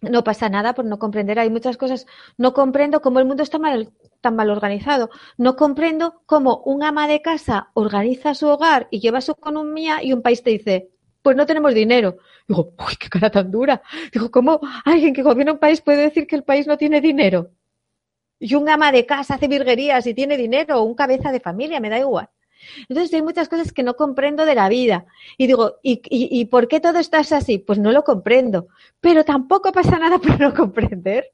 No 0.00 0.22
pasa 0.22 0.48
nada 0.48 0.74
por 0.74 0.84
no 0.84 0.98
comprender. 0.98 1.38
Hay 1.38 1.50
muchas 1.50 1.76
cosas. 1.76 2.06
No 2.36 2.52
comprendo 2.52 3.00
cómo 3.00 3.18
el 3.20 3.24
mundo 3.26 3.42
está 3.42 3.58
mal, 3.58 3.92
tan 4.20 4.36
mal 4.36 4.50
organizado. 4.50 5.10
No 5.38 5.56
comprendo 5.56 6.22
cómo 6.26 6.62
un 6.64 6.82
ama 6.82 7.08
de 7.08 7.22
casa 7.22 7.70
organiza 7.74 8.34
su 8.34 8.46
hogar 8.48 8.86
y 8.90 9.00
lleva 9.00 9.20
su 9.20 9.32
economía 9.32 10.02
y 10.02 10.12
un 10.12 10.22
país 10.22 10.42
te 10.42 10.50
dice, 10.50 10.90
pues 11.22 11.36
no 11.36 11.46
tenemos 11.46 11.74
dinero. 11.74 12.18
Digo, 12.46 12.74
uy, 12.78 12.96
qué 13.00 13.08
cara 13.08 13.30
tan 13.30 13.50
dura. 13.50 13.82
Digo, 14.12 14.30
¿cómo 14.30 14.60
alguien 14.84 15.14
que 15.14 15.22
gobierna 15.22 15.52
un 15.52 15.58
país 15.58 15.80
puede 15.80 16.02
decir 16.02 16.26
que 16.26 16.36
el 16.36 16.44
país 16.44 16.66
no 16.66 16.76
tiene 16.76 17.00
dinero? 17.00 17.50
Y 18.38 18.54
un 18.56 18.68
ama 18.68 18.92
de 18.92 19.06
casa 19.06 19.34
hace 19.34 19.48
virguerías 19.48 20.06
y 20.06 20.14
tiene 20.14 20.36
dinero, 20.36 20.80
o 20.80 20.84
un 20.84 20.94
cabeza 20.94 21.32
de 21.32 21.40
familia, 21.40 21.80
me 21.80 21.90
da 21.90 21.98
igual. 21.98 22.28
Entonces 22.88 23.12
hay 23.14 23.22
muchas 23.22 23.48
cosas 23.48 23.72
que 23.72 23.82
no 23.82 23.94
comprendo 23.94 24.44
de 24.44 24.54
la 24.54 24.68
vida. 24.68 25.06
Y 25.36 25.46
digo, 25.46 25.76
¿y, 25.82 26.00
y, 26.10 26.44
por 26.46 26.68
qué 26.68 26.80
todo 26.80 26.98
estás 26.98 27.32
así? 27.32 27.58
Pues 27.58 27.78
no 27.78 27.92
lo 27.92 28.04
comprendo. 28.04 28.68
Pero 29.00 29.24
tampoco 29.24 29.72
pasa 29.72 29.98
nada 29.98 30.18
por 30.20 30.40
no 30.40 30.54
comprender. 30.54 31.33